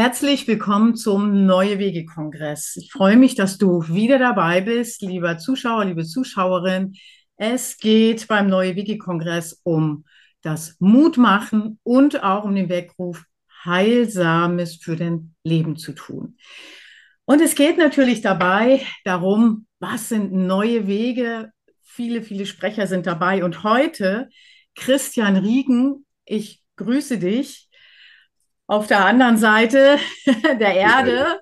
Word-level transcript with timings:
Herzlich 0.00 0.46
willkommen 0.46 0.94
zum 0.94 1.44
Neue 1.44 1.80
Wege 1.80 2.06
Kongress. 2.06 2.76
Ich 2.76 2.92
freue 2.92 3.16
mich, 3.16 3.34
dass 3.34 3.58
du 3.58 3.82
wieder 3.88 4.20
dabei 4.20 4.60
bist, 4.60 5.02
lieber 5.02 5.38
Zuschauer, 5.38 5.86
liebe 5.86 6.04
Zuschauerin. 6.04 6.94
Es 7.34 7.78
geht 7.78 8.28
beim 8.28 8.48
Neue 8.48 8.76
Wege 8.76 8.96
Kongress 8.96 9.60
um 9.64 10.04
das 10.40 10.76
Mutmachen 10.78 11.80
und 11.82 12.22
auch 12.22 12.44
um 12.44 12.54
den 12.54 12.68
Weckruf, 12.68 13.24
Heilsames 13.64 14.76
für 14.76 14.94
dein 14.94 15.34
Leben 15.42 15.74
zu 15.74 15.90
tun. 15.90 16.38
Und 17.24 17.40
es 17.40 17.56
geht 17.56 17.76
natürlich 17.76 18.20
dabei 18.20 18.86
darum, 19.02 19.66
was 19.80 20.10
sind 20.10 20.32
neue 20.32 20.86
Wege? 20.86 21.50
Viele, 21.82 22.22
viele 22.22 22.46
Sprecher 22.46 22.86
sind 22.86 23.08
dabei. 23.08 23.42
Und 23.42 23.64
heute 23.64 24.28
Christian 24.76 25.36
Riegen, 25.36 26.06
ich 26.24 26.62
grüße 26.76 27.18
dich 27.18 27.67
auf 28.68 28.86
der 28.86 29.04
anderen 29.04 29.38
Seite 29.38 29.98
der 30.26 30.74
Erde 30.74 31.40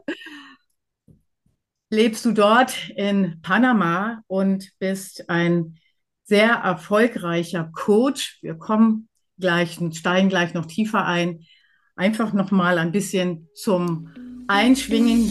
lebst 1.90 2.24
du 2.24 2.32
dort 2.32 2.88
in 2.90 3.40
Panama 3.42 4.22
und 4.26 4.70
bist 4.78 5.28
ein 5.28 5.78
sehr 6.24 6.50
erfolgreicher 6.50 7.70
Coach. 7.72 8.38
Wir 8.42 8.54
kommen 8.54 9.08
gleich 9.38 9.78
und 9.80 9.94
steigen 9.94 10.28
gleich 10.28 10.54
noch 10.54 10.66
tiefer 10.66 11.04
ein. 11.04 11.44
Einfach 11.96 12.32
noch 12.32 12.50
mal 12.50 12.78
ein 12.78 12.92
bisschen 12.92 13.48
zum 13.54 14.44
Einschwingen. 14.48 15.30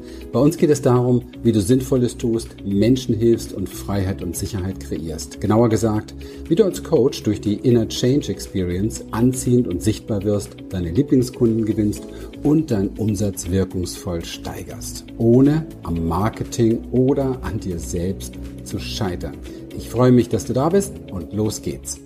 Bei 0.31 0.39
uns 0.39 0.55
geht 0.55 0.69
es 0.69 0.81
darum, 0.81 1.23
wie 1.43 1.51
du 1.51 1.59
Sinnvolles 1.59 2.15
tust, 2.15 2.55
Menschen 2.63 3.13
hilfst 3.13 3.51
und 3.51 3.67
Freiheit 3.67 4.21
und 4.21 4.33
Sicherheit 4.33 4.79
kreierst. 4.79 5.41
Genauer 5.41 5.67
gesagt, 5.67 6.15
wie 6.47 6.55
du 6.55 6.63
als 6.63 6.81
Coach 6.85 7.23
durch 7.23 7.41
die 7.41 7.55
Inner 7.55 7.89
Change 7.89 8.31
Experience 8.31 9.03
anziehend 9.11 9.67
und 9.67 9.83
sichtbar 9.83 10.23
wirst, 10.23 10.55
deine 10.69 10.91
Lieblingskunden 10.91 11.65
gewinnst 11.65 12.07
und 12.43 12.71
deinen 12.71 12.97
Umsatz 12.97 13.49
wirkungsvoll 13.51 14.23
steigerst, 14.23 15.03
ohne 15.17 15.67
am 15.83 16.07
Marketing 16.07 16.81
oder 16.91 17.37
an 17.43 17.59
dir 17.59 17.77
selbst 17.77 18.35
zu 18.63 18.79
scheitern. 18.79 19.35
Ich 19.75 19.89
freue 19.89 20.13
mich, 20.13 20.29
dass 20.29 20.45
du 20.45 20.53
da 20.53 20.69
bist 20.69 20.93
und 21.11 21.33
los 21.33 21.61
geht's. 21.61 21.99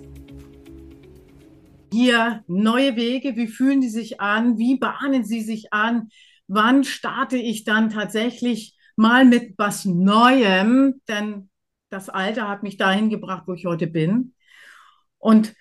Hier 1.92 2.42
neue 2.48 2.96
Wege, 2.96 3.36
wie 3.36 3.46
fühlen 3.46 3.80
die 3.80 3.88
sich 3.88 4.20
an? 4.20 4.58
Wie 4.58 4.76
bahnen 4.76 5.24
sie 5.24 5.42
sich 5.42 5.72
an? 5.72 6.08
Wann 6.48 6.84
starte 6.84 7.36
ich 7.36 7.64
dann 7.64 7.90
tatsächlich 7.90 8.76
mal 8.96 9.24
mit 9.24 9.54
was 9.58 9.84
Neuem, 9.84 11.00
denn 11.08 11.50
das 11.90 12.08
Alter 12.08 12.48
hat 12.48 12.62
mich 12.62 12.76
dahin 12.76 13.10
gebracht, 13.10 13.44
wo 13.46 13.54
ich 13.54 13.66
heute 13.66 13.86
bin. 13.86 14.34
Und 15.18 15.54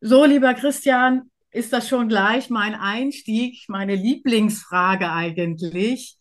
so, 0.00 0.24
lieber 0.24 0.54
Christian, 0.54 1.30
ist 1.50 1.72
das 1.72 1.88
schon 1.88 2.08
gleich 2.08 2.50
mein 2.50 2.74
Einstieg, 2.74 3.64
meine 3.68 3.94
Lieblingsfrage 3.94 5.10
eigentlich. 5.10 6.18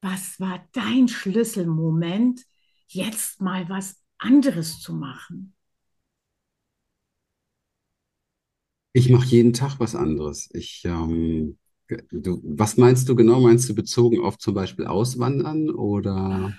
Was 0.00 0.40
war 0.40 0.66
dein 0.72 1.08
Schlüsselmoment, 1.08 2.40
jetzt 2.88 3.40
mal 3.40 3.68
was 3.68 4.02
anderes 4.18 4.80
zu 4.80 4.94
machen? 4.94 5.54
Ich 8.94 9.08
mache 9.08 9.26
jeden 9.26 9.52
Tag 9.52 9.80
was 9.80 9.94
anderes. 9.94 10.50
Ich 10.52 10.82
ähm, 10.84 11.58
Du, 12.10 12.40
was 12.44 12.76
meinst 12.76 13.08
du 13.08 13.14
genau? 13.16 13.40
Meinst 13.40 13.68
du 13.68 13.74
bezogen 13.74 14.20
auf 14.20 14.38
zum 14.38 14.54
Beispiel 14.54 14.86
Auswandern 14.86 15.70
oder, 15.70 16.52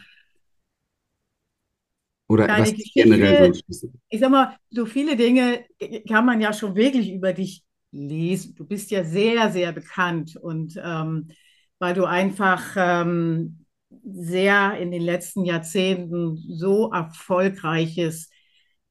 oder 2.27 2.47
Deine 2.47 2.65
was 2.65 2.73
generell 2.93 3.53
so 3.53 3.89
ich 4.09 4.19
sag 4.19 4.29
mal, 4.29 4.55
so 4.69 4.85
viele 4.85 5.15
Dinge 5.15 5.65
kann 6.07 6.25
man 6.25 6.39
ja 6.39 6.53
schon 6.53 6.75
wirklich 6.75 7.11
über 7.11 7.33
dich 7.33 7.63
lesen. 7.91 8.55
Du 8.55 8.65
bist 8.65 8.91
ja 8.91 9.03
sehr, 9.03 9.51
sehr 9.51 9.71
bekannt 9.71 10.35
und 10.35 10.79
ähm, 10.83 11.29
weil 11.79 11.95
du 11.95 12.05
einfach 12.05 12.75
ähm, 12.77 13.65
sehr 14.05 14.77
in 14.79 14.91
den 14.91 15.01
letzten 15.01 15.45
Jahrzehnten 15.45 16.37
so 16.37 16.91
erfolgreiches 16.91 18.29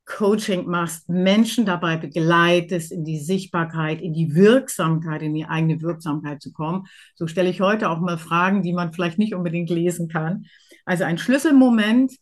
Coaching 0.05 0.67
machst, 0.67 1.09
Menschen 1.09 1.65
dabei 1.65 1.97
begleitest, 1.97 2.93
in 2.93 3.05
die 3.05 3.21
Sichtbarkeit, 3.21 4.01
in 4.01 4.13
die 4.13 4.35
Wirksamkeit, 4.35 5.23
in 5.23 5.35
die 5.35 5.47
eigene 5.47 5.81
Wirksamkeit 5.81 6.43
zu 6.43 6.53
kommen. 6.53 6.87
So 7.15 7.27
stelle 7.27 7.51
ich 7.51 7.61
heute 7.61 7.89
auch 7.89 8.01
mal 8.01 8.19
Fragen, 8.19 8.63
die 8.63 8.73
man 8.73 8.93
vielleicht 8.93 9.19
nicht 9.19 9.35
unbedingt 9.35 9.71
lesen 9.71 10.09
kann. 10.09 10.47
Also 10.85 11.05
ein 11.05 11.19
Schlüsselmoment, 11.19 12.13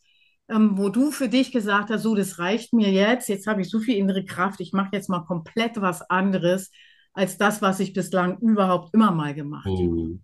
ähm, 0.48 0.76
wo 0.76 0.88
du 0.90 1.10
für 1.10 1.28
dich 1.28 1.52
gesagt 1.52 1.90
hast, 1.90 2.02
so, 2.02 2.14
das 2.14 2.38
reicht 2.38 2.72
mir 2.72 2.90
jetzt, 2.90 3.28
jetzt 3.28 3.46
habe 3.46 3.62
ich 3.62 3.70
so 3.70 3.80
viel 3.80 3.96
innere 3.96 4.24
Kraft, 4.24 4.60
ich 4.60 4.72
mache 4.72 4.90
jetzt 4.92 5.08
mal 5.08 5.20
komplett 5.20 5.80
was 5.80 6.02
anderes 6.10 6.70
als 7.12 7.38
das, 7.38 7.62
was 7.62 7.80
ich 7.80 7.92
bislang 7.92 8.38
überhaupt 8.38 8.92
immer 8.94 9.10
mal 9.10 9.34
gemacht 9.34 9.66
habe. 9.66 10.20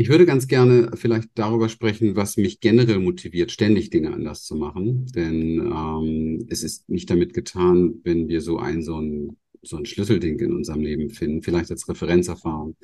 Ich 0.00 0.08
würde 0.08 0.26
ganz 0.26 0.46
gerne 0.46 0.92
vielleicht 0.94 1.30
darüber 1.34 1.68
sprechen, 1.68 2.14
was 2.14 2.36
mich 2.36 2.60
generell 2.60 3.00
motiviert, 3.00 3.50
ständig 3.50 3.90
Dinge 3.90 4.12
anders 4.12 4.44
zu 4.44 4.54
machen. 4.54 5.06
Denn 5.06 5.58
ähm, 5.58 6.46
es 6.48 6.62
ist 6.62 6.88
nicht 6.88 7.10
damit 7.10 7.34
getan, 7.34 8.00
wenn 8.04 8.28
wir 8.28 8.40
so 8.40 8.58
ein, 8.58 8.80
so 8.80 9.00
ein, 9.00 9.36
so 9.60 9.76
ein 9.76 9.86
Schlüsselding 9.86 10.38
in 10.38 10.54
unserem 10.54 10.82
Leben 10.82 11.10
finden, 11.10 11.42
vielleicht 11.42 11.72
als 11.72 11.88
Referenzerfahrung. 11.88 12.76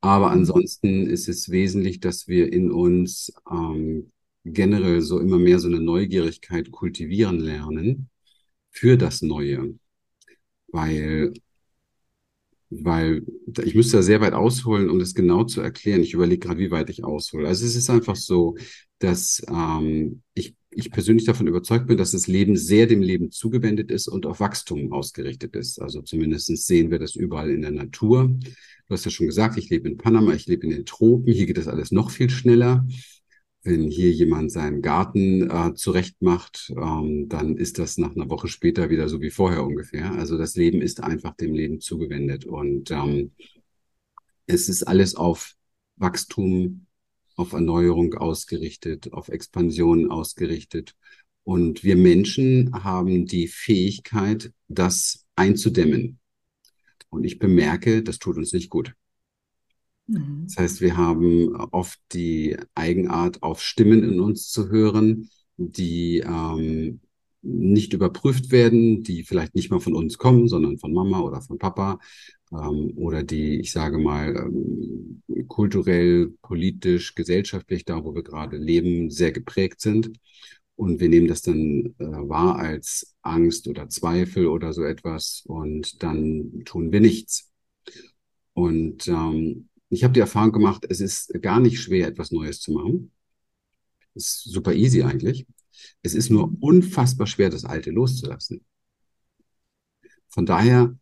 Aber 0.00 0.26
mhm. 0.26 0.38
ansonsten 0.38 1.06
ist 1.06 1.28
es 1.28 1.50
wesentlich, 1.50 2.00
dass 2.00 2.26
wir 2.26 2.52
in 2.52 2.72
uns 2.72 3.32
ähm, 3.48 4.10
generell 4.44 5.02
so 5.02 5.20
immer 5.20 5.38
mehr 5.38 5.60
so 5.60 5.68
eine 5.68 5.80
Neugierigkeit 5.80 6.72
kultivieren 6.72 7.38
lernen 7.38 8.10
für 8.72 8.96
das 8.96 9.22
Neue. 9.22 9.78
Weil 10.72 11.32
weil 12.70 13.22
ich 13.64 13.74
müsste 13.74 13.98
da 13.98 14.02
sehr 14.02 14.20
weit 14.20 14.32
ausholen, 14.32 14.88
um 14.88 14.98
das 14.98 15.14
genau 15.14 15.44
zu 15.44 15.60
erklären. 15.60 16.02
Ich 16.02 16.14
überlege 16.14 16.46
gerade, 16.46 16.60
wie 16.60 16.70
weit 16.70 16.88
ich 16.88 17.04
aushole. 17.04 17.48
Also 17.48 17.66
es 17.66 17.74
ist 17.74 17.90
einfach 17.90 18.16
so, 18.16 18.56
dass 19.00 19.42
ähm, 19.48 20.22
ich, 20.34 20.54
ich 20.70 20.90
persönlich 20.92 21.26
davon 21.26 21.48
überzeugt 21.48 21.88
bin, 21.88 21.98
dass 21.98 22.12
das 22.12 22.28
Leben 22.28 22.56
sehr 22.56 22.86
dem 22.86 23.02
Leben 23.02 23.32
zugewendet 23.32 23.90
ist 23.90 24.06
und 24.06 24.24
auf 24.24 24.38
Wachstum 24.38 24.92
ausgerichtet 24.92 25.56
ist. 25.56 25.80
Also 25.82 26.02
zumindest 26.02 26.46
sehen 26.66 26.90
wir 26.92 27.00
das 27.00 27.16
überall 27.16 27.50
in 27.50 27.62
der 27.62 27.72
Natur. 27.72 28.28
Du 28.28 28.94
hast 28.94 29.04
ja 29.04 29.10
schon 29.10 29.26
gesagt, 29.26 29.56
ich 29.58 29.68
lebe 29.68 29.88
in 29.88 29.96
Panama, 29.96 30.32
ich 30.32 30.46
lebe 30.46 30.64
in 30.66 30.70
den 30.70 30.86
Tropen, 30.86 31.32
hier 31.32 31.46
geht 31.46 31.58
das 31.58 31.68
alles 31.68 31.90
noch 31.90 32.10
viel 32.10 32.30
schneller 32.30 32.86
wenn 33.62 33.90
hier 33.90 34.10
jemand 34.10 34.52
seinen 34.52 34.80
Garten 34.80 35.50
äh, 35.50 35.74
zurecht 35.74 36.16
ähm, 36.22 37.28
dann 37.28 37.56
ist 37.56 37.78
das 37.78 37.98
nach 37.98 38.14
einer 38.14 38.30
Woche 38.30 38.48
später 38.48 38.88
wieder 38.88 39.08
so 39.08 39.20
wie 39.20 39.30
vorher 39.30 39.64
ungefähr. 39.64 40.12
Also 40.12 40.38
das 40.38 40.56
Leben 40.56 40.80
ist 40.80 41.02
einfach 41.02 41.36
dem 41.36 41.54
Leben 41.54 41.80
zugewendet 41.80 42.46
und 42.46 42.90
ähm, 42.90 43.32
es 44.46 44.68
ist 44.68 44.82
alles 44.84 45.14
auf 45.14 45.54
Wachstum, 45.96 46.86
auf 47.36 47.52
Erneuerung 47.52 48.14
ausgerichtet, 48.14 49.12
auf 49.12 49.28
Expansion 49.28 50.10
ausgerichtet. 50.10 50.96
Und 51.44 51.84
wir 51.84 51.96
Menschen 51.96 52.84
haben 52.84 53.26
die 53.26 53.48
Fähigkeit, 53.48 54.52
das 54.68 55.26
einzudämmen. 55.36 56.18
Und 57.08 57.24
ich 57.24 57.38
bemerke, 57.38 58.02
das 58.02 58.18
tut 58.18 58.36
uns 58.36 58.52
nicht 58.52 58.70
gut. 58.70 58.94
Mhm. 60.10 60.44
Das 60.46 60.56
heißt, 60.56 60.80
wir 60.80 60.96
haben 60.96 61.54
oft 61.72 62.00
die 62.12 62.56
Eigenart, 62.74 63.42
auf 63.42 63.62
Stimmen 63.62 64.02
in 64.02 64.20
uns 64.20 64.50
zu 64.50 64.70
hören, 64.70 65.30
die 65.56 66.18
ähm, 66.18 67.00
nicht 67.42 67.92
überprüft 67.92 68.50
werden, 68.50 69.02
die 69.02 69.24
vielleicht 69.24 69.54
nicht 69.54 69.70
mal 69.70 69.80
von 69.80 69.94
uns 69.94 70.18
kommen, 70.18 70.48
sondern 70.48 70.78
von 70.78 70.92
Mama 70.92 71.20
oder 71.20 71.40
von 71.40 71.58
Papa 71.58 71.98
ähm, 72.52 72.92
oder 72.96 73.22
die, 73.22 73.60
ich 73.60 73.72
sage 73.72 73.98
mal, 73.98 74.36
ähm, 74.36 75.22
kulturell, 75.48 76.34
politisch, 76.42 77.14
gesellschaftlich, 77.14 77.84
da 77.84 78.04
wo 78.04 78.14
wir 78.14 78.22
gerade 78.22 78.56
leben, 78.56 79.10
sehr 79.10 79.32
geprägt 79.32 79.80
sind. 79.80 80.12
Und 80.76 81.00
wir 81.00 81.08
nehmen 81.08 81.28
das 81.28 81.42
dann 81.42 81.94
äh, 81.98 82.04
wahr 82.04 82.58
als 82.58 83.14
Angst 83.22 83.68
oder 83.68 83.88
Zweifel 83.88 84.46
oder 84.46 84.72
so 84.72 84.82
etwas 84.82 85.42
und 85.46 86.02
dann 86.02 86.62
tun 86.64 86.92
wir 86.92 87.00
nichts. 87.00 87.50
Und 88.54 89.08
ähm, 89.08 89.69
ich 89.90 90.04
habe 90.04 90.14
die 90.14 90.20
Erfahrung 90.20 90.52
gemacht, 90.52 90.86
es 90.88 91.00
ist 91.00 91.32
gar 91.42 91.60
nicht 91.60 91.80
schwer, 91.80 92.06
etwas 92.06 92.30
Neues 92.30 92.60
zu 92.60 92.72
machen. 92.72 93.10
Ist 94.14 94.44
super 94.44 94.72
easy 94.72 95.02
eigentlich. 95.02 95.46
Es 96.02 96.14
ist 96.14 96.30
nur 96.30 96.56
unfassbar 96.60 97.26
schwer, 97.26 97.50
das 97.50 97.64
Alte 97.64 97.90
loszulassen. 97.90 98.64
Von 100.28 100.46
daher 100.46 100.96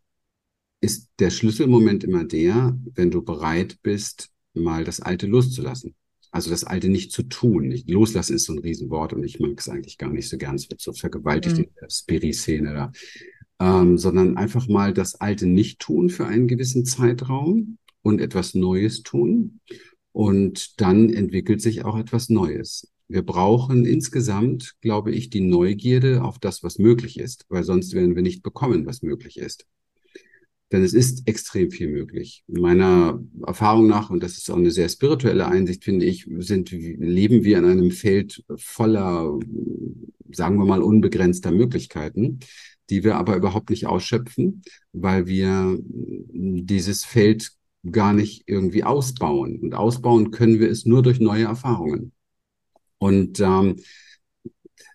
ist 0.81 1.09
der 1.19 1.29
Schlüsselmoment 1.29 2.03
immer 2.03 2.23
der, 2.23 2.77
wenn 2.95 3.11
du 3.11 3.21
bereit 3.21 3.77
bist, 3.83 4.29
mal 4.53 4.83
das 4.83 5.01
Alte 5.01 5.27
loszulassen. 5.27 5.95
Also 6.31 6.49
das 6.49 6.63
Alte 6.63 6.89
nicht 6.89 7.11
zu 7.11 7.23
tun. 7.23 7.67
Nicht 7.67 7.89
loslassen 7.89 8.35
ist 8.35 8.45
so 8.45 8.53
ein 8.53 8.59
Riesenwort 8.59 9.13
und 9.13 9.23
ich 9.23 9.39
mag 9.39 9.59
es 9.59 9.69
eigentlich 9.69 9.97
gar 9.97 10.11
nicht 10.11 10.29
so 10.29 10.37
gern. 10.37 10.55
Es 10.55 10.69
wird 10.69 10.81
so 10.81 10.93
vergewaltigt 10.93 11.57
mhm. 11.57 11.63
in 11.65 11.69
der 11.79 11.89
Spiri-Szene 11.89 12.73
da. 12.73 12.91
Ähm, 13.61 13.97
sondern 13.97 14.37
einfach 14.37 14.67
mal 14.67 14.93
das 14.93 15.15
Alte 15.15 15.45
nicht 15.45 15.79
tun 15.79 16.09
für 16.09 16.25
einen 16.25 16.47
gewissen 16.47 16.85
Zeitraum 16.85 17.77
und 18.01 18.21
etwas 18.21 18.55
Neues 18.55 19.03
tun. 19.03 19.59
Und 20.11 20.81
dann 20.81 21.09
entwickelt 21.09 21.61
sich 21.61 21.85
auch 21.85 21.97
etwas 21.97 22.29
Neues. 22.29 22.91
Wir 23.07 23.23
brauchen 23.23 23.85
insgesamt, 23.85 24.75
glaube 24.81 25.11
ich, 25.11 25.29
die 25.29 25.41
Neugierde 25.41 26.23
auf 26.23 26.37
das, 26.37 26.63
was 26.63 26.77
möglich 26.77 27.19
ist, 27.19 27.45
weil 27.49 27.63
sonst 27.63 27.93
werden 27.93 28.15
wir 28.15 28.21
nicht 28.21 28.43
bekommen, 28.43 28.85
was 28.85 29.01
möglich 29.01 29.37
ist. 29.37 29.65
Denn 30.71 30.83
es 30.83 30.93
ist 30.93 31.27
extrem 31.27 31.71
viel 31.71 31.87
möglich. 31.87 32.43
Meiner 32.47 33.19
Erfahrung 33.45 33.87
nach, 33.87 34.11
und 34.11 34.21
das 34.21 34.37
ist 34.37 34.51
auch 34.51 34.57
eine 34.57 34.69
sehr 34.69 34.87
spirituelle 34.87 35.47
Einsicht, 35.47 35.83
finde 35.83 36.05
ich, 36.05 36.27
sind, 36.37 36.69
leben 36.69 37.43
wir 37.43 37.57
in 37.57 37.65
einem 37.65 37.89
Feld 37.89 38.43
voller, 38.55 39.39
sagen 40.31 40.57
wir 40.59 40.65
mal, 40.65 40.83
unbegrenzter 40.83 41.51
Möglichkeiten, 41.51 42.39
die 42.91 43.03
wir 43.03 43.15
aber 43.15 43.35
überhaupt 43.35 43.71
nicht 43.71 43.87
ausschöpfen, 43.87 44.61
weil 44.93 45.25
wir 45.25 45.79
dieses 45.81 47.03
Feld 47.03 47.51
gar 47.89 48.13
nicht 48.13 48.43
irgendwie 48.45 48.83
ausbauen. 48.83 49.59
Und 49.59 49.73
ausbauen 49.73 50.31
können 50.31 50.59
wir 50.59 50.69
es 50.69 50.85
nur 50.85 51.01
durch 51.01 51.19
neue 51.19 51.45
Erfahrungen. 51.45 52.11
Und 52.97 53.39
ähm, 53.39 53.77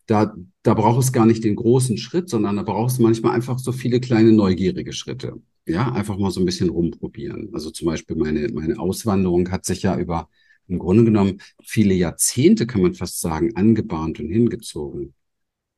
da, 0.06 0.34
da 0.62 0.74
braucht 0.74 1.02
es 1.02 1.12
gar 1.12 1.26
nicht 1.26 1.44
den 1.44 1.56
großen 1.56 1.96
Schritt, 1.96 2.28
sondern 2.28 2.56
da 2.56 2.62
braucht 2.62 2.92
es 2.92 2.98
manchmal 2.98 3.34
einfach 3.34 3.58
so 3.58 3.72
viele 3.72 4.00
kleine 4.00 4.32
neugierige 4.32 4.92
Schritte. 4.92 5.40
Ja, 5.66 5.90
einfach 5.92 6.18
mal 6.18 6.30
so 6.30 6.40
ein 6.40 6.46
bisschen 6.46 6.68
rumprobieren. 6.68 7.48
Also 7.54 7.70
zum 7.70 7.86
Beispiel 7.86 8.16
meine, 8.16 8.48
meine 8.52 8.78
Auswanderung 8.78 9.50
hat 9.50 9.64
sich 9.64 9.82
ja 9.82 9.98
über 9.98 10.28
im 10.66 10.78
Grunde 10.78 11.04
genommen 11.04 11.40
viele 11.62 11.94
Jahrzehnte, 11.94 12.66
kann 12.66 12.82
man 12.82 12.94
fast 12.94 13.20
sagen, 13.20 13.54
angebahnt 13.56 14.20
und 14.20 14.28
hingezogen 14.30 15.14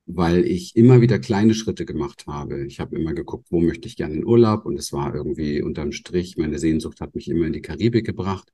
weil 0.06 0.44
ich 0.44 0.76
immer 0.76 1.00
wieder 1.00 1.18
kleine 1.18 1.52
Schritte 1.54 1.84
gemacht 1.84 2.26
habe. 2.28 2.64
Ich 2.64 2.78
habe 2.78 2.96
immer 2.96 3.12
geguckt, 3.12 3.48
wo 3.50 3.60
möchte 3.60 3.88
ich 3.88 3.96
gerne 3.96 4.14
in 4.14 4.24
Urlaub 4.24 4.64
und 4.64 4.78
es 4.78 4.92
war 4.92 5.14
irgendwie 5.14 5.62
unterm 5.62 5.92
Strich, 5.92 6.36
meine 6.36 6.58
Sehnsucht 6.60 7.00
hat 7.00 7.14
mich 7.16 7.28
immer 7.28 7.46
in 7.46 7.52
die 7.52 7.62
Karibik 7.62 8.06
gebracht. 8.06 8.52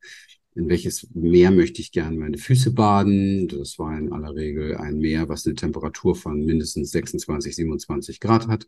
In 0.55 0.69
welches 0.69 1.09
Meer 1.15 1.51
möchte 1.51 1.81
ich 1.81 1.93
gerne 1.93 2.19
meine 2.19 2.37
Füße 2.37 2.73
baden? 2.73 3.49
Das 3.49 3.79
war 3.79 3.97
in 3.99 4.13
aller 4.13 4.35
Regel 4.35 4.77
ein 4.77 4.99
Meer, 4.99 5.29
was 5.29 5.47
eine 5.47 5.55
Temperatur 5.55 6.15
von 6.15 6.45
mindestens 6.45 6.91
26, 6.91 7.55
27 7.57 8.21
Grad 8.21 8.49
hat 8.49 8.67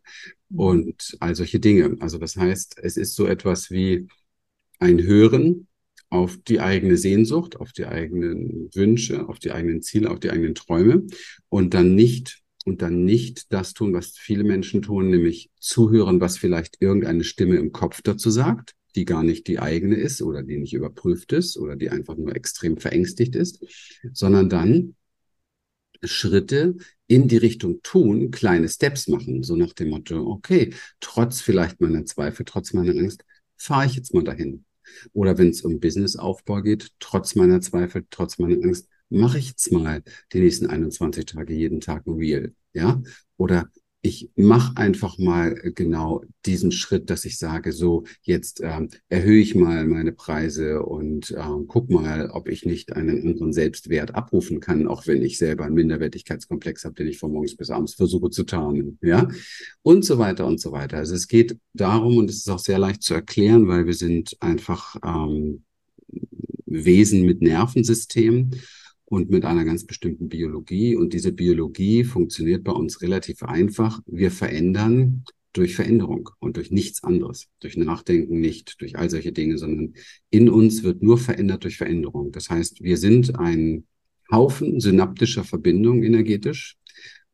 mhm. 0.49 0.59
und 0.59 1.17
all 1.19 1.35
solche 1.35 1.59
Dinge. 1.59 1.95
Also 1.99 2.17
das 2.17 2.37
heißt, 2.37 2.77
es 2.81 2.97
ist 2.97 3.15
so 3.15 3.25
etwas 3.27 3.69
wie 3.69 4.07
ein 4.79 5.01
Hören 5.03 5.67
auf 6.09 6.37
die 6.37 6.59
eigene 6.59 6.97
Sehnsucht, 6.97 7.55
auf 7.57 7.71
die 7.71 7.85
eigenen 7.85 8.69
Wünsche, 8.73 9.27
auf 9.27 9.39
die 9.39 9.51
eigenen 9.51 9.81
Ziele, 9.81 10.09
auf 10.09 10.19
die 10.19 10.31
eigenen 10.31 10.55
Träume 10.55 11.05
und 11.49 11.73
dann 11.73 11.95
nicht 11.95 12.44
und 12.65 12.81
dann 12.81 13.05
nicht 13.05 13.53
das 13.53 13.73
tun, 13.73 13.93
was 13.93 14.17
viele 14.17 14.43
Menschen 14.43 14.81
tun, 14.81 15.09
nämlich 15.09 15.49
zuhören, 15.59 16.19
was 16.19 16.37
vielleicht 16.37 16.81
irgendeine 16.81 17.23
Stimme 17.23 17.57
im 17.57 17.71
Kopf 17.71 18.01
dazu 18.01 18.29
sagt, 18.29 18.73
die 18.95 19.05
gar 19.05 19.23
nicht 19.23 19.47
die 19.47 19.59
eigene 19.59 19.95
ist 19.95 20.21
oder 20.21 20.41
die 20.41 20.57
nicht 20.57 20.73
überprüft 20.73 21.31
ist 21.31 21.57
oder 21.57 21.75
die 21.75 21.91
einfach 21.91 22.17
nur 22.17 22.35
extrem 22.35 22.77
verängstigt 22.77 23.35
ist, 23.35 23.63
sondern 24.11 24.49
dann 24.49 24.95
Schritte 26.03 26.75
in 27.07 27.27
die 27.27 27.37
Richtung 27.37 27.81
tun, 27.83 28.31
kleine 28.31 28.67
Steps 28.67 29.07
machen, 29.07 29.43
so 29.43 29.55
nach 29.55 29.73
dem 29.73 29.89
Motto, 29.89 30.27
okay, 30.27 30.73
trotz 30.99 31.41
vielleicht 31.41 31.81
meiner 31.81 32.05
Zweifel, 32.05 32.45
trotz 32.45 32.73
meiner 32.73 32.91
Angst, 32.91 33.23
fahre 33.57 33.85
ich 33.85 33.95
jetzt 33.95 34.13
mal 34.13 34.23
dahin. 34.23 34.65
Oder 35.13 35.37
wenn 35.37 35.49
es 35.49 35.61
um 35.61 35.79
Businessaufbau 35.79 36.61
geht, 36.61 36.91
trotz 36.99 37.35
meiner 37.35 37.61
Zweifel, 37.61 38.05
trotz 38.09 38.39
meiner 38.39 38.63
Angst, 38.63 38.87
mache 39.09 39.37
ich 39.37 39.49
jetzt 39.49 39.71
mal 39.71 40.03
die 40.33 40.39
nächsten 40.39 40.67
21 40.67 41.25
Tage 41.25 41.53
jeden 41.53 41.79
Tag 41.79 42.05
ein 42.07 42.15
Reel, 42.15 42.53
ja? 42.73 43.01
Oder 43.37 43.69
ich 44.05 44.29
mache 44.35 44.77
einfach 44.77 45.17
mal 45.17 45.55
genau 45.73 46.23
diesen 46.45 46.71
Schritt, 46.71 47.09
dass 47.09 47.25
ich 47.25 47.39
sage, 47.39 47.71
so 47.71 48.03
jetzt 48.21 48.61
ähm, 48.63 48.89
erhöhe 49.09 49.41
ich 49.41 49.55
mal 49.55 49.87
meine 49.87 50.11
Preise 50.11 50.83
und 50.83 51.31
ähm, 51.31 51.65
guck 51.67 51.89
mal, 51.89 52.29
ob 52.29 52.47
ich 52.47 52.67
nicht 52.67 52.93
einen 52.93 53.19
anderen 53.27 53.51
Selbstwert 53.51 54.13
abrufen 54.13 54.59
kann, 54.59 54.87
auch 54.87 55.07
wenn 55.07 55.23
ich 55.23 55.39
selber 55.39 55.65
einen 55.65 55.73
Minderwertigkeitskomplex 55.73 56.85
habe, 56.85 56.93
den 56.93 57.07
ich 57.07 57.17
von 57.17 57.31
morgens 57.31 57.55
bis 57.55 57.71
abends 57.71 57.95
versuche 57.95 58.29
zu 58.29 58.43
tarnen, 58.43 58.99
ja, 59.01 59.27
und 59.81 60.05
so 60.05 60.19
weiter 60.19 60.45
und 60.45 60.61
so 60.61 60.71
weiter. 60.71 60.97
Also 60.97 61.15
es 61.15 61.27
geht 61.27 61.57
darum 61.73 62.17
und 62.17 62.29
es 62.29 62.37
ist 62.37 62.49
auch 62.49 62.59
sehr 62.59 62.77
leicht 62.77 63.01
zu 63.01 63.15
erklären, 63.15 63.67
weil 63.67 63.87
wir 63.87 63.95
sind 63.95 64.37
einfach 64.39 64.97
ähm, 65.03 65.63
Wesen 66.67 67.25
mit 67.25 67.41
Nervensystem 67.41 68.51
und 69.05 69.29
mit 69.29 69.45
einer 69.45 69.65
ganz 69.65 69.85
bestimmten 69.85 70.29
Biologie. 70.29 70.95
Und 70.95 71.13
diese 71.13 71.31
Biologie 71.31 72.03
funktioniert 72.03 72.63
bei 72.63 72.71
uns 72.71 73.01
relativ 73.01 73.43
einfach. 73.43 74.01
Wir 74.05 74.31
verändern 74.31 75.23
durch 75.53 75.75
Veränderung 75.75 76.29
und 76.39 76.57
durch 76.57 76.71
nichts 76.71 77.03
anderes, 77.03 77.47
durch 77.61 77.77
Nachdenken 77.77 78.39
nicht, 78.41 78.81
durch 78.81 78.97
all 78.97 79.09
solche 79.09 79.31
Dinge, 79.31 79.57
sondern 79.57 79.93
in 80.29 80.49
uns 80.49 80.83
wird 80.83 81.01
nur 81.01 81.17
verändert 81.17 81.63
durch 81.63 81.77
Veränderung. 81.77 82.31
Das 82.31 82.49
heißt, 82.49 82.81
wir 82.81 82.97
sind 82.97 83.39
ein 83.39 83.85
Haufen 84.29 84.79
synaptischer 84.79 85.43
Verbindungen 85.43 86.03
energetisch 86.03 86.75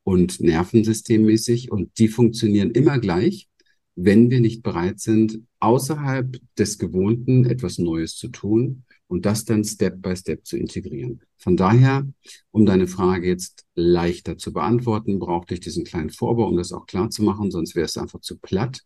und 0.04 0.40
nervensystemmäßig 0.40 1.72
und 1.72 1.98
die 1.98 2.10
funktionieren 2.10 2.72
immer 2.72 3.00
gleich, 3.00 3.48
wenn 3.96 4.30
wir 4.30 4.40
nicht 4.40 4.62
bereit 4.62 5.00
sind, 5.00 5.42
außerhalb 5.60 6.38
des 6.58 6.78
Gewohnten 6.78 7.46
etwas 7.46 7.78
Neues 7.78 8.16
zu 8.16 8.30
tun 8.30 8.84
und 9.12 9.26
das 9.26 9.44
dann 9.44 9.66
Step 9.66 10.02
by 10.02 10.16
Step 10.16 10.46
zu 10.46 10.56
integrieren. 10.56 11.22
Von 11.38 11.58
daher, 11.58 12.08
um 12.52 12.66
deine 12.66 12.88
Frage 12.88 13.28
jetzt 13.28 13.66
leichter 13.76 14.38
zu 14.38 14.54
beantworten, 14.54 15.20
brauchte 15.20 15.54
ich 15.54 15.60
diesen 15.60 15.84
kleinen 15.84 16.12
Vorbau, 16.12 16.48
um 16.48 16.56
das 16.56 16.72
auch 16.72 16.86
klar 16.86 17.10
zu 17.10 17.22
machen, 17.22 17.52
sonst 17.52 17.76
wäre 17.76 17.88
es 17.88 17.98
einfach 17.98 18.22
zu 18.22 18.38
platt. 18.38 18.80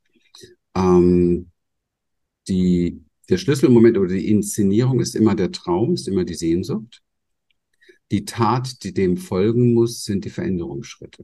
Ähm, 0.73 1.51
die, 2.47 3.03
der 3.29 3.37
Schlüsselmoment 3.37 3.99
oder 3.99 4.15
die 4.15 4.27
Inszenierung 4.27 4.99
ist 4.99 5.15
immer 5.15 5.35
der 5.35 5.51
Traum, 5.51 5.93
ist 5.93 6.07
immer 6.07 6.25
die 6.25 6.33
Sehnsucht. 6.33 7.03
Die 8.09 8.25
Tat, 8.25 8.83
die 8.83 8.95
dem 8.95 9.17
folgen 9.17 9.75
muss, 9.75 10.05
sind 10.05 10.25
die 10.25 10.31
Veränderungsschritte. 10.31 11.23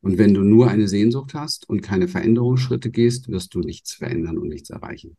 Und 0.00 0.16
wenn 0.16 0.32
du 0.32 0.42
nur 0.42 0.68
eine 0.68 0.86
Sehnsucht 0.86 1.34
hast 1.34 1.68
und 1.68 1.80
keine 1.80 2.06
Veränderungsschritte 2.06 2.92
gehst, 2.92 3.28
wirst 3.30 3.52
du 3.52 3.58
nichts 3.58 3.94
verändern 3.94 4.38
und 4.38 4.46
nichts 4.46 4.70
erreichen. 4.70 5.16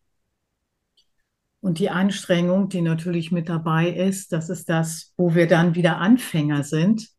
Und 1.66 1.80
die 1.80 1.90
Anstrengung, 1.90 2.70
die 2.70 2.84
natürlich 2.84 3.32
mit 3.32 3.50
dabei 3.50 3.90
ist, 3.90 4.32
das 4.32 4.52
ist 4.52 4.70
das, 4.70 5.16
wo 5.18 5.34
wir 5.34 5.48
dann 5.48 5.74
wieder 5.74 5.98
Anfänger 5.98 6.64
sind. 6.64 7.10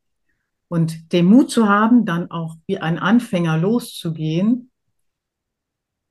Und 0.68 1.12
den 1.12 1.26
Mut 1.26 1.50
zu 1.50 1.68
haben, 1.68 2.04
dann 2.04 2.30
auch 2.30 2.54
wie 2.68 2.78
ein 2.78 3.00
Anfänger 3.00 3.58
loszugehen, 3.58 4.70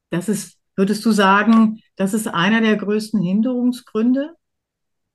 das 0.09 0.27
ist, 0.27 0.57
würdest 0.75 1.05
du 1.05 1.11
sagen, 1.11 1.79
das 1.95 2.13
ist 2.13 2.27
einer 2.27 2.59
der 2.59 2.75
größten 2.75 3.21
Hinderungsgründe, 3.21 4.33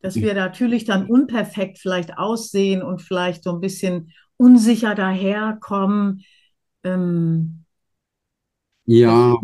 dass 0.00 0.15
wir 0.17 0.33
natürlich 0.33 0.87
dann 0.87 1.05
unperfekt 1.05 1.79
vielleicht 1.79 2.17
aussehen 2.17 2.83
und 2.83 3.03
vielleicht 3.03 3.45
so 3.45 3.53
ein 3.53 3.61
bisschen 3.61 4.15
unsicher 4.39 4.95
daherkommen. 4.95 6.25
Ähm, 6.85 7.67
ja, 8.87 9.37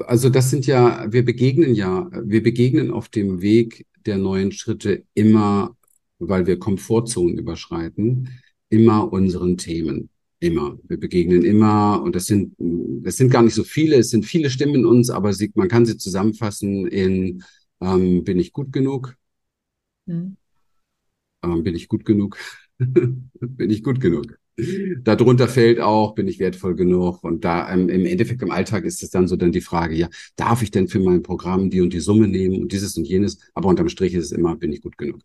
also 0.00 0.30
das 0.30 0.50
sind 0.50 0.66
ja, 0.66 1.10
wir 1.12 1.24
begegnen 1.24 1.74
ja, 1.74 2.10
wir 2.12 2.42
begegnen 2.42 2.90
auf 2.90 3.08
dem 3.08 3.40
Weg 3.40 3.86
der 4.04 4.18
neuen 4.18 4.52
Schritte 4.52 5.04
immer, 5.14 5.76
weil 6.18 6.46
wir 6.46 6.58
Komfortzonen 6.58 7.38
überschreiten, 7.38 8.28
immer 8.68 9.12
unseren 9.12 9.56
Themen. 9.56 10.10
Immer. 10.38 10.78
Wir 10.86 10.98
begegnen 10.98 11.44
immer, 11.44 12.02
und 12.02 12.14
das 12.14 12.26
sind, 12.26 12.54
das 12.58 13.16
sind 13.16 13.30
gar 13.30 13.42
nicht 13.42 13.54
so 13.54 13.64
viele, 13.64 13.96
es 13.96 14.10
sind 14.10 14.26
viele 14.26 14.50
Stimmen 14.50 14.76
in 14.76 14.86
uns, 14.86 15.08
aber 15.08 15.32
sie, 15.32 15.50
man 15.54 15.68
kann 15.68 15.86
sie 15.86 15.96
zusammenfassen 15.96 16.86
in, 16.86 17.42
ähm, 17.80 18.22
bin 18.22 18.38
ich 18.38 18.52
gut 18.52 18.72
genug? 18.72 19.16
Hm. 20.06 20.36
Ähm, 21.42 21.62
bin 21.62 21.74
ich 21.74 21.88
gut 21.88 22.04
genug? 22.04 22.36
bin 22.78 23.70
ich 23.70 23.82
gut 23.82 24.00
genug? 24.00 24.38
Darunter 25.02 25.48
fällt 25.48 25.80
auch, 25.80 26.14
bin 26.14 26.28
ich 26.28 26.38
wertvoll 26.38 26.74
genug? 26.74 27.22
Und 27.22 27.44
da 27.44 27.70
ähm, 27.72 27.90
im 27.90 28.06
Endeffekt 28.06 28.40
im 28.40 28.50
Alltag 28.50 28.84
ist 28.84 29.02
es 29.02 29.10
dann 29.10 29.28
so 29.28 29.36
dann 29.36 29.52
die 29.52 29.60
Frage, 29.60 29.94
ja, 29.94 30.08
darf 30.36 30.62
ich 30.62 30.70
denn 30.70 30.88
für 30.88 30.98
mein 30.98 31.22
Programm 31.22 31.68
die 31.68 31.82
und 31.82 31.92
die 31.92 32.00
Summe 32.00 32.26
nehmen 32.26 32.62
und 32.62 32.72
dieses 32.72 32.96
und 32.96 33.06
jenes? 33.06 33.38
Aber 33.54 33.68
unterm 33.68 33.90
Strich 33.90 34.14
ist 34.14 34.26
es 34.26 34.32
immer, 34.32 34.56
bin 34.56 34.72
ich 34.72 34.80
gut 34.80 34.96
genug? 34.96 35.20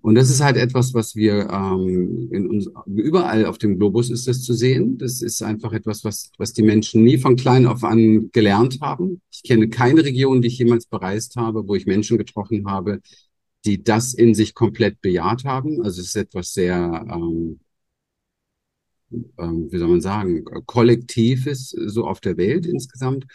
Und 0.00 0.14
das 0.14 0.30
ist 0.30 0.40
halt 0.40 0.56
etwas, 0.56 0.94
was 0.94 1.14
wir 1.14 1.50
ähm, 1.50 2.30
in 2.32 2.48
uns, 2.48 2.70
überall 2.86 3.44
auf 3.44 3.58
dem 3.58 3.78
Globus 3.78 4.08
ist 4.08 4.26
das 4.26 4.42
zu 4.42 4.54
sehen. 4.54 4.96
Das 4.96 5.20
ist 5.20 5.42
einfach 5.42 5.72
etwas, 5.72 6.02
was, 6.04 6.30
was 6.38 6.54
die 6.54 6.62
Menschen 6.62 7.04
nie 7.04 7.18
von 7.18 7.36
klein 7.36 7.66
auf 7.66 7.84
an 7.84 8.30
gelernt 8.32 8.78
haben. 8.80 9.20
Ich 9.30 9.42
kenne 9.42 9.68
keine 9.68 10.04
Region, 10.04 10.40
die 10.40 10.48
ich 10.48 10.58
jemals 10.58 10.86
bereist 10.86 11.36
habe, 11.36 11.68
wo 11.68 11.74
ich 11.74 11.84
Menschen 11.84 12.16
getroffen 12.16 12.66
habe, 12.66 13.00
die 13.66 13.82
das 13.82 14.14
in 14.14 14.34
sich 14.34 14.54
komplett 14.54 15.02
bejaht 15.02 15.44
haben. 15.44 15.82
Also 15.82 16.00
es 16.00 16.08
ist 16.08 16.16
etwas 16.16 16.54
sehr 16.54 17.04
ähm, 17.10 17.60
wie 19.10 19.78
soll 19.78 19.88
man 19.88 20.00
sagen, 20.00 20.44
Kollektives 20.66 21.70
so 21.70 22.04
auf 22.04 22.20
der 22.20 22.36
Welt 22.36 22.66
insgesamt 22.66 23.26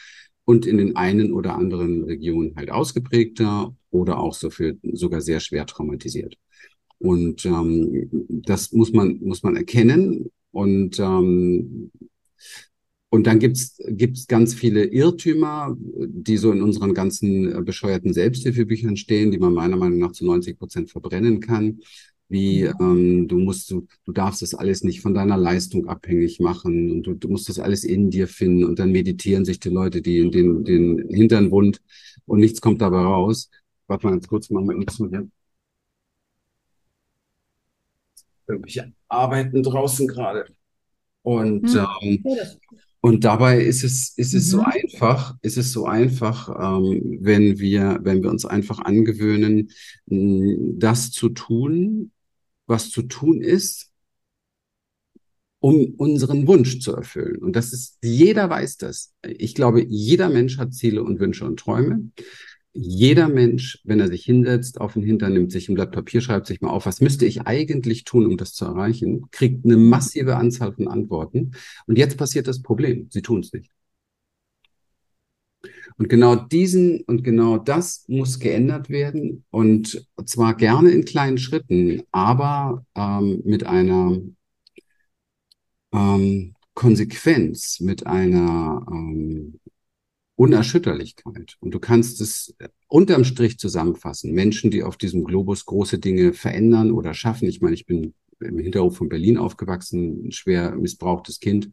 und 0.46 0.65
in 0.65 0.77
den 0.77 0.96
einen 0.96 1.34
oder 1.34 1.55
anderen 1.55 2.03
Regionen 2.03 2.55
halt 2.55 2.72
ausgeprägter 2.72 3.75
oder 3.89 4.20
auch 4.20 4.34
so 4.34 4.50
für, 4.50 4.77
sogar 4.94 5.22
sehr 5.22 5.39
schwer 5.39 5.65
traumatisiert. 5.65 6.38
Und 7.00 7.46
ähm, 7.46 8.10
das 8.29 8.72
muss 8.72 8.94
man, 8.94 9.20
muss 9.22 9.44
man 9.44 9.55
erkennen. 9.55 10.32
Und, 10.51 11.00
ähm, 11.00 11.91
und 13.10 13.27
dann 13.27 13.39
gibt's 13.39 13.77
gibt's 13.88 14.27
ganz 14.27 14.53
viele 14.53 14.86
Irrtümer, 14.86 15.75
die 15.79 16.38
so 16.38 16.51
in 16.51 16.62
unseren 16.62 16.94
ganzen 16.94 17.65
bescheuerten 17.65 18.13
Selbsthilfebüchern 18.13 18.98
stehen, 18.98 19.32
die 19.32 19.39
man 19.39 19.53
meiner 19.53 19.77
Meinung 19.77 20.00
nach 20.00 20.12
zu 20.12 20.25
90 20.25 20.58
Prozent 20.58 20.89
verbrennen 20.89 21.39
kann 21.39 21.79
wie 22.27 22.63
ähm, 22.63 23.27
du 23.27 23.38
musst, 23.38 23.70
du, 23.72 23.88
du 24.03 24.12
darfst 24.12 24.41
das 24.41 24.55
alles 24.55 24.84
nicht 24.84 25.01
von 25.01 25.13
deiner 25.13 25.38
Leistung 25.38 25.88
abhängig 25.88 26.39
machen 26.39 26.91
und 26.91 27.03
du, 27.03 27.13
du 27.13 27.29
musst 27.29 27.50
das 27.50 27.60
alles 27.60 27.84
in 27.84 28.10
dir 28.10 28.27
finden 28.27 28.63
und 28.63 28.79
dann 28.79 28.91
meditieren 28.91 29.46
sich 29.46 29.60
die 29.60 29.70
Leute, 29.70 30.01
die 30.01 30.20
in 30.20 30.32
den, 30.32 30.63
den 30.63 31.10
Hintern 31.10 31.51
wund 31.51 31.82
und 32.25 32.39
nichts 32.39 32.62
kommt 32.62 32.82
dabei 32.82 33.01
raus. 33.01 33.50
Warte 33.88 34.08
mal 34.08 34.13
ganz 34.13 34.27
kurz, 34.27 34.50
machen 34.50 34.67
wir 34.67 34.75
nichts 34.75 34.98
hier. 34.98 35.27
Irgendwelche 38.48 38.94
Arbeiten 39.08 39.63
draußen 39.63 40.08
gerade. 40.08 40.46
Und, 41.22 41.67
hm. 41.70 41.88
ähm, 42.01 42.24
und 43.01 43.24
dabei 43.24 43.62
ist 43.62 43.84
es, 43.84 44.17
ist 44.17 44.34
es 44.34 44.48
mhm. 44.48 44.50
so 44.50 44.62
einfach, 44.62 45.36
ist 45.41 45.58
es 45.58 45.72
so 45.72 45.86
einfach, 45.86 46.50
ähm, 46.50 47.20
wenn 47.22 47.60
wir, 47.60 48.00
wenn 48.01 48.24
wir 48.24 48.32
uns 48.32 48.46
einfach 48.46 48.79
angewöhnen, 48.79 49.70
das 50.08 51.12
zu 51.12 51.29
tun, 51.29 52.12
was 52.67 52.89
zu 52.89 53.03
tun 53.03 53.41
ist, 53.41 53.91
um 55.60 55.95
unseren 55.98 56.48
Wunsch 56.48 56.79
zu 56.79 56.95
erfüllen. 56.95 57.38
Und 57.38 57.55
das 57.55 57.74
ist, 57.74 57.98
jeder 58.03 58.50
weiß 58.50 58.77
das. 58.77 59.13
Ich 59.25 59.55
glaube, 59.55 59.84
jeder 59.84 60.29
Mensch 60.29 60.57
hat 60.57 60.74
Ziele 60.74 61.03
und 61.03 61.19
Wünsche 61.19 61.45
und 61.45 61.60
Träume. 61.60 62.12
Jeder 62.74 63.29
Mensch, 63.29 63.79
wenn 63.84 64.00
er 64.00 64.07
sich 64.07 64.25
hinsetzt, 64.25 64.81
auf 64.81 64.93
den 64.93 65.03
Hintern 65.03 65.34
nimmt 65.34 65.51
sich 65.51 65.69
ein 65.69 65.75
Blatt 65.75 65.91
Papier, 65.91 66.22
schreibt 66.22 66.45
sich 66.45 66.62
mal 66.62 66.69
auf, 66.69 66.86
was 66.86 67.01
müsste 67.01 67.25
ich 67.25 67.43
eigentlich 67.43 68.03
tun, 68.03 68.27
um 68.27 68.38
das 68.38 68.53
zu 68.53 68.65
erreichen, 68.65 69.25
kriegt 69.31 69.65
eine 69.65 69.77
massive 69.77 70.36
Anzahl 70.36 70.74
von 70.74 70.88
Antworten. 70.88 71.51
Und 71.88 71.98
jetzt 71.98 72.17
passiert 72.17 72.48
das 72.48 72.62
Problem. 72.62 73.07
Sie 73.10 73.22
tun 73.22 73.39
es 73.39 73.53
nicht. 73.53 73.72
Und 75.97 76.09
genau 76.09 76.35
diesen 76.35 77.01
und 77.01 77.23
genau 77.23 77.57
das 77.57 78.03
muss 78.07 78.39
geändert 78.39 78.89
werden 78.89 79.45
und 79.49 80.05
zwar 80.25 80.55
gerne 80.55 80.91
in 80.91 81.05
kleinen 81.05 81.37
Schritten, 81.37 82.03
aber 82.11 82.85
ähm, 82.95 83.41
mit 83.45 83.65
einer 83.65 84.19
ähm, 85.93 86.53
Konsequenz, 86.73 87.79
mit 87.79 88.05
einer 88.05 88.85
ähm, 88.91 89.59
Unerschütterlichkeit. 90.35 91.55
Und 91.61 91.73
du 91.73 91.79
kannst 91.79 92.19
es 92.19 92.53
unterm 92.87 93.23
Strich 93.23 93.57
zusammenfassen. 93.57 94.33
Menschen, 94.33 94.71
die 94.71 94.83
auf 94.83 94.97
diesem 94.97 95.23
Globus 95.23 95.65
große 95.65 95.99
Dinge 95.99 96.33
verändern 96.33 96.91
oder 96.91 97.13
schaffen. 97.13 97.47
Ich 97.47 97.61
meine, 97.61 97.75
ich 97.75 97.85
bin 97.85 98.13
im 98.41 98.59
Hinterhof 98.59 98.97
von 98.97 99.07
Berlin 99.07 99.37
aufgewachsen, 99.37 100.27
ein 100.27 100.31
schwer 100.33 100.75
missbrauchtes 100.75 101.39
Kind 101.39 101.69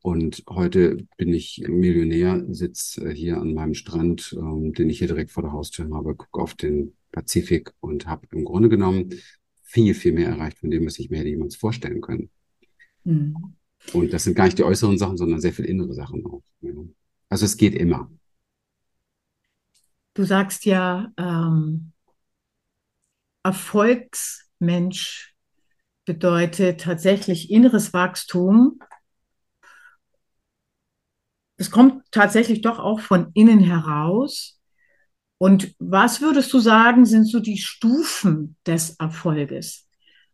und 0.00 0.44
heute 0.48 1.06
bin 1.16 1.32
ich 1.32 1.64
Millionär, 1.68 2.44
sitze 2.50 3.10
äh, 3.10 3.14
hier 3.14 3.38
an 3.38 3.54
meinem 3.54 3.74
Strand, 3.74 4.36
ähm, 4.38 4.72
den 4.72 4.90
ich 4.90 4.98
hier 4.98 5.08
direkt 5.08 5.30
vor 5.30 5.42
der 5.42 5.52
Haustür 5.52 5.88
habe, 5.92 6.14
gucke 6.14 6.40
auf 6.40 6.54
den 6.54 6.96
Pazifik 7.10 7.72
und 7.80 8.06
habe 8.06 8.26
im 8.32 8.44
Grunde 8.44 8.68
genommen 8.68 9.10
viel, 9.62 9.94
viel 9.94 10.12
mehr 10.12 10.28
erreicht 10.28 10.58
von 10.58 10.70
dem, 10.70 10.86
was 10.86 10.98
ich 10.98 11.10
mir 11.10 11.18
hätte 11.18 11.28
jemals 11.28 11.56
vorstellen 11.56 12.00
können. 12.00 12.30
Mhm. 13.04 13.56
Und 13.92 14.12
das 14.12 14.24
sind 14.24 14.34
gar 14.34 14.44
nicht 14.44 14.58
die 14.58 14.64
äußeren 14.64 14.98
Sachen, 14.98 15.16
sondern 15.16 15.40
sehr 15.40 15.52
viel 15.52 15.64
innere 15.64 15.94
Sachen 15.94 16.24
auch. 16.26 16.42
Ja. 16.60 16.72
Also 17.28 17.44
es 17.44 17.56
geht 17.56 17.74
immer. 17.74 18.10
Du 20.14 20.24
sagst 20.24 20.64
ja, 20.64 21.12
ähm, 21.16 21.92
Erfolgsmensch 23.42 25.34
bedeutet 26.04 26.80
tatsächlich 26.80 27.50
inneres 27.50 27.92
Wachstum 27.92 28.80
es 31.58 31.70
kommt 31.70 32.04
tatsächlich 32.12 32.62
doch 32.62 32.78
auch 32.78 33.00
von 33.00 33.30
innen 33.34 33.60
heraus. 33.60 34.60
Und 35.38 35.74
was 35.78 36.20
würdest 36.20 36.52
du 36.52 36.60
sagen, 36.60 37.04
sind 37.04 37.24
so 37.24 37.40
die 37.40 37.58
Stufen 37.58 38.56
des 38.66 38.96
Erfolges? 38.98 39.86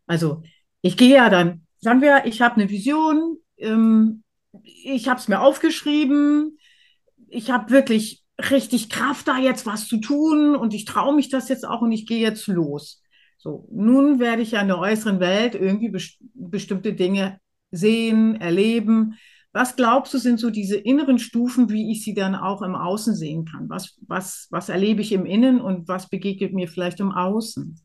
Also 0.07 0.43
ich 0.81 0.97
gehe 0.97 1.15
ja 1.15 1.29
dann, 1.29 1.65
sagen 1.81 2.01
wir, 2.01 2.25
ich 2.25 2.41
habe 2.41 2.55
eine 2.55 2.69
Vision, 2.69 3.37
ähm, 3.57 4.23
ich 4.63 5.07
habe 5.09 5.19
es 5.19 5.27
mir 5.27 5.41
aufgeschrieben, 5.41 6.57
ich 7.27 7.51
habe 7.51 7.71
wirklich 7.71 8.23
richtig 8.51 8.89
Kraft, 8.89 9.27
da 9.27 9.37
jetzt 9.37 9.65
was 9.65 9.87
zu 9.87 9.97
tun 9.97 10.55
und 10.55 10.73
ich 10.73 10.85
traue 10.85 11.15
mich 11.15 11.29
das 11.29 11.49
jetzt 11.49 11.67
auch 11.67 11.81
und 11.81 11.91
ich 11.91 12.05
gehe 12.05 12.19
jetzt 12.19 12.47
los. 12.47 13.01
So, 13.37 13.67
nun 13.71 14.19
werde 14.19 14.41
ich 14.41 14.51
ja 14.51 14.61
in 14.61 14.67
der 14.67 14.79
äußeren 14.79 15.19
Welt 15.19 15.55
irgendwie 15.55 15.89
best 15.89 16.17
bestimmte 16.33 16.93
Dinge 16.93 17.39
sehen, 17.71 18.39
erleben. 18.39 19.17
Was 19.55 19.77
glaubst 19.77 20.13
du, 20.13 20.17
sind 20.17 20.37
so 20.37 20.49
diese 20.49 20.75
inneren 20.75 21.17
Stufen, 21.17 21.69
wie 21.69 21.89
ich 21.89 22.03
sie 22.03 22.13
dann 22.13 22.35
auch 22.35 22.61
im 22.61 22.75
Außen 22.75 23.15
sehen 23.15 23.45
kann? 23.45 23.69
Was, 23.69 23.95
was, 24.05 24.47
was 24.51 24.67
erlebe 24.67 24.99
ich 24.99 25.13
im 25.13 25.25
Innen 25.25 25.61
und 25.61 25.87
was 25.87 26.09
begegnet 26.09 26.51
mir 26.51 26.67
vielleicht 26.67 26.99
im 26.99 27.13
Außen? 27.13 27.79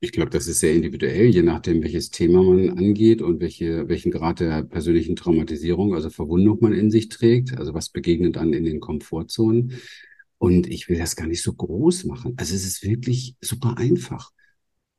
Ich 0.00 0.10
glaube, 0.10 0.30
das 0.30 0.48
ist 0.48 0.58
sehr 0.58 0.74
individuell, 0.74 1.26
je 1.26 1.42
nachdem, 1.42 1.84
welches 1.84 2.10
Thema 2.10 2.42
man 2.42 2.70
angeht 2.70 3.22
und 3.22 3.40
welche, 3.40 3.88
welchen 3.88 4.10
Grad 4.10 4.40
der 4.40 4.64
persönlichen 4.64 5.14
Traumatisierung, 5.14 5.94
also 5.94 6.10
Verwundung 6.10 6.58
man 6.60 6.72
in 6.72 6.90
sich 6.90 7.10
trägt. 7.10 7.56
Also 7.56 7.74
was 7.74 7.90
begegnet 7.90 8.34
dann 8.34 8.52
in 8.52 8.64
den 8.64 8.80
Komfortzonen. 8.80 9.74
Und 10.38 10.66
ich 10.66 10.88
will 10.88 10.98
das 10.98 11.14
gar 11.14 11.28
nicht 11.28 11.42
so 11.42 11.52
groß 11.52 12.06
machen. 12.06 12.34
Also 12.38 12.56
es 12.56 12.64
ist 12.66 12.82
wirklich 12.82 13.36
super 13.40 13.78
einfach. 13.78 14.32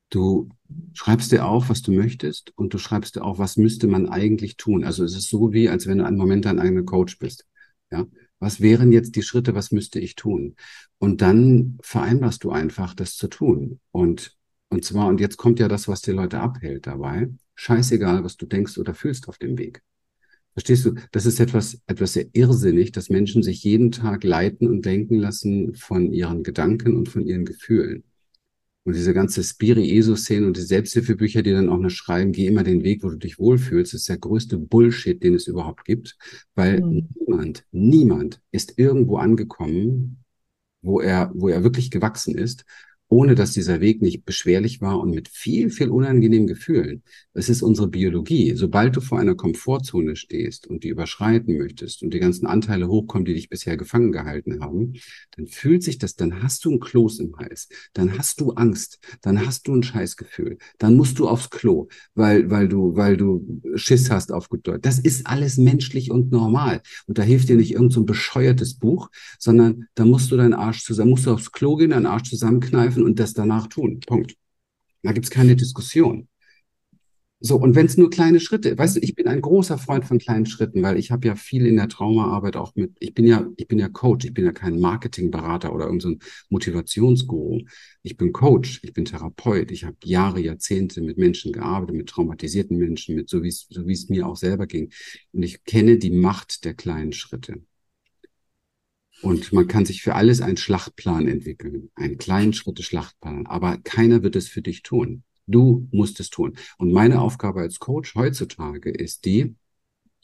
Du 0.09 0.49
schreibst 0.93 1.31
dir 1.31 1.45
auf, 1.45 1.69
was 1.69 1.81
du 1.81 1.91
möchtest 1.91 2.53
und 2.57 2.73
du 2.73 2.77
schreibst 2.77 3.15
dir 3.15 3.23
auf, 3.23 3.39
was 3.39 3.57
müsste 3.57 3.87
man 3.87 4.07
eigentlich 4.07 4.57
tun. 4.57 4.83
Also 4.83 5.03
es 5.03 5.15
ist 5.15 5.29
so 5.29 5.51
wie, 5.51 5.69
als 5.69 5.87
wenn 5.87 5.97
du 5.97 6.05
einen 6.05 6.17
Moment 6.17 6.45
dein 6.45 6.59
eigener 6.59 6.83
Coach 6.83 7.19
bist. 7.19 7.45
Ja, 7.91 8.05
was 8.39 8.61
wären 8.61 8.91
jetzt 8.91 9.15
die 9.15 9.23
Schritte, 9.23 9.55
was 9.55 9.71
müsste 9.71 9.99
ich 9.99 10.15
tun? 10.15 10.55
Und 10.97 11.21
dann 11.21 11.77
vereinbarst 11.81 12.43
du 12.43 12.51
einfach, 12.51 12.93
das 12.93 13.15
zu 13.15 13.27
tun. 13.27 13.79
Und, 13.91 14.35
und 14.69 14.85
zwar, 14.85 15.07
und 15.07 15.19
jetzt 15.19 15.37
kommt 15.37 15.59
ja 15.59 15.67
das, 15.67 15.87
was 15.87 16.01
die 16.01 16.11
Leute 16.11 16.39
abhält 16.39 16.87
dabei. 16.87 17.29
Scheißegal, 17.55 18.23
was 18.23 18.37
du 18.37 18.45
denkst 18.45 18.77
oder 18.77 18.93
fühlst 18.93 19.27
auf 19.27 19.37
dem 19.37 19.57
Weg. 19.57 19.81
Verstehst 20.53 20.85
du? 20.85 20.95
Das 21.11 21.25
ist 21.25 21.39
etwas, 21.39 21.79
etwas 21.85 22.13
sehr 22.13 22.27
irrsinnig, 22.33 22.91
dass 22.91 23.09
Menschen 23.09 23.43
sich 23.43 23.63
jeden 23.63 23.91
Tag 23.91 24.23
leiten 24.23 24.69
und 24.69 24.85
denken 24.85 25.15
lassen 25.19 25.75
von 25.75 26.13
ihren 26.13 26.43
Gedanken 26.43 26.95
und 26.95 27.09
von 27.09 27.25
ihren 27.25 27.45
Gefühlen. 27.45 28.03
Und 28.85 28.95
diese 28.95 29.15
ganze 29.15 29.43
Spiri-ESO-Szene 29.43 30.45
und 30.45 30.57
die 30.57 30.61
Selbsthilfebücher, 30.61 31.41
die 31.41 31.51
dann 31.51 31.69
auch 31.69 31.79
noch 31.79 31.89
schreiben, 31.89 32.31
geh 32.31 32.45
immer 32.45 32.63
den 32.63 32.83
Weg, 32.83 33.03
wo 33.03 33.09
du 33.09 33.17
dich 33.17 33.39
wohlfühlst, 33.39 33.95
ist 33.95 34.07
der 34.07 34.19
größte 34.19 34.59
Bullshit, 34.59 35.21
den 35.23 35.33
es 35.33 35.47
überhaupt 35.47 35.85
gibt, 35.85 36.15
weil 36.53 36.81
mhm. 36.81 37.09
niemand, 37.15 37.65
niemand 37.71 38.41
ist 38.51 38.77
irgendwo 38.77 39.17
angekommen, 39.17 40.23
wo 40.83 41.01
er, 41.01 41.31
wo 41.33 41.49
er 41.49 41.63
wirklich 41.63 41.89
gewachsen 41.89 42.37
ist, 42.37 42.63
ohne 43.07 43.35
dass 43.35 43.51
dieser 43.53 43.81
Weg 43.81 44.01
nicht 44.01 44.25
beschwerlich 44.25 44.81
war 44.81 44.99
und 44.99 45.11
mit 45.11 45.29
viel, 45.29 45.69
viel 45.69 45.89
unangenehmen 45.89 46.47
Gefühlen. 46.47 47.03
Es 47.33 47.49
ist 47.49 47.61
unsere 47.61 47.87
Biologie. 47.87 48.55
Sobald 48.55 48.95
du 48.95 49.01
vor 49.01 49.19
einer 49.19 49.35
Komfortzone 49.35 50.15
stehst 50.15 50.67
und 50.67 50.83
die 50.83 50.89
überschreiten 50.89 51.57
möchtest 51.57 52.01
und 52.01 52.13
die 52.13 52.19
ganzen 52.19 52.47
Anteile 52.47 52.87
hochkommen, 52.87 53.25
die 53.25 53.35
dich 53.35 53.49
bisher 53.49 53.77
gefangen 53.77 54.11
gehalten 54.11 54.61
haben, 54.61 54.93
dann 55.35 55.47
fühlt 55.47 55.83
sich 55.83 55.97
das, 55.97 56.15
dann 56.15 56.41
hast 56.41 56.65
du 56.65 56.71
ein 56.71 56.79
Kloß 56.79 57.19
im 57.19 57.37
Hals, 57.37 57.69
dann 57.93 58.17
hast 58.17 58.41
du 58.41 58.51
Angst, 58.51 58.99
dann 59.21 59.45
hast 59.45 59.67
du 59.67 59.75
ein 59.75 59.83
Scheißgefühl, 59.83 60.57
dann 60.79 60.95
musst 60.95 61.19
du 61.19 61.27
aufs 61.27 61.49
Klo, 61.49 61.87
weil, 62.15 62.49
weil 62.49 62.67
du, 62.67 62.95
weil 62.95 63.17
du 63.17 63.61
Schiss 63.75 64.09
hast 64.09 64.31
auf 64.31 64.49
gut 64.49 64.67
Deutsch. 64.67 64.81
Das 64.81 64.99
ist 64.99 65.27
alles 65.27 65.57
menschlich 65.57 66.09
und 66.09 66.31
normal. 66.31 66.81
Und 67.05 67.17
da 67.17 67.23
hilft 67.23 67.49
dir 67.49 67.55
nicht 67.55 67.71
irgendein 67.71 67.93
so 67.93 68.03
bescheuertes 68.03 68.75
Buch, 68.75 69.09
sondern 69.37 69.85
da 69.95 70.05
musst 70.05 70.31
du 70.31 70.37
deinen 70.37 70.53
Arsch 70.53 70.83
zusammen, 70.83 71.11
musst 71.11 71.25
du 71.25 71.31
aufs 71.31 71.51
Klo 71.51 71.75
gehen, 71.75 71.91
deinen 71.91 72.05
Arsch 72.05 72.29
zusammenkneifen 72.29 72.94
und 73.03 73.19
das 73.19 73.33
danach 73.33 73.67
tun. 73.67 73.99
Punkt. 74.05 74.35
Da 75.03 75.11
gibt's 75.11 75.29
keine 75.29 75.55
Diskussion. 75.55 76.27
So, 77.41 77.57
und 77.57 77.75
wenn 77.75 77.85
es 77.85 77.97
nur 77.97 78.09
kleine 78.09 78.39
Schritte, 78.39 78.77
weißt 78.77 78.95
du, 78.95 79.01
ich 79.01 79.13
bin 79.13 79.27
ein 79.27 79.41
großer 79.41 79.77
Freund 79.77 80.05
von 80.05 80.17
kleinen 80.17 80.45
Schritten, 80.45 80.81
weil 80.81 80.97
ich 80.97 81.11
habe 81.11 81.27
ja 81.27 81.35
viel 81.35 81.65
in 81.67 81.75
der 81.75 81.89
Traumaarbeit 81.89 82.55
auch 82.55 82.73
mit, 82.75 82.95
ich 82.99 83.13
bin 83.13 83.27
ja, 83.27 83.45
ich 83.57 83.67
bin 83.67 83.77
ja 83.77 83.89
Coach, 83.89 84.25
ich 84.25 84.33
bin 84.33 84.45
ja 84.45 84.51
kein 84.51 84.79
Marketingberater 84.79 85.71
oder 85.73 85.85
irgendein 85.85 86.19
so 86.19 86.27
Motivationsguru. 86.49 87.61
Ich 88.03 88.17
bin 88.17 88.31
Coach, 88.31 88.79
ich 88.83 88.93
bin 88.93 89.05
Therapeut, 89.05 89.69
ich 89.71 89.83
habe 89.83 89.97
Jahre, 90.05 90.39
Jahrzehnte 90.39 91.01
mit 91.01 91.17
Menschen 91.17 91.51
gearbeitet, 91.51 91.95
mit 91.95 92.09
traumatisierten 92.09 92.77
Menschen, 92.77 93.15
mit 93.15 93.29
so 93.29 93.43
wie 93.43 93.49
es 93.49 93.67
so 93.69 93.85
wie 93.85 93.93
es 93.93 94.09
mir 94.09 94.27
auch 94.27 94.37
selber 94.37 94.65
ging. 94.65 94.91
Und 95.33 95.43
ich 95.43 95.63
kenne 95.65 95.97
die 95.99 96.11
Macht 96.11 96.65
der 96.65 96.73
kleinen 96.73 97.13
Schritte. 97.13 97.61
Und 99.25 99.51
man 99.53 99.67
kann 99.67 99.87
sich 99.87 100.03
für 100.03 100.13
alles 100.13 100.39
einen 100.39 100.55
Schlachtplan 100.55 101.27
entwickeln, 101.27 101.89
einen 101.95 102.19
kleinen 102.19 102.53
Schritte 102.53 102.83
Schlachtplan, 102.83 103.47
aber 103.47 103.79
keiner 103.79 104.21
wird 104.21 104.35
es 104.35 104.47
für 104.47 104.61
dich 104.61 104.83
tun. 104.83 105.23
Du 105.47 105.87
musst 105.91 106.19
es 106.19 106.29
tun. 106.29 106.53
Und 106.77 106.93
meine 106.93 107.19
Aufgabe 107.21 107.61
als 107.61 107.79
Coach 107.79 108.13
heutzutage 108.13 108.91
ist 108.91 109.25
die, 109.25 109.55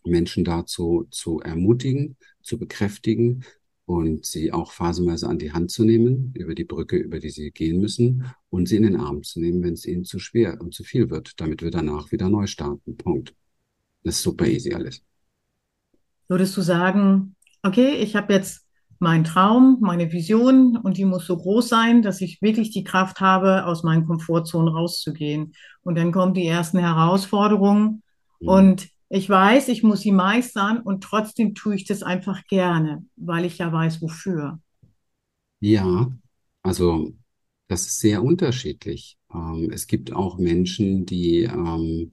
Menschen 0.05 0.43
dazu 0.43 1.07
zu 1.09 1.39
ermutigen, 1.39 2.15
zu 2.43 2.59
bekräftigen 2.59 3.43
und 3.85 4.23
sie 4.23 4.51
auch 4.51 4.71
phasenweise 4.71 5.27
an 5.27 5.39
die 5.39 5.51
Hand 5.51 5.71
zu 5.71 5.83
nehmen, 5.83 6.31
über 6.35 6.53
die 6.53 6.63
Brücke, 6.63 6.97
über 6.97 7.19
die 7.19 7.31
sie 7.31 7.49
gehen 7.49 7.81
müssen, 7.81 8.25
und 8.51 8.69
sie 8.69 8.75
in 8.75 8.83
den 8.83 8.97
Arm 8.97 9.23
zu 9.23 9.39
nehmen, 9.39 9.63
wenn 9.63 9.73
es 9.73 9.87
ihnen 9.87 10.05
zu 10.05 10.19
schwer 10.19 10.61
und 10.61 10.75
zu 10.75 10.83
viel 10.83 11.09
wird, 11.09 11.41
damit 11.41 11.63
wir 11.63 11.71
danach 11.71 12.11
wieder 12.11 12.29
neu 12.29 12.45
starten. 12.45 12.97
Punkt. 12.97 13.33
Das 14.03 14.17
ist 14.17 14.21
super 14.21 14.45
easy 14.45 14.75
alles. 14.75 15.01
Würdest 16.27 16.55
du 16.55 16.61
sagen, 16.61 17.35
okay, 17.63 17.95
ich 17.95 18.15
habe 18.15 18.33
jetzt 18.33 18.60
meinen 19.01 19.23
Traum, 19.23 19.77
meine 19.81 20.11
Vision 20.11 20.77
und 20.77 20.97
die 20.97 21.05
muss 21.05 21.25
so 21.25 21.37
groß 21.37 21.67
sein, 21.67 22.01
dass 22.01 22.21
ich 22.21 22.41
wirklich 22.41 22.71
die 22.71 22.83
Kraft 22.83 23.19
habe, 23.19 23.65
aus 23.65 23.83
meinen 23.83 24.05
Komfortzonen 24.05 24.67
rauszugehen. 24.67 25.53
Und 25.83 25.97
dann 25.97 26.11
kommen 26.11 26.33
die 26.33 26.45
ersten 26.45 26.77
Herausforderungen 26.77 28.03
mhm. 28.39 28.47
und 28.47 28.89
ich 29.09 29.29
weiß, 29.29 29.67
ich 29.67 29.83
muss 29.83 30.01
sie 30.01 30.13
meistern 30.13 30.79
und 30.79 31.03
trotzdem 31.03 31.53
tue 31.53 31.75
ich 31.75 31.85
das 31.85 32.01
einfach 32.01 32.45
gerne, 32.47 33.05
weil 33.17 33.43
ich 33.43 33.57
ja 33.57 33.71
weiß, 33.71 34.01
wofür. 34.01 34.59
Ja, 35.59 36.09
also 36.63 37.11
das 37.67 37.87
ist 37.87 37.99
sehr 37.99 38.23
unterschiedlich. 38.23 39.17
Ähm, 39.33 39.69
es 39.73 39.87
gibt 39.87 40.13
auch 40.13 40.37
Menschen, 40.37 41.05
die 41.05 41.43
ähm, 41.43 42.11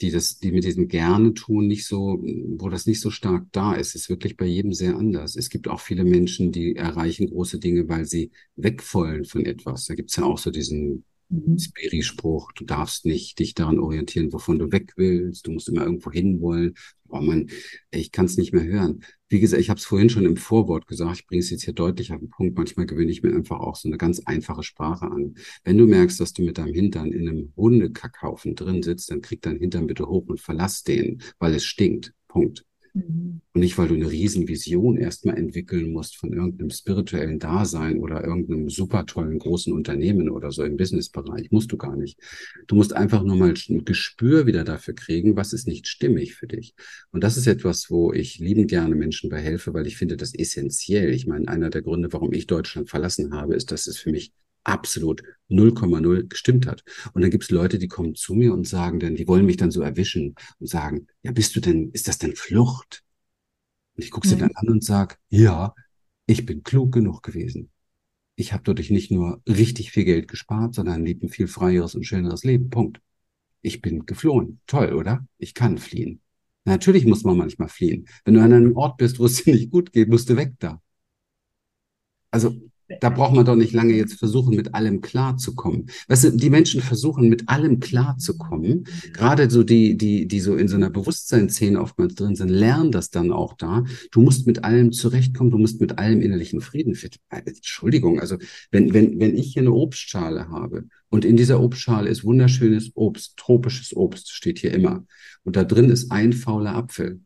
die 0.00 0.10
das, 0.10 0.38
die 0.38 0.52
mit 0.52 0.64
diesem 0.64 0.88
gerne 0.88 1.34
tun 1.34 1.66
nicht 1.66 1.86
so, 1.86 2.22
wo 2.58 2.68
das 2.68 2.86
nicht 2.86 3.00
so 3.00 3.10
stark 3.10 3.46
da 3.52 3.74
ist, 3.74 3.94
ist 3.94 4.08
wirklich 4.08 4.36
bei 4.36 4.46
jedem 4.46 4.72
sehr 4.72 4.96
anders. 4.96 5.36
Es 5.36 5.50
gibt 5.50 5.68
auch 5.68 5.80
viele 5.80 6.04
Menschen, 6.04 6.52
die 6.52 6.76
erreichen 6.76 7.28
große 7.28 7.58
Dinge, 7.60 7.88
weil 7.88 8.04
sie 8.04 8.32
wegfallen 8.56 9.24
von 9.24 9.46
etwas. 9.46 9.86
Da 9.86 9.94
gibt 9.94 10.10
es 10.10 10.16
ja 10.16 10.24
auch 10.24 10.38
so 10.38 10.50
diesen 10.50 11.04
mhm. 11.28 11.58
Spiri-Spruch, 11.58 12.52
du 12.52 12.64
darfst 12.64 13.04
nicht 13.06 13.38
dich 13.38 13.54
daran 13.54 13.78
orientieren, 13.78 14.32
wovon 14.32 14.58
du 14.58 14.72
weg 14.72 14.92
willst, 14.96 15.46
du 15.46 15.52
musst 15.52 15.68
immer 15.68 15.84
irgendwo 15.84 16.10
hinwollen. 16.10 16.74
Boah, 17.04 17.20
man, 17.20 17.50
ich 17.90 18.12
kann 18.12 18.26
es 18.26 18.36
nicht 18.36 18.52
mehr 18.52 18.64
hören. 18.64 19.04
Wie 19.28 19.40
gesagt, 19.40 19.60
ich 19.60 19.70
habe 19.70 19.78
es 19.78 19.84
vorhin 19.84 20.10
schon 20.10 20.26
im 20.26 20.36
Vorwort 20.36 20.86
gesagt, 20.86 21.16
ich 21.16 21.26
bringe 21.26 21.40
es 21.40 21.50
jetzt 21.50 21.64
hier 21.64 21.74
deutlich 21.74 22.12
auf 22.12 22.20
den 22.20 22.30
Punkt. 22.30 22.56
Manchmal 22.56 22.86
gewöhne 22.86 23.10
ich 23.10 23.22
mir 23.22 23.34
einfach 23.34 23.60
auch 23.60 23.76
so 23.76 23.88
eine 23.88 23.98
ganz 23.98 24.20
einfache 24.20 24.62
Sprache 24.62 25.06
an. 25.06 25.34
Wenn 25.64 25.78
du 25.78 25.86
merkst, 25.86 26.18
dass 26.20 26.32
du 26.32 26.42
mit 26.42 26.58
deinem 26.58 26.74
Hintern 26.74 27.12
in 27.12 27.28
einem 27.28 27.52
Hundekackhaufen 27.56 28.54
drin 28.54 28.82
sitzt, 28.82 29.10
dann 29.10 29.20
krieg 29.20 29.42
dein 29.42 29.58
Hintern 29.58 29.86
bitte 29.86 30.06
hoch 30.06 30.26
und 30.26 30.40
verlass 30.40 30.82
den, 30.82 31.22
weil 31.38 31.54
es 31.54 31.64
stinkt. 31.64 32.12
Punkt. 32.28 32.64
Mhm. 32.94 33.40
Und 33.52 33.60
nicht, 33.60 33.76
weil 33.76 33.88
du 33.88 33.94
eine 33.94 34.10
Riesenvision 34.10 34.96
erstmal 34.96 35.36
entwickeln 35.36 35.92
musst 35.92 36.16
von 36.16 36.32
irgendeinem 36.32 36.70
spirituellen 36.70 37.40
Dasein 37.40 37.98
oder 37.98 38.24
irgendeinem 38.24 38.70
super 38.70 39.04
tollen 39.04 39.38
großen 39.38 39.72
Unternehmen 39.72 40.30
oder 40.30 40.52
so 40.52 40.62
im 40.62 40.76
Businessbereich. 40.76 41.50
Musst 41.50 41.72
du 41.72 41.76
gar 41.76 41.96
nicht. 41.96 42.18
Du 42.68 42.76
musst 42.76 42.92
einfach 42.94 43.24
nur 43.24 43.36
mal 43.36 43.52
ein 43.68 43.84
Gespür 43.84 44.46
wieder 44.46 44.62
dafür 44.62 44.94
kriegen, 44.94 45.36
was 45.36 45.52
ist 45.52 45.66
nicht 45.66 45.88
stimmig 45.88 46.34
für 46.34 46.46
dich. 46.46 46.74
Und 47.10 47.24
das 47.24 47.36
ist 47.36 47.48
etwas, 47.48 47.90
wo 47.90 48.12
ich 48.12 48.38
liebend 48.38 48.68
gerne 48.68 48.94
Menschen 48.94 49.28
behelfe, 49.28 49.74
weil 49.74 49.88
ich 49.88 49.96
finde 49.96 50.16
das 50.16 50.32
essentiell. 50.32 51.12
Ich 51.12 51.26
meine, 51.26 51.48
einer 51.48 51.70
der 51.70 51.82
Gründe, 51.82 52.12
warum 52.12 52.32
ich 52.32 52.46
Deutschland 52.46 52.88
verlassen 52.88 53.34
habe, 53.34 53.56
ist, 53.56 53.72
dass 53.72 53.88
es 53.88 53.98
für 53.98 54.12
mich 54.12 54.32
absolut 54.64 55.22
0,0 55.50 56.28
gestimmt 56.28 56.66
hat. 56.66 56.84
Und 57.12 57.22
dann 57.22 57.30
gibt 57.30 57.44
es 57.44 57.50
Leute, 57.50 57.78
die 57.78 57.88
kommen 57.88 58.14
zu 58.14 58.34
mir 58.34 58.52
und 58.52 58.66
sagen 58.66 58.98
dann, 59.00 59.14
die 59.14 59.28
wollen 59.28 59.46
mich 59.46 59.56
dann 59.56 59.70
so 59.70 59.82
erwischen 59.82 60.34
und 60.58 60.66
sagen, 60.66 61.06
ja, 61.22 61.32
bist 61.32 61.54
du 61.54 61.60
denn, 61.60 61.90
ist 61.92 62.08
das 62.08 62.18
denn 62.18 62.34
Flucht? 62.34 63.04
Und 63.96 64.04
ich 64.04 64.10
gucke 64.10 64.26
sie 64.26 64.36
mhm. 64.36 64.40
dann 64.40 64.52
an 64.56 64.68
und 64.68 64.84
sage, 64.84 65.16
ja, 65.28 65.74
ich 66.26 66.46
bin 66.46 66.62
klug 66.62 66.92
genug 66.92 67.22
gewesen. 67.22 67.70
Ich 68.36 68.52
habe 68.52 68.64
dadurch 68.64 68.90
nicht 68.90 69.10
nur 69.10 69.42
richtig 69.46 69.92
viel 69.92 70.04
Geld 70.04 70.26
gespart, 70.26 70.74
sondern 70.74 71.04
lebe 71.04 71.26
ein 71.26 71.28
viel 71.28 71.46
freieres 71.46 71.94
und 71.94 72.04
schöneres 72.04 72.42
Leben. 72.42 72.70
Punkt. 72.70 73.00
Ich 73.62 73.80
bin 73.80 74.06
geflohen. 74.06 74.60
Toll, 74.66 74.92
oder? 74.94 75.26
Ich 75.38 75.54
kann 75.54 75.78
fliehen. 75.78 76.20
Natürlich 76.64 77.04
muss 77.04 77.24
man 77.24 77.36
manchmal 77.36 77.68
fliehen. 77.68 78.08
Wenn 78.24 78.34
du 78.34 78.42
an 78.42 78.52
einem 78.52 78.76
Ort 78.76 78.96
bist, 78.96 79.18
wo 79.18 79.26
es 79.26 79.44
dir 79.44 79.54
nicht 79.54 79.70
gut 79.70 79.92
geht, 79.92 80.08
musst 80.08 80.28
du 80.30 80.36
weg 80.36 80.54
da. 80.58 80.80
Also 82.30 82.56
da 83.00 83.08
braucht 83.08 83.34
man 83.34 83.44
doch 83.44 83.56
nicht 83.56 83.72
lange 83.72 83.94
jetzt 83.94 84.14
versuchen, 84.18 84.56
mit 84.56 84.74
allem 84.74 85.00
klarzukommen. 85.00 85.86
Weißt 86.08 86.24
du, 86.24 86.30
die 86.32 86.50
Menschen 86.50 86.80
versuchen, 86.82 87.28
mit 87.28 87.48
allem 87.48 87.80
klarzukommen. 87.80 88.84
Gerade 89.12 89.50
so 89.50 89.62
die, 89.62 89.96
die, 89.96 90.28
die 90.28 90.40
so 90.40 90.56
in 90.56 90.68
so 90.68 90.76
einer 90.76 90.90
Bewusstseinsszene 90.90 91.80
oftmals 91.80 92.14
drin 92.14 92.36
sind, 92.36 92.50
lernen 92.50 92.92
das 92.92 93.10
dann 93.10 93.32
auch 93.32 93.54
da. 93.54 93.84
Du 94.10 94.20
musst 94.20 94.46
mit 94.46 94.64
allem 94.64 94.92
zurechtkommen, 94.92 95.50
du 95.50 95.58
musst 95.58 95.80
mit 95.80 95.98
allem 95.98 96.20
innerlichen 96.20 96.60
Frieden 96.60 96.94
finden. 96.94 97.18
Entschuldigung, 97.30 98.20
also 98.20 98.36
wenn, 98.70 98.92
wenn, 98.92 99.18
wenn 99.18 99.36
ich 99.36 99.52
hier 99.54 99.62
eine 99.62 99.72
Obstschale 99.72 100.48
habe 100.48 100.84
und 101.08 101.24
in 101.24 101.36
dieser 101.36 101.60
Obstschale 101.60 102.10
ist 102.10 102.24
wunderschönes 102.24 102.90
Obst, 102.94 103.36
tropisches 103.36 103.96
Obst, 103.96 104.30
steht 104.32 104.58
hier 104.58 104.72
immer. 104.72 105.06
Und 105.42 105.56
da 105.56 105.64
drin 105.64 105.90
ist 105.90 106.10
ein 106.10 106.32
fauler 106.32 106.74
Apfel. 106.74 107.20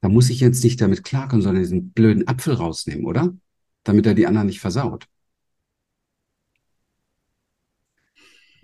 Da 0.00 0.08
muss 0.08 0.28
ich 0.28 0.40
jetzt 0.40 0.62
nicht 0.62 0.80
damit 0.80 1.02
klarkommen, 1.02 1.42
sondern 1.42 1.62
diesen 1.62 1.92
blöden 1.92 2.28
Apfel 2.28 2.54
rausnehmen, 2.54 3.06
oder? 3.06 3.34
Damit 3.84 4.06
er 4.06 4.14
die 4.14 4.26
anderen 4.26 4.48
nicht 4.48 4.60
versaut. 4.60 5.06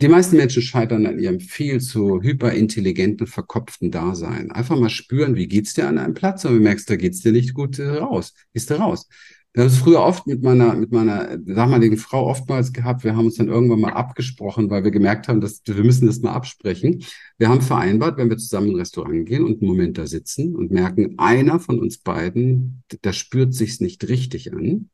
Die 0.01 0.09
meisten 0.09 0.39
Menschen 0.39 0.63
scheitern 0.63 1.05
an 1.05 1.19
ihrem 1.19 1.41
viel 1.41 1.79
zu 1.79 2.23
hyperintelligenten, 2.23 3.27
verkopften 3.27 3.91
Dasein. 3.91 4.51
Einfach 4.51 4.79
mal 4.79 4.89
spüren, 4.89 5.37
wie 5.37 5.47
geht's 5.47 5.75
dir 5.75 5.89
an 5.89 5.99
einem 5.99 6.15
Platz 6.15 6.45
und 6.47 6.55
du 6.55 6.61
merkst, 6.61 6.89
da 6.89 6.97
geht's 6.97 7.21
dir 7.21 7.33
nicht 7.33 7.53
gut 7.53 7.79
äh, 7.79 7.87
raus. 7.99 8.33
Gehst 8.55 8.71
du 8.71 8.75
raus. 8.75 9.07
Das 9.53 9.73
ist 9.73 9.79
früher 9.81 10.01
oft 10.01 10.27
mit 10.27 10.43
meiner, 10.43 10.75
mit 10.75 10.93
meiner 10.93 11.37
damaligen 11.37 11.99
Frau 11.99 12.27
oftmals 12.29 12.73
gehabt. 12.73 13.05
Wir 13.05 13.15
haben 13.15 13.27
uns 13.27 13.35
dann 13.35 13.49
irgendwann 13.49 13.81
mal 13.81 13.93
abgesprochen, 13.93 14.71
weil 14.71 14.85
wir 14.85 14.91
gemerkt 14.91 15.29
haben, 15.29 15.41
dass 15.41 15.61
wir 15.67 15.85
müssen 15.85 16.07
das 16.07 16.21
mal 16.21 16.33
absprechen. 16.33 17.05
Wir 17.37 17.49
haben 17.49 17.61
vereinbart, 17.61 18.17
wenn 18.17 18.31
wir 18.31 18.39
zusammen 18.39 18.69
in 18.69 18.75
ein 18.75 18.79
Restaurant 18.79 19.27
gehen 19.27 19.45
und 19.45 19.61
einen 19.61 19.69
Moment 19.69 19.99
da 19.99 20.07
sitzen 20.07 20.55
und 20.55 20.71
merken, 20.71 21.19
einer 21.19 21.59
von 21.59 21.81
uns 21.81 21.99
beiden, 21.99 22.85
da 23.03 23.13
spürt 23.13 23.53
sich's 23.53 23.81
nicht 23.81 24.09
richtig 24.09 24.55
an, 24.55 24.89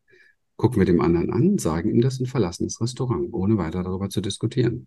gucken 0.56 0.78
wir 0.78 0.86
dem 0.86 1.00
anderen 1.00 1.30
an, 1.30 1.58
sagen 1.58 1.90
ihm 1.90 2.00
das 2.00 2.18
und 2.18 2.26
verlassen 2.26 2.64
das 2.66 2.80
Restaurant, 2.80 3.32
ohne 3.32 3.58
weiter 3.58 3.82
darüber 3.82 4.08
zu 4.08 4.20
diskutieren. 4.20 4.86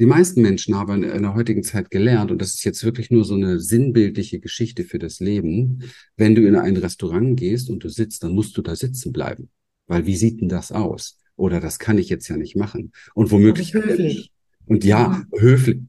Die 0.00 0.06
meisten 0.06 0.42
Menschen 0.42 0.76
haben 0.76 1.02
in 1.02 1.22
der 1.22 1.34
heutigen 1.34 1.64
Zeit 1.64 1.90
gelernt, 1.90 2.30
und 2.30 2.40
das 2.40 2.54
ist 2.54 2.64
jetzt 2.64 2.84
wirklich 2.84 3.10
nur 3.10 3.24
so 3.24 3.34
eine 3.34 3.58
sinnbildliche 3.58 4.38
Geschichte 4.38 4.84
für 4.84 5.00
das 5.00 5.18
Leben, 5.18 5.82
wenn 6.16 6.36
du 6.36 6.46
in 6.46 6.54
ein 6.54 6.76
Restaurant 6.76 7.38
gehst 7.38 7.68
und 7.68 7.82
du 7.82 7.88
sitzt, 7.88 8.22
dann 8.22 8.32
musst 8.32 8.56
du 8.56 8.62
da 8.62 8.76
sitzen 8.76 9.12
bleiben. 9.12 9.50
Weil 9.88 10.06
wie 10.06 10.16
sieht 10.16 10.40
denn 10.40 10.48
das 10.48 10.70
aus? 10.70 11.18
Oder 11.34 11.60
das 11.60 11.80
kann 11.80 11.98
ich 11.98 12.08
jetzt 12.08 12.28
ja 12.28 12.36
nicht 12.36 12.54
machen. 12.54 12.92
Und 13.14 13.32
womöglich. 13.32 13.74
höflich. 13.74 14.32
Und 14.66 14.84
ja, 14.84 15.26
ja. 15.32 15.40
höflich. 15.40 15.80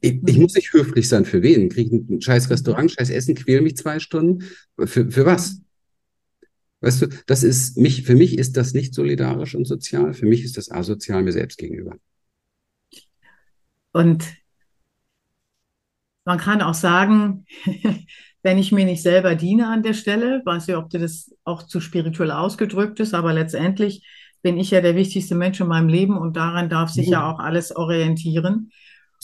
Ich, 0.00 0.20
ich, 0.26 0.38
muss 0.38 0.54
nicht 0.54 0.72
höflich 0.72 1.08
sein 1.08 1.24
für 1.24 1.42
wen? 1.42 1.70
Kriege 1.70 1.96
ich 1.96 2.08
ein 2.08 2.20
scheiß 2.20 2.50
Restaurant, 2.50 2.92
scheiß 2.92 3.10
Essen, 3.10 3.34
quäl 3.34 3.62
mich 3.62 3.76
zwei 3.76 3.98
Stunden? 3.98 4.44
Für, 4.78 5.10
für 5.10 5.24
was? 5.24 5.60
Weißt 6.80 7.02
du, 7.02 7.08
das 7.26 7.42
ist 7.42 7.76
mich, 7.76 8.04
für 8.04 8.14
mich 8.14 8.38
ist 8.38 8.56
das 8.56 8.72
nicht 8.72 8.94
solidarisch 8.94 9.54
und 9.54 9.66
sozial. 9.66 10.14
Für 10.14 10.26
mich 10.26 10.44
ist 10.44 10.56
das 10.56 10.70
asozial 10.70 11.22
mir 11.22 11.32
selbst 11.32 11.58
gegenüber. 11.58 11.96
Und 13.92 14.24
man 16.24 16.38
kann 16.38 16.62
auch 16.62 16.74
sagen, 16.74 17.44
wenn 18.42 18.56
ich 18.56 18.72
mir 18.72 18.86
nicht 18.86 19.02
selber 19.02 19.34
diene 19.34 19.68
an 19.68 19.82
der 19.82 19.94
Stelle, 19.94 20.42
weiß 20.44 20.68
ich, 20.68 20.76
ob 20.76 20.88
das 20.90 21.34
auch 21.44 21.64
zu 21.64 21.80
spirituell 21.80 22.30
ausgedrückt 22.30 23.00
ist, 23.00 23.14
aber 23.14 23.34
letztendlich 23.34 24.06
bin 24.42 24.56
ich 24.56 24.70
ja 24.70 24.80
der 24.80 24.96
wichtigste 24.96 25.34
Mensch 25.34 25.60
in 25.60 25.66
meinem 25.66 25.88
Leben 25.88 26.16
und 26.16 26.36
daran 26.36 26.70
darf 26.70 26.88
sich 26.88 27.08
ja, 27.08 27.20
ja 27.20 27.30
auch 27.30 27.40
alles 27.40 27.76
orientieren. 27.76 28.70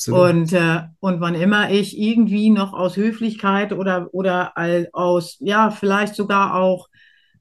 Und, 0.09 0.53
äh, 0.53 0.83
und 1.01 1.23
wann 1.23 1.35
immer 1.35 1.71
ich 1.71 1.99
irgendwie 1.99 2.51
noch 2.51 2.75
aus 2.75 2.99
Höflichkeit 2.99 3.73
oder, 3.73 4.13
oder 4.13 4.53
aus, 4.93 5.39
ja, 5.41 5.71
vielleicht 5.71 6.15
sogar 6.15 6.55
auch 6.55 6.89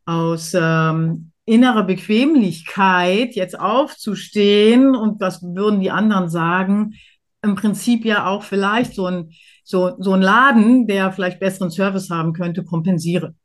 aus 0.05 0.53
ähm, 0.53 1.31
innerer 1.45 1.83
Bequemlichkeit 1.83 3.35
jetzt 3.35 3.59
aufzustehen 3.59 4.95
und 4.95 5.19
was 5.21 5.41
würden 5.43 5.79
die 5.79 5.91
anderen 5.91 6.29
sagen, 6.29 6.95
im 7.43 7.55
Prinzip 7.55 8.05
ja 8.05 8.25
auch 8.25 8.43
vielleicht 8.43 8.95
so 8.95 9.05
ein, 9.05 9.31
so, 9.63 9.95
so 9.99 10.13
ein 10.13 10.21
Laden, 10.21 10.87
der 10.87 11.11
vielleicht 11.11 11.39
besseren 11.39 11.69
Service 11.69 12.09
haben 12.09 12.33
könnte, 12.33 12.63
kompensiere. 12.63 13.35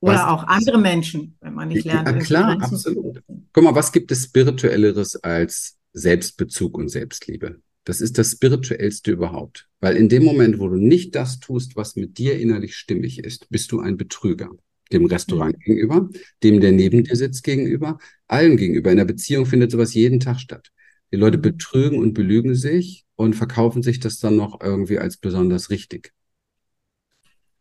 Oder 0.00 0.14
was, 0.14 0.24
auch 0.24 0.44
andere 0.46 0.78
Menschen, 0.78 1.36
wenn 1.40 1.54
man 1.54 1.68
nicht 1.68 1.84
lernt. 1.84 2.08
Ja, 2.08 2.18
klar, 2.18 2.62
absolut. 2.62 3.22
Guck 3.52 3.64
mal, 3.64 3.74
was 3.74 3.92
gibt 3.92 4.10
es 4.12 4.24
Spirituelleres 4.24 5.16
als 5.16 5.76
Selbstbezug 5.92 6.78
und 6.78 6.88
Selbstliebe? 6.88 7.60
Das 7.84 8.00
ist 8.00 8.18
das 8.18 8.32
Spirituellste 8.32 9.12
überhaupt. 9.12 9.68
Weil 9.80 9.96
in 9.96 10.08
dem 10.08 10.24
Moment, 10.24 10.58
wo 10.58 10.68
du 10.68 10.76
nicht 10.76 11.14
das 11.14 11.40
tust, 11.40 11.76
was 11.76 11.96
mit 11.96 12.18
dir 12.18 12.38
innerlich 12.38 12.76
stimmig 12.76 13.24
ist, 13.24 13.48
bist 13.50 13.72
du 13.72 13.80
ein 13.80 13.96
Betrüger. 13.96 14.50
Dem 14.92 15.04
Restaurant 15.06 15.56
mhm. 15.56 15.60
gegenüber, 15.60 16.08
dem, 16.42 16.60
der 16.60 16.72
neben 16.72 17.04
dir 17.04 17.16
sitzt, 17.16 17.44
gegenüber, 17.44 17.98
allen 18.26 18.56
gegenüber. 18.56 18.90
In 18.90 18.96
der 18.96 19.04
Beziehung 19.04 19.46
findet 19.46 19.70
sowas 19.70 19.94
jeden 19.94 20.20
Tag 20.20 20.40
statt. 20.40 20.70
Die 21.12 21.16
Leute 21.16 21.38
mhm. 21.38 21.42
betrügen 21.42 21.98
und 21.98 22.14
belügen 22.14 22.54
sich 22.54 23.04
und 23.16 23.34
verkaufen 23.34 23.82
sich 23.82 24.00
das 24.00 24.18
dann 24.18 24.36
noch 24.36 24.60
irgendwie 24.62 24.98
als 24.98 25.16
besonders 25.16 25.70
richtig. 25.70 26.12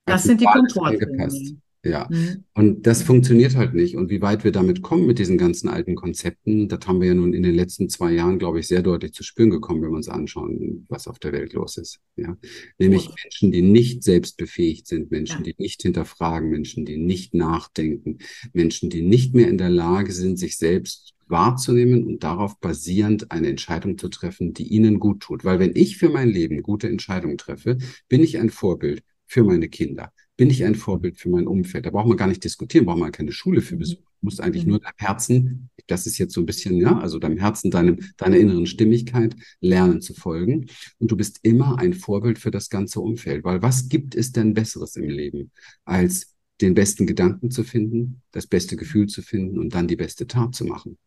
Das 0.06 0.24
sind 0.24 0.40
die 0.40 0.46
Komfortzone. 0.46 1.60
Ja, 1.84 2.08
mhm. 2.10 2.44
und 2.54 2.88
das 2.88 3.04
funktioniert 3.04 3.56
halt 3.56 3.74
nicht. 3.74 3.96
Und 3.96 4.10
wie 4.10 4.22
weit 4.22 4.44
wir 4.44 4.52
damit 4.52 4.82
kommen 4.82 5.06
mit 5.06 5.20
diesen 5.20 5.38
ganzen 5.38 5.70
alten 5.70 5.96
Konzepten, 5.96 6.68
das 6.68 6.80
haben 6.88 7.00
wir 7.02 7.10
ja 7.10 7.14
nun 7.14 7.34
in 7.34 7.44
den 7.44 7.56
letzten 7.56 7.88
zwei 7.90 8.12
Jahren, 8.12 8.40
glaube 8.40 8.60
ich, 8.60 8.68
sehr 8.68 8.82
deutlich 8.82 9.14
zu 9.14 9.24
spüren 9.24 9.52
gekommen, 9.52 9.82
wenn 9.82 9.92
wir 9.92 9.98
uns 9.98 10.10
anschauen, 10.10 10.86
was 10.90 11.08
auf 11.08 11.20
der 11.20 11.34
Welt 11.34 11.54
los 11.54 11.78
ist. 11.78 12.00
Ja, 12.16 12.36
nämlich 12.80 13.06
Gut. 13.06 13.16
Menschen, 13.24 13.52
die 13.52 13.62
nicht 13.62 14.04
selbstbefähigt 14.04 14.88
sind, 14.88 15.12
Menschen, 15.12 15.40
ja. 15.40 15.44
die 15.44 15.56
nicht 15.60 15.82
hinterfragen, 15.82 16.50
Menschen, 16.50 16.84
die 16.86 16.98
nicht 16.98 17.34
nachdenken, 17.34 18.18
Menschen, 18.54 18.90
die 18.90 19.04
nicht 19.04 19.36
mehr 19.36 19.48
in 19.48 19.58
der 19.58 19.70
Lage 19.70 20.12
sind, 20.12 20.38
sich 20.38 20.58
selbst 20.58 21.14
wahrzunehmen 21.28 22.06
und 22.06 22.24
darauf 22.24 22.60
basierend 22.60 23.32
eine 23.32 23.50
Entscheidung 23.50 23.98
zu 23.98 24.10
treffen, 24.10 24.54
die 24.54 24.68
ihnen 24.68 25.00
gut 25.00 25.20
tut. 25.22 25.46
Weil 25.46 25.60
wenn 25.60 25.76
ich 25.76 25.98
für 25.98 26.10
mein 26.10 26.30
Leben 26.30 26.64
gute 26.64 26.88
Entscheidungen 26.88 27.38
treffe, 27.38 27.78
bin 28.08 28.24
ich 28.24 28.40
ein 28.40 28.50
Vorbild 28.50 29.04
für 29.26 29.44
meine 29.44 29.68
Kinder 29.68 30.12
bin 30.38 30.52
ich 30.52 30.64
ein 30.64 30.76
Vorbild 30.76 31.18
für 31.20 31.30
mein 31.30 31.48
Umfeld? 31.48 31.88
Da 31.88 31.90
braucht 31.90 32.08
man 32.08 32.16
gar 32.16 32.28
nicht 32.28 32.44
diskutieren, 32.44 32.86
braucht 32.86 33.00
man 33.00 33.12
keine 33.12 33.32
Schule 33.32 33.62
für 33.62 33.76
besuchen. 33.76 34.04
Du 34.22 34.26
musst 34.26 34.40
eigentlich 34.40 34.66
mhm. 34.66 34.72
nur 34.72 34.80
deinem 34.80 34.94
Herzen, 34.98 35.70
das 35.88 36.06
ist 36.06 36.20
jetzt 36.20 36.34
so 36.34 36.42
ein 36.42 36.46
bisschen, 36.46 36.78
ja, 36.78 36.98
also 36.98 37.18
deinem 37.18 37.38
Herzen, 37.38 37.72
deinem, 37.72 38.00
deiner 38.18 38.38
inneren 38.38 38.68
Stimmigkeit 38.68 39.36
lernen 39.62 40.00
zu 40.00 40.14
folgen. 40.14 40.68
Und 41.00 41.12
du 41.12 41.18
bist 41.18 41.40
immer 41.42 41.80
ein 41.80 41.94
Vorbild 41.94 42.38
für 42.38 42.52
das 42.52 42.70
ganze 42.70 43.00
Umfeld. 43.00 43.44
Weil 43.44 43.62
was 43.64 43.90
gibt 43.90 44.16
es 44.16 44.32
denn 44.32 44.54
Besseres 44.54 44.96
im 44.96 45.10
Leben, 45.10 45.52
als 45.86 46.36
den 46.62 46.76
besten 46.76 47.08
Gedanken 47.08 47.52
zu 47.52 47.64
finden, 47.64 48.22
das 48.32 48.48
beste 48.48 48.76
Gefühl 48.76 49.08
zu 49.08 49.22
finden 49.24 49.58
und 49.58 49.74
dann 49.74 49.88
die 49.88 49.96
beste 49.96 50.28
Tat 50.28 50.54
zu 50.54 50.66
machen? 50.66 50.98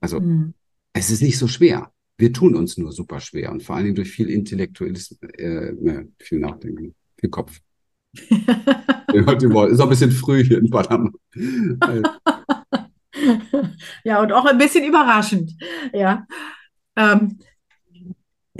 Also, 0.00 0.20
mhm. 0.20 0.54
es 0.92 1.10
ist 1.10 1.22
nicht 1.22 1.38
so 1.38 1.48
schwer. 1.48 1.92
Wir 2.16 2.32
tun 2.32 2.54
uns 2.54 2.78
nur 2.78 2.92
super 2.92 3.20
schwer 3.20 3.50
und 3.50 3.62
vor 3.62 3.74
allen 3.76 3.86
Dingen 3.86 3.96
durch 3.96 4.10
viel 4.10 4.30
Intellektuelles, 4.30 5.18
äh, 5.36 5.72
ne, 5.72 6.08
viel 6.18 6.38
Nachdenken, 6.38 6.94
viel 7.18 7.28
Kopf. 7.28 7.60
Ist 9.70 9.80
auch 9.80 9.84
ein 9.84 9.90
bisschen 9.90 10.10
früh 10.10 10.44
hier 10.44 10.58
in 10.58 10.70
Panama. 10.70 11.10
ja, 14.04 14.20
und 14.20 14.32
auch 14.32 14.44
ein 14.44 14.58
bisschen 14.58 14.84
überraschend. 14.84 15.52
Ja. 15.92 16.26
Ähm, 16.96 17.38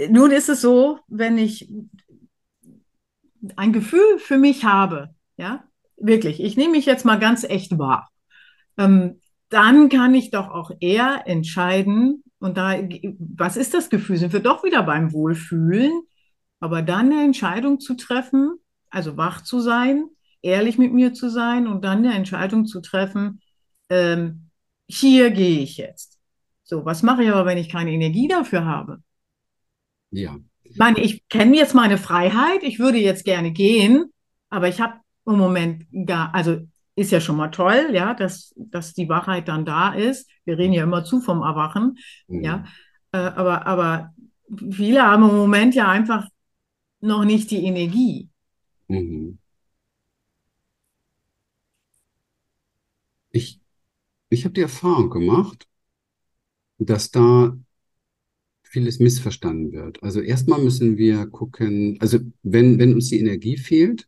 nun 0.09 0.31
ist 0.31 0.49
es 0.49 0.61
so, 0.61 0.99
wenn 1.07 1.37
ich 1.37 1.71
ein 3.55 3.73
Gefühl 3.73 4.19
für 4.19 4.37
mich 4.37 4.65
habe, 4.65 5.09
ja, 5.37 5.63
wirklich, 5.97 6.41
ich 6.41 6.57
nehme 6.57 6.71
mich 6.71 6.85
jetzt 6.85 7.05
mal 7.05 7.19
ganz 7.19 7.43
echt 7.43 7.77
wahr, 7.77 8.09
ähm, 8.77 9.19
dann 9.49 9.89
kann 9.89 10.13
ich 10.13 10.31
doch 10.31 10.49
auch 10.49 10.71
eher 10.79 11.23
entscheiden, 11.25 12.23
und 12.39 12.57
da, 12.57 12.77
was 13.17 13.57
ist 13.57 13.73
das 13.73 13.89
Gefühl? 13.89 14.17
Sind 14.17 14.33
wir 14.33 14.41
doch 14.41 14.63
wieder 14.63 14.83
beim 14.83 15.11
Wohlfühlen, 15.11 15.91
aber 16.59 16.81
dann 16.81 17.11
eine 17.11 17.23
Entscheidung 17.23 17.79
zu 17.79 17.95
treffen, 17.95 18.59
also 18.89 19.17
wach 19.17 19.41
zu 19.41 19.59
sein, 19.59 20.09
ehrlich 20.41 20.77
mit 20.77 20.93
mir 20.93 21.13
zu 21.13 21.29
sein 21.29 21.67
und 21.67 21.83
dann 21.83 21.99
eine 21.99 22.13
Entscheidung 22.13 22.65
zu 22.65 22.81
treffen, 22.81 23.41
ähm, 23.89 24.49
hier 24.87 25.31
gehe 25.31 25.59
ich 25.59 25.77
jetzt. 25.77 26.19
So, 26.63 26.85
was 26.85 27.03
mache 27.03 27.23
ich 27.23 27.29
aber, 27.29 27.45
wenn 27.45 27.57
ich 27.57 27.69
keine 27.69 27.91
Energie 27.91 28.27
dafür 28.27 28.65
habe? 28.65 29.01
Ja. 30.11 30.37
Ich 30.63 30.77
meine, 30.77 30.99
ich 30.99 31.27
kenne 31.29 31.55
jetzt 31.55 31.73
meine 31.73 31.97
Freiheit, 31.97 32.63
ich 32.63 32.79
würde 32.79 32.97
jetzt 32.97 33.25
gerne 33.25 33.51
gehen, 33.51 34.11
aber 34.49 34.67
ich 34.67 34.81
habe 34.81 34.95
im 35.25 35.37
Moment 35.37 35.85
gar, 36.05 36.33
also 36.33 36.59
ist 36.95 37.11
ja 37.11 37.21
schon 37.21 37.37
mal 37.37 37.49
toll, 37.49 37.89
ja, 37.93 38.13
dass, 38.13 38.53
dass 38.57 38.93
die 38.93 39.07
Wachheit 39.07 39.47
dann 39.47 39.65
da 39.65 39.93
ist. 39.93 40.29
Wir 40.45 40.57
reden 40.57 40.73
ja 40.73 40.83
immer 40.83 41.03
zu 41.03 41.21
vom 41.21 41.41
Erwachen, 41.41 41.97
mhm. 42.27 42.43
ja, 42.43 42.65
äh, 43.11 43.17
aber, 43.17 43.67
aber 43.67 44.13
viele 44.71 45.03
haben 45.03 45.29
im 45.29 45.35
Moment 45.35 45.75
ja 45.75 45.89
einfach 45.89 46.27
noch 46.99 47.23
nicht 47.23 47.51
die 47.51 47.63
Energie. 47.65 48.29
Mhm. 48.89 49.37
Ich, 53.31 53.61
ich 54.29 54.45
habe 54.45 54.53
die 54.53 54.61
Erfahrung 54.61 55.09
gemacht, 55.09 55.67
dass 56.79 57.11
da 57.11 57.57
vieles 58.63 58.99
missverstanden 58.99 59.71
wird. 59.71 60.03
Also 60.03 60.21
erstmal 60.21 60.61
müssen 60.61 60.97
wir 60.97 61.25
gucken, 61.27 61.97
also 61.99 62.19
wenn, 62.43 62.79
wenn 62.79 62.93
uns 62.93 63.09
die 63.09 63.19
Energie 63.19 63.57
fehlt, 63.57 64.07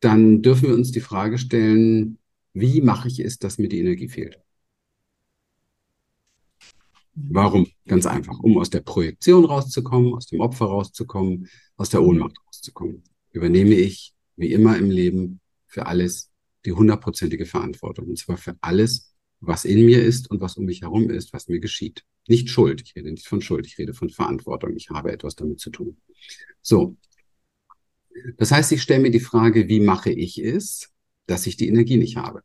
dann 0.00 0.42
dürfen 0.42 0.68
wir 0.68 0.74
uns 0.74 0.92
die 0.92 1.00
Frage 1.00 1.38
stellen, 1.38 2.18
wie 2.54 2.80
mache 2.80 3.08
ich 3.08 3.20
es, 3.20 3.38
dass 3.38 3.58
mir 3.58 3.68
die 3.68 3.80
Energie 3.80 4.08
fehlt? 4.08 4.38
Warum? 7.14 7.66
Ganz 7.86 8.06
einfach, 8.06 8.38
um 8.40 8.56
aus 8.58 8.70
der 8.70 8.80
Projektion 8.80 9.44
rauszukommen, 9.44 10.14
aus 10.14 10.26
dem 10.26 10.40
Opfer 10.40 10.66
rauszukommen, 10.66 11.48
aus 11.76 11.90
der 11.90 12.02
Ohnmacht 12.02 12.36
rauszukommen 12.46 13.02
übernehme 13.32 13.74
ich, 13.74 14.14
wie 14.36 14.52
immer 14.52 14.76
im 14.78 14.90
Leben, 14.90 15.40
für 15.66 15.86
alles 15.86 16.30
die 16.64 16.72
hundertprozentige 16.72 17.46
Verantwortung. 17.46 18.08
Und 18.08 18.18
zwar 18.18 18.36
für 18.36 18.56
alles, 18.60 19.14
was 19.40 19.64
in 19.64 19.84
mir 19.84 20.02
ist 20.02 20.30
und 20.30 20.40
was 20.40 20.56
um 20.56 20.64
mich 20.64 20.82
herum 20.82 21.10
ist, 21.10 21.32
was 21.32 21.48
mir 21.48 21.60
geschieht. 21.60 22.04
Nicht 22.28 22.50
Schuld. 22.50 22.82
Ich 22.82 22.94
rede 22.96 23.10
nicht 23.10 23.26
von 23.26 23.40
Schuld. 23.40 23.66
Ich 23.66 23.78
rede 23.78 23.94
von 23.94 24.10
Verantwortung. 24.10 24.76
Ich 24.76 24.90
habe 24.90 25.12
etwas 25.12 25.36
damit 25.36 25.60
zu 25.60 25.70
tun. 25.70 25.96
So. 26.60 26.96
Das 28.36 28.50
heißt, 28.50 28.72
ich 28.72 28.82
stelle 28.82 29.02
mir 29.02 29.10
die 29.10 29.20
Frage, 29.20 29.68
wie 29.68 29.80
mache 29.80 30.10
ich 30.10 30.38
es, 30.38 30.90
dass 31.26 31.46
ich 31.46 31.56
die 31.56 31.68
Energie 31.68 31.96
nicht 31.96 32.16
habe? 32.16 32.42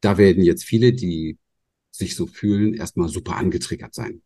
Da 0.00 0.18
werden 0.18 0.44
jetzt 0.44 0.64
viele, 0.64 0.92
die 0.92 1.38
sich 1.90 2.14
so 2.14 2.26
fühlen, 2.26 2.74
erstmal 2.74 3.08
super 3.08 3.36
angetriggert 3.36 3.94
sein. 3.94 4.22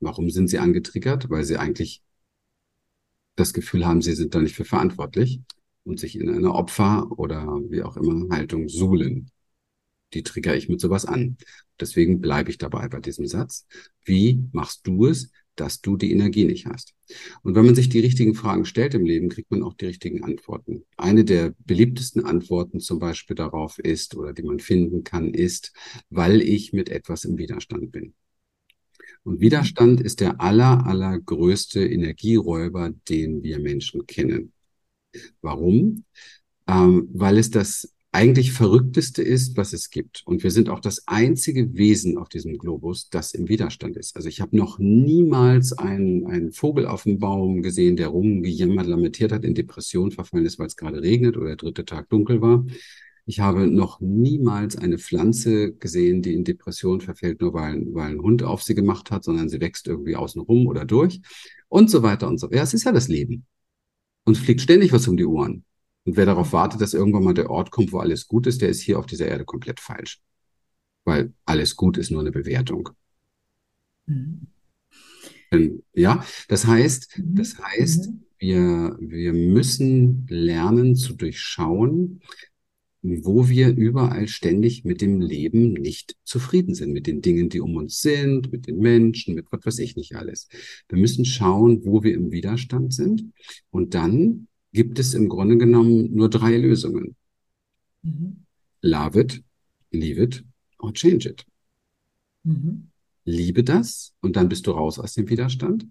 Warum 0.00 0.30
sind 0.30 0.48
sie 0.48 0.58
angetriggert? 0.58 1.30
Weil 1.30 1.44
sie 1.44 1.58
eigentlich 1.58 2.02
das 3.36 3.52
Gefühl 3.52 3.86
haben, 3.86 4.02
sie 4.02 4.14
sind 4.14 4.34
da 4.34 4.40
nicht 4.40 4.54
für 4.54 4.64
verantwortlich 4.64 5.40
und 5.84 5.98
sich 5.98 6.16
in 6.16 6.28
einer 6.28 6.54
Opfer- 6.54 7.10
oder 7.18 7.46
wie 7.68 7.82
auch 7.82 7.96
immer 7.96 8.34
Haltung 8.34 8.68
suhlen. 8.68 9.30
Die 10.14 10.22
trigger 10.22 10.54
ich 10.56 10.68
mit 10.68 10.80
sowas 10.80 11.06
an. 11.06 11.36
Deswegen 11.80 12.20
bleibe 12.20 12.50
ich 12.50 12.58
dabei 12.58 12.88
bei 12.88 13.00
diesem 13.00 13.26
Satz. 13.26 13.66
Wie 14.04 14.44
machst 14.52 14.86
du 14.86 15.06
es, 15.06 15.30
dass 15.56 15.80
du 15.80 15.96
die 15.96 16.12
Energie 16.12 16.44
nicht 16.44 16.66
hast? 16.66 16.94
Und 17.42 17.54
wenn 17.54 17.64
man 17.64 17.74
sich 17.74 17.88
die 17.88 18.00
richtigen 18.00 18.34
Fragen 18.34 18.64
stellt 18.64 18.94
im 18.94 19.04
Leben, 19.04 19.30
kriegt 19.30 19.50
man 19.50 19.62
auch 19.62 19.74
die 19.74 19.86
richtigen 19.86 20.22
Antworten. 20.22 20.84
Eine 20.96 21.24
der 21.24 21.54
beliebtesten 21.60 22.24
Antworten 22.24 22.80
zum 22.80 22.98
Beispiel 22.98 23.36
darauf 23.36 23.78
ist, 23.78 24.14
oder 24.14 24.32
die 24.32 24.42
man 24.42 24.60
finden 24.60 25.02
kann, 25.02 25.32
ist, 25.32 25.72
weil 26.10 26.42
ich 26.42 26.72
mit 26.72 26.90
etwas 26.90 27.24
im 27.24 27.38
Widerstand 27.38 27.90
bin. 27.90 28.14
Und 29.24 29.40
Widerstand 29.40 30.00
ist 30.00 30.20
der 30.20 30.40
aller, 30.40 30.86
allergrößte 30.86 31.84
Energieräuber, 31.84 32.92
den 33.08 33.42
wir 33.42 33.60
Menschen 33.60 34.06
kennen. 34.06 34.52
Warum? 35.40 36.04
Ähm, 36.66 37.08
weil 37.12 37.38
es 37.38 37.50
das 37.50 37.92
eigentlich 38.12 38.52
Verrückteste 38.52 39.22
ist, 39.22 39.56
was 39.56 39.72
es 39.72 39.88
gibt. 39.88 40.22
Und 40.26 40.42
wir 40.42 40.50
sind 40.50 40.68
auch 40.68 40.80
das 40.80 41.08
einzige 41.08 41.74
Wesen 41.74 42.18
auf 42.18 42.28
diesem 42.28 42.58
Globus, 42.58 43.08
das 43.08 43.32
im 43.32 43.48
Widerstand 43.48 43.96
ist. 43.96 44.16
Also 44.16 44.28
ich 44.28 44.42
habe 44.42 44.54
noch 44.54 44.78
niemals 44.78 45.72
einen, 45.72 46.26
einen 46.26 46.52
Vogel 46.52 46.86
auf 46.86 47.04
dem 47.04 47.18
Baum 47.18 47.62
gesehen, 47.62 47.96
der 47.96 48.08
rumgejammert, 48.08 48.86
lamentiert 48.86 49.32
hat, 49.32 49.44
in 49.44 49.54
Depression 49.54 50.10
verfallen 50.10 50.44
ist, 50.44 50.58
weil 50.58 50.66
es 50.66 50.76
gerade 50.76 51.00
regnet 51.00 51.38
oder 51.38 51.48
der 51.48 51.56
dritte 51.56 51.86
Tag 51.86 52.10
dunkel 52.10 52.42
war. 52.42 52.66
Ich 53.24 53.40
habe 53.40 53.68
noch 53.68 54.00
niemals 54.00 54.76
eine 54.76 54.98
Pflanze 54.98 55.72
gesehen, 55.74 56.22
die 56.22 56.34
in 56.34 56.44
Depression 56.44 57.00
verfällt, 57.00 57.40
nur 57.40 57.54
weil, 57.54 57.86
weil 57.94 58.10
ein 58.10 58.20
Hund 58.20 58.42
auf 58.42 58.62
sie 58.62 58.74
gemacht 58.74 59.10
hat, 59.10 59.24
sondern 59.24 59.48
sie 59.48 59.60
wächst 59.60 59.86
irgendwie 59.86 60.16
außen 60.16 60.42
rum 60.42 60.66
oder 60.66 60.84
durch 60.84 61.20
und 61.68 61.88
so 61.88 62.02
weiter 62.02 62.28
und 62.28 62.38
so. 62.38 62.50
Ja, 62.50 62.62
es 62.62 62.74
ist 62.74 62.84
ja 62.84 62.92
das 62.92 63.08
Leben. 63.08 63.46
Und 64.24 64.36
fliegt 64.36 64.60
ständig 64.60 64.92
was 64.92 65.08
um 65.08 65.16
die 65.16 65.24
Ohren. 65.24 65.64
Und 66.04 66.16
wer 66.16 66.26
darauf 66.26 66.52
wartet, 66.52 66.80
dass 66.80 66.94
irgendwann 66.94 67.24
mal 67.24 67.34
der 67.34 67.50
Ort 67.50 67.70
kommt, 67.70 67.92
wo 67.92 67.98
alles 67.98 68.26
gut 68.26 68.46
ist, 68.46 68.60
der 68.60 68.68
ist 68.68 68.80
hier 68.80 68.98
auf 68.98 69.06
dieser 69.06 69.28
Erde 69.28 69.44
komplett 69.44 69.78
falsch. 69.78 70.20
Weil 71.04 71.32
alles 71.44 71.76
gut 71.76 71.98
ist 71.98 72.10
nur 72.10 72.20
eine 72.20 72.32
Bewertung. 72.32 72.90
Mhm. 74.06 74.48
Ja, 75.92 76.24
das 76.48 76.66
heißt, 76.66 77.18
mhm. 77.18 77.34
das 77.34 77.58
heißt, 77.58 78.08
mhm. 78.08 78.24
wir, 78.38 78.96
wir 79.00 79.32
müssen 79.32 80.26
lernen 80.28 80.96
zu 80.96 81.14
durchschauen, 81.14 82.20
wo 83.02 83.48
wir 83.48 83.74
überall 83.74 84.28
ständig 84.28 84.84
mit 84.84 85.00
dem 85.00 85.20
Leben 85.20 85.72
nicht 85.72 86.16
zufrieden 86.22 86.74
sind, 86.74 86.92
mit 86.92 87.08
den 87.08 87.20
Dingen, 87.20 87.48
die 87.48 87.60
um 87.60 87.76
uns 87.76 88.00
sind, 88.00 88.52
mit 88.52 88.68
den 88.68 88.78
Menschen, 88.78 89.34
mit 89.34 89.46
was 89.50 89.66
weiß 89.66 89.78
ich 89.80 89.96
nicht 89.96 90.14
alles. 90.14 90.48
Wir 90.88 90.98
müssen 90.98 91.24
schauen, 91.24 91.84
wo 91.84 92.04
wir 92.04 92.14
im 92.14 92.30
Widerstand 92.30 92.94
sind. 92.94 93.32
Und 93.70 93.94
dann 93.94 94.46
gibt 94.72 95.00
es 95.00 95.14
im 95.14 95.28
Grunde 95.28 95.58
genommen 95.58 96.14
nur 96.14 96.30
drei 96.30 96.56
Lösungen. 96.56 97.16
Mhm. 98.02 98.44
Love 98.82 99.20
it, 99.20 99.42
leave 99.90 100.22
it 100.22 100.44
or 100.78 100.94
change 100.94 101.28
it. 101.28 101.44
Mhm. 102.44 102.88
Liebe 103.24 103.64
das 103.64 104.14
und 104.20 104.36
dann 104.36 104.48
bist 104.48 104.66
du 104.66 104.70
raus 104.72 105.00
aus 105.00 105.14
dem 105.14 105.28
Widerstand. 105.28 105.86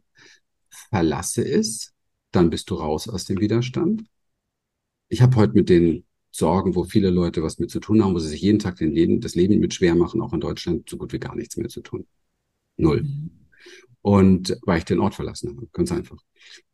Verlasse 0.69 1.45
es, 1.45 1.93
dann 2.31 2.49
bist 2.49 2.69
du 2.69 2.75
raus 2.75 3.09
aus 3.09 3.25
dem 3.25 3.39
Widerstand. 3.41 4.03
Ich 5.09 5.21
habe 5.21 5.35
heute 5.35 5.53
mit 5.53 5.67
den 5.69 6.05
Sorgen, 6.31 6.75
wo 6.75 6.83
viele 6.85 7.09
Leute 7.09 7.43
was 7.43 7.59
mit 7.59 7.69
zu 7.69 7.79
tun 7.79 8.03
haben, 8.03 8.13
wo 8.13 8.19
sie 8.19 8.29
sich 8.29 8.41
jeden 8.41 8.59
Tag 8.59 8.77
den 8.77 8.91
Leben, 8.91 9.19
das 9.19 9.35
Leben 9.35 9.59
mit 9.59 9.73
schwer 9.73 9.95
machen, 9.95 10.21
auch 10.21 10.33
in 10.33 10.39
Deutschland 10.39 10.89
so 10.89 10.97
gut 10.97 11.13
wie 11.13 11.19
gar 11.19 11.35
nichts 11.35 11.57
mehr 11.57 11.69
zu 11.69 11.81
tun. 11.81 12.07
Null. 12.77 13.05
Und 14.01 14.57
weil 14.65 14.79
ich 14.79 14.85
den 14.85 14.99
Ort 14.99 15.15
verlassen 15.15 15.49
habe, 15.49 15.67
ganz 15.73 15.91
einfach. 15.91 16.17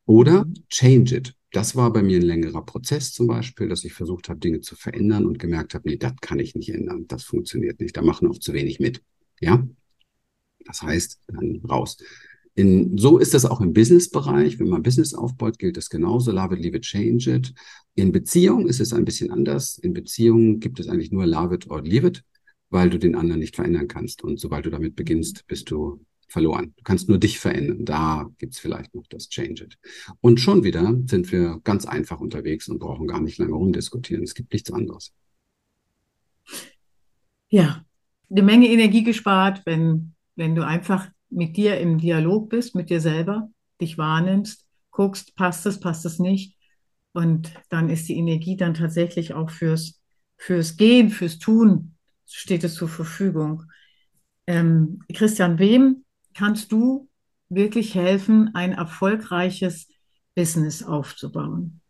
Oder 0.05 0.45
change 0.69 1.17
it. 1.17 1.35
das 1.51 1.75
war 1.75 1.91
bei 1.91 2.01
mir 2.01 2.19
ein 2.19 2.23
längerer 2.23 2.65
Prozess 2.65 3.11
zum 3.11 3.27
Beispiel, 3.27 3.67
dass 3.67 3.83
ich 3.83 3.93
versucht 3.93 4.29
habe, 4.29 4.39
Dinge 4.39 4.61
zu 4.61 4.75
verändern 4.75 5.25
und 5.25 5.39
gemerkt 5.39 5.73
habe, 5.73 5.89
nee, 5.89 5.97
das 5.97 6.13
kann 6.21 6.39
ich 6.39 6.55
nicht 6.55 6.69
ändern, 6.69 7.07
das 7.07 7.23
funktioniert 7.23 7.81
nicht, 7.81 7.97
da 7.97 8.01
machen 8.01 8.27
auch 8.27 8.37
zu 8.37 8.53
wenig 8.53 8.79
mit. 8.79 9.01
Ja, 9.41 9.67
das 10.65 10.81
heißt, 10.81 11.21
dann 11.27 11.61
raus. 11.67 11.97
In, 12.57 12.97
so 12.97 13.19
ist 13.19 13.35
das 13.35 13.45
auch 13.45 13.61
im 13.61 13.71
Business-Bereich. 13.71 14.57
Wenn 14.57 14.69
man 14.69 14.81
Business 14.81 15.13
aufbaut, 15.13 15.59
gilt 15.59 15.77
das 15.77 15.91
genauso. 15.91 16.31
Love 16.31 16.55
it, 16.55 16.61
leave 16.61 16.75
it, 16.75 16.83
change 16.83 17.31
it. 17.31 17.53
In 17.93 18.11
Beziehung 18.11 18.67
ist 18.67 18.79
es 18.79 18.93
ein 18.93 19.05
bisschen 19.05 19.29
anders. 19.29 19.77
In 19.77 19.93
Beziehungen 19.93 20.59
gibt 20.59 20.79
es 20.79 20.87
eigentlich 20.87 21.11
nur 21.11 21.27
love 21.27 21.53
it 21.53 21.69
or 21.69 21.83
leave 21.83 22.07
it, 22.07 22.23
weil 22.71 22.89
du 22.89 22.97
den 22.97 23.13
anderen 23.13 23.41
nicht 23.41 23.55
verändern 23.55 23.87
kannst. 23.87 24.23
Und 24.23 24.39
sobald 24.39 24.65
du 24.65 24.71
damit 24.71 24.95
beginnst, 24.95 25.45
bist 25.45 25.69
du 25.69 26.03
verloren. 26.27 26.73
Du 26.77 26.83
kannst 26.83 27.09
nur 27.09 27.19
dich 27.19 27.39
verändern. 27.39 27.85
Da 27.85 28.27
gibt's 28.39 28.57
vielleicht 28.57 28.95
noch 28.95 29.05
das 29.07 29.29
Change 29.29 29.65
It. 29.65 29.77
Und 30.19 30.39
schon 30.39 30.63
wieder 30.63 30.99
sind 31.05 31.31
wir 31.31 31.61
ganz 31.63 31.85
einfach 31.85 32.19
unterwegs 32.19 32.67
und 32.69 32.79
brauchen 32.79 33.05
gar 33.05 33.21
nicht 33.21 33.37
lange 33.37 33.53
rumdiskutieren. 33.53 34.23
Es 34.23 34.33
gibt 34.33 34.51
nichts 34.51 34.71
anderes. 34.71 35.13
Ja, 37.49 37.85
eine 38.31 38.41
Menge 38.41 38.67
Energie 38.67 39.03
gespart, 39.03 39.61
wenn, 39.65 40.13
wenn 40.35 40.55
du 40.55 40.65
einfach 40.65 41.07
mit 41.29 41.57
dir 41.57 41.79
im 41.79 41.97
Dialog 41.97 42.49
bist, 42.49 42.75
mit 42.75 42.89
dir 42.89 43.01
selber, 43.01 43.49
dich 43.81 43.97
wahrnimmst, 43.97 44.65
guckst, 44.91 45.35
passt 45.35 45.65
es, 45.65 45.79
passt 45.79 46.05
es 46.05 46.19
nicht. 46.19 46.57
Und 47.13 47.51
dann 47.69 47.89
ist 47.89 48.07
die 48.09 48.17
Energie 48.17 48.57
dann 48.57 48.73
tatsächlich 48.73 49.33
auch 49.33 49.49
fürs, 49.49 50.01
fürs 50.37 50.77
Gehen, 50.77 51.09
fürs 51.09 51.39
Tun, 51.39 51.95
steht 52.25 52.63
es 52.63 52.75
zur 52.75 52.89
Verfügung. 52.89 53.63
Ähm, 54.45 55.01
Christian, 55.13 55.59
wem 55.59 56.05
kannst 56.33 56.71
du 56.71 57.09
wirklich 57.49 57.95
helfen, 57.95 58.51
ein 58.53 58.73
erfolgreiches 58.73 59.87
Business 60.35 60.83
aufzubauen? 60.83 61.81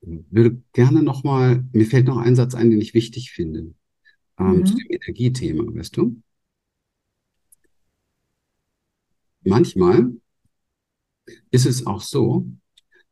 Ich 0.00 0.24
würde 0.30 0.62
gerne 0.72 1.02
nochmal, 1.02 1.64
mir 1.72 1.86
fällt 1.86 2.06
noch 2.06 2.18
ein 2.18 2.34
Satz 2.34 2.54
ein, 2.54 2.70
den 2.70 2.80
ich 2.80 2.94
wichtig 2.94 3.30
finde, 3.30 3.74
ähm, 4.38 4.56
mhm. 4.56 4.66
zu 4.66 4.74
dem 4.74 4.86
Energiethema, 4.90 5.64
weißt 5.74 5.96
du? 5.96 6.20
Manchmal 9.44 10.12
ist 11.50 11.66
es 11.66 11.86
auch 11.86 12.00
so, 12.00 12.46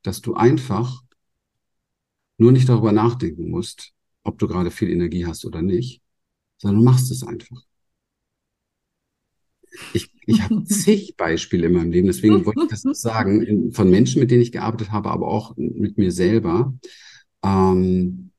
dass 0.02 0.20
du 0.20 0.34
einfach 0.34 1.02
nur 2.38 2.52
nicht 2.52 2.68
darüber 2.68 2.92
nachdenken 2.92 3.50
musst, 3.50 3.92
ob 4.22 4.38
du 4.38 4.48
gerade 4.48 4.70
viel 4.70 4.90
Energie 4.90 5.26
hast 5.26 5.44
oder 5.44 5.62
nicht, 5.62 6.02
sondern 6.58 6.80
du 6.80 6.84
machst 6.84 7.10
es 7.10 7.22
einfach. 7.22 7.62
Ich, 9.92 10.12
ich 10.26 10.42
habe 10.42 10.64
zig 10.64 11.16
Beispiele 11.16 11.66
in 11.68 11.74
meinem 11.74 11.92
Leben, 11.92 12.06
deswegen 12.06 12.44
wollte 12.44 12.62
ich 12.64 12.70
das 12.70 12.82
sagen, 13.00 13.72
von 13.72 13.90
Menschen, 13.90 14.20
mit 14.20 14.30
denen 14.30 14.42
ich 14.42 14.52
gearbeitet 14.52 14.90
habe, 14.90 15.10
aber 15.10 15.28
auch 15.28 15.54
mit 15.56 15.98
mir 15.98 16.12
selber. 16.12 16.74
Ähm, 17.42 18.29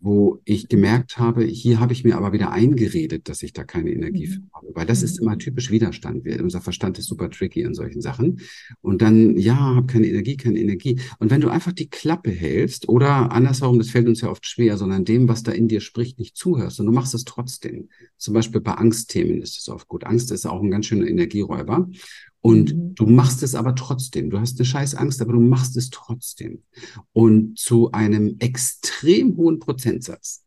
wo 0.00 0.40
ich 0.44 0.68
gemerkt 0.68 1.18
habe, 1.18 1.44
hier 1.44 1.80
habe 1.80 1.92
ich 1.92 2.04
mir 2.04 2.16
aber 2.16 2.32
wieder 2.32 2.50
eingeredet, 2.50 3.28
dass 3.28 3.42
ich 3.42 3.52
da 3.52 3.64
keine 3.64 3.90
Energie 3.90 4.26
für 4.26 4.40
mhm. 4.40 4.50
habe. 4.54 4.66
Weil 4.74 4.86
das 4.86 5.02
ist 5.02 5.20
mhm. 5.20 5.28
immer 5.28 5.38
typisch 5.38 5.70
Widerstand. 5.70 6.24
Wir, 6.24 6.42
unser 6.42 6.60
Verstand 6.60 6.98
ist 6.98 7.06
super 7.06 7.30
tricky 7.30 7.62
in 7.62 7.74
solchen 7.74 8.00
Sachen. 8.00 8.40
Und 8.80 9.02
dann, 9.02 9.36
ja, 9.36 9.56
habe 9.56 9.86
keine 9.86 10.06
Energie, 10.06 10.36
keine 10.36 10.58
Energie. 10.58 11.00
Und 11.18 11.30
wenn 11.30 11.40
du 11.40 11.48
einfach 11.48 11.72
die 11.72 11.88
Klappe 11.88 12.30
hältst 12.30 12.88
oder 12.88 13.32
andersherum, 13.32 13.78
das 13.78 13.90
fällt 13.90 14.08
uns 14.08 14.20
ja 14.20 14.30
oft 14.30 14.46
schwer, 14.46 14.76
sondern 14.76 15.04
dem, 15.04 15.28
was 15.28 15.42
da 15.42 15.52
in 15.52 15.68
dir 15.68 15.80
spricht, 15.80 16.18
nicht 16.18 16.36
zuhörst 16.36 16.80
und 16.80 16.86
du 16.86 16.92
machst 16.92 17.14
es 17.14 17.24
trotzdem. 17.24 17.88
Zum 18.16 18.34
Beispiel 18.34 18.60
bei 18.60 18.72
Angstthemen 18.72 19.42
ist 19.42 19.58
es 19.58 19.68
oft 19.68 19.88
gut. 19.88 20.04
Angst 20.04 20.30
ist 20.30 20.46
auch 20.46 20.62
ein 20.62 20.70
ganz 20.70 20.86
schöner 20.86 21.06
Energieräuber. 21.06 21.88
Und 22.44 22.74
mhm. 22.74 22.94
du 22.94 23.06
machst 23.06 23.42
es 23.42 23.54
aber 23.54 23.74
trotzdem. 23.74 24.28
Du 24.28 24.38
hast 24.38 24.58
eine 24.58 24.66
scheiß 24.66 24.96
Angst, 24.96 25.22
aber 25.22 25.32
du 25.32 25.40
machst 25.40 25.78
es 25.78 25.88
trotzdem. 25.88 26.62
Und 27.14 27.58
zu 27.58 27.90
einem 27.92 28.36
extrem 28.38 29.38
hohen 29.38 29.60
Prozentsatz 29.60 30.44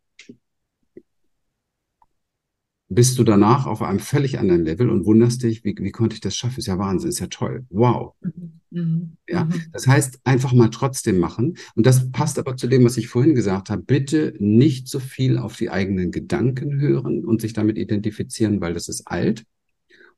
bist 2.87 3.17
du 3.17 3.23
danach 3.23 3.65
auf 3.65 3.81
einem 3.81 3.97
völlig 3.97 4.37
anderen 4.37 4.63
Level 4.63 4.91
und 4.91 5.07
wunderst 5.07 5.41
dich, 5.41 5.63
wie, 5.63 5.75
wie 5.79 5.91
konnte 5.91 6.13
ich 6.13 6.21
das 6.21 6.35
schaffen? 6.35 6.59
Ist 6.59 6.67
ja 6.67 6.77
Wahnsinn, 6.77 7.09
ist 7.09 7.19
ja 7.19 7.27
toll. 7.27 7.65
Wow. 7.71 8.13
Mhm. 8.21 8.61
mhm. 8.69 9.17
Ja, 9.27 9.45
mhm. 9.45 9.63
das 9.71 9.87
heißt, 9.87 10.19
einfach 10.23 10.53
mal 10.53 10.69
trotzdem 10.69 11.17
machen. 11.17 11.57
Und 11.73 11.87
das 11.87 12.11
passt 12.11 12.37
aber 12.37 12.55
zu 12.57 12.67
dem, 12.67 12.85
was 12.85 12.97
ich 12.97 13.07
vorhin 13.07 13.33
gesagt 13.33 13.71
habe. 13.71 13.81
Bitte 13.81 14.35
nicht 14.37 14.87
so 14.87 14.99
viel 14.99 15.39
auf 15.39 15.57
die 15.57 15.71
eigenen 15.71 16.11
Gedanken 16.11 16.79
hören 16.79 17.25
und 17.25 17.41
sich 17.41 17.53
damit 17.53 17.75
identifizieren, 17.75 18.61
weil 18.61 18.75
das 18.75 18.87
ist 18.87 19.07
alt 19.07 19.47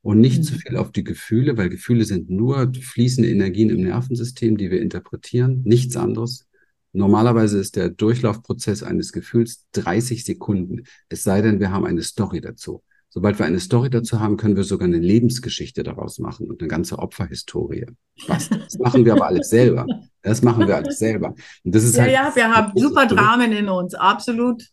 und 0.01 0.19
nicht 0.19 0.45
zu 0.45 0.53
mhm. 0.53 0.59
viel 0.59 0.77
auf 0.77 0.91
die 0.91 1.03
Gefühle, 1.03 1.57
weil 1.57 1.69
Gefühle 1.69 2.05
sind 2.05 2.29
nur 2.29 2.71
fließende 2.73 3.29
Energien 3.29 3.69
im 3.69 3.81
Nervensystem, 3.81 4.57
die 4.57 4.71
wir 4.71 4.81
interpretieren, 4.81 5.61
nichts 5.65 5.95
anderes. 5.97 6.47
Normalerweise 6.91 7.59
ist 7.59 7.75
der 7.75 7.89
Durchlaufprozess 7.89 8.81
eines 8.81 9.11
Gefühls 9.11 9.67
30 9.73 10.25
Sekunden, 10.25 10.83
es 11.09 11.23
sei 11.23 11.41
denn, 11.41 11.59
wir 11.59 11.71
haben 11.71 11.85
eine 11.85 12.01
Story 12.01 12.41
dazu. 12.41 12.81
Sobald 13.11 13.39
wir 13.39 13.45
eine 13.47 13.59
Story 13.59 13.89
dazu 13.89 14.19
haben, 14.19 14.37
können 14.37 14.55
wir 14.55 14.63
sogar 14.63 14.87
eine 14.87 14.99
Lebensgeschichte 14.99 15.81
daraus 15.81 16.19
machen 16.19 16.47
und 16.47 16.61
eine 16.61 16.67
ganze 16.67 16.99
Opferhistorie. 16.99 17.87
Was? 18.27 18.49
Das 18.49 18.77
machen 18.77 19.03
wir 19.03 19.13
aber 19.13 19.25
alles 19.25 19.49
selber. 19.49 19.87
Das 20.21 20.43
machen 20.43 20.67
wir 20.67 20.75
alles 20.75 20.99
selber. 20.99 21.33
Und 21.63 21.73
das 21.73 21.83
ist 21.83 21.95
ja, 21.95 22.03
halt 22.03 22.13
ja, 22.13 22.31
wir 22.35 22.55
haben 22.55 22.71
super 22.75 23.07
Dramen 23.07 23.51
in 23.51 23.67
uns, 23.67 23.95
absolut. 23.95 24.63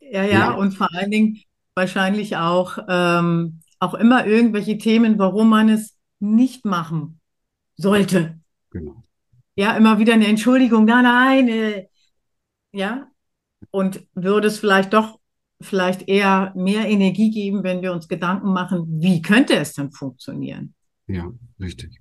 Ja, 0.00 0.24
ja, 0.24 0.24
ja, 0.24 0.50
und 0.52 0.72
vor 0.72 0.88
allen 0.92 1.10
Dingen 1.10 1.38
wahrscheinlich 1.74 2.36
auch 2.36 2.78
ähm, 2.88 3.60
auch 3.80 3.94
immer 3.94 4.26
irgendwelche 4.26 4.78
Themen, 4.78 5.18
warum 5.18 5.48
man 5.48 5.68
es 5.68 5.96
nicht 6.20 6.64
machen 6.64 7.20
sollte. 7.76 8.38
Genau. 8.70 9.02
Ja, 9.56 9.76
immer 9.76 9.98
wieder 9.98 10.14
eine 10.14 10.26
Entschuldigung, 10.26 10.84
nein, 10.84 11.04
nein, 11.04 11.48
äh, 11.48 11.86
ja. 12.72 13.08
Und 13.70 14.06
würde 14.14 14.48
es 14.48 14.58
vielleicht 14.58 14.92
doch 14.92 15.18
vielleicht 15.60 16.08
eher 16.08 16.52
mehr 16.56 16.88
Energie 16.88 17.30
geben, 17.30 17.62
wenn 17.62 17.82
wir 17.82 17.92
uns 17.92 18.08
Gedanken 18.08 18.52
machen, 18.52 18.86
wie 19.00 19.20
könnte 19.20 19.54
es 19.54 19.74
denn 19.74 19.90
funktionieren? 19.92 20.74
Ja, 21.06 21.30
richtig. 21.58 22.00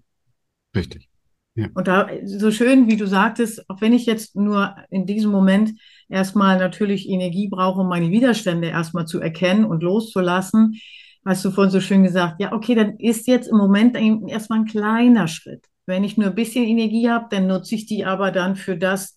Richtig. 0.75 1.09
Ja. 1.55 1.67
Und 1.73 1.87
da, 1.87 2.07
so 2.23 2.51
schön, 2.51 2.87
wie 2.87 2.95
du 2.95 3.05
sagtest, 3.05 3.69
auch 3.69 3.81
wenn 3.81 3.91
ich 3.91 4.05
jetzt 4.05 4.35
nur 4.35 4.75
in 4.89 5.05
diesem 5.05 5.31
Moment 5.31 5.73
erstmal 6.07 6.57
natürlich 6.57 7.09
Energie 7.09 7.49
brauche, 7.49 7.81
um 7.81 7.89
meine 7.89 8.11
Widerstände 8.11 8.67
erstmal 8.67 9.05
zu 9.05 9.19
erkennen 9.19 9.65
und 9.65 9.83
loszulassen, 9.83 10.79
hast 11.25 11.43
du 11.45 11.51
vorhin 11.51 11.71
so 11.71 11.82
schön 11.82 12.03
gesagt, 12.03 12.39
ja, 12.39 12.53
okay, 12.53 12.75
dann 12.75 12.97
ist 12.97 13.27
jetzt 13.27 13.47
im 13.47 13.58
Moment 13.58 13.95
erstmal 14.27 14.60
ein 14.60 14.65
kleiner 14.65 15.27
Schritt. 15.27 15.65
Wenn 15.86 16.03
ich 16.03 16.17
nur 16.17 16.29
ein 16.29 16.36
bisschen 16.36 16.65
Energie 16.65 17.10
habe, 17.10 17.27
dann 17.29 17.47
nutze 17.47 17.75
ich 17.75 17.86
die 17.86 18.05
aber 18.05 18.32
dann 18.32 18.55
für 18.55 18.77
das, 18.77 19.15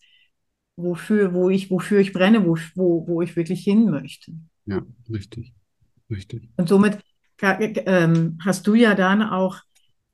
wofür, 0.77 1.35
wo 1.35 1.51
ich, 1.51 1.71
wofür 1.71 2.01
ich 2.01 2.13
brenne, 2.13 2.47
wo, 2.47 2.57
wo, 2.75 3.07
wo 3.07 3.23
ich 3.23 3.37
wirklich 3.37 3.63
hin 3.63 3.91
möchte. 3.91 4.33
Ja, 4.67 4.83
richtig. 5.11 5.55
Richtig. 6.11 6.49
Und 6.57 6.69
somit 6.69 6.99
ähm, 7.41 8.39
hast 8.45 8.67
du 8.67 8.75
ja 8.75 8.95
dann 8.95 9.23
auch, 9.23 9.59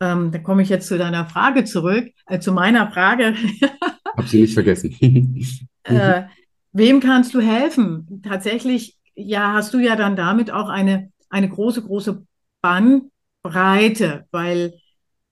ähm, 0.01 0.31
da 0.31 0.39
komme 0.39 0.63
ich 0.63 0.69
jetzt 0.69 0.89
zu 0.89 0.97
deiner 0.97 1.27
Frage 1.27 1.65
zurück, 1.65 2.09
äh, 2.27 2.39
zu 2.39 2.53
meiner 2.53 2.91
Frage. 2.91 3.35
Hab 4.17 4.27
sie 4.27 4.43
nicht 4.43 4.55
vergessen. 4.55 4.97
äh, 5.85 6.23
wem 6.73 7.01
kannst 7.01 7.35
du 7.35 7.41
helfen? 7.41 8.23
Tatsächlich, 8.23 8.97
ja, 9.15 9.53
hast 9.53 9.75
du 9.75 9.79
ja 9.79 9.97
dann 9.97 10.17
damit 10.17 10.51
auch 10.51 10.69
eine 10.69 11.13
eine 11.31 11.49
große, 11.49 11.83
große 11.83 12.25
Bandbreite, 12.63 14.27
weil 14.31 14.75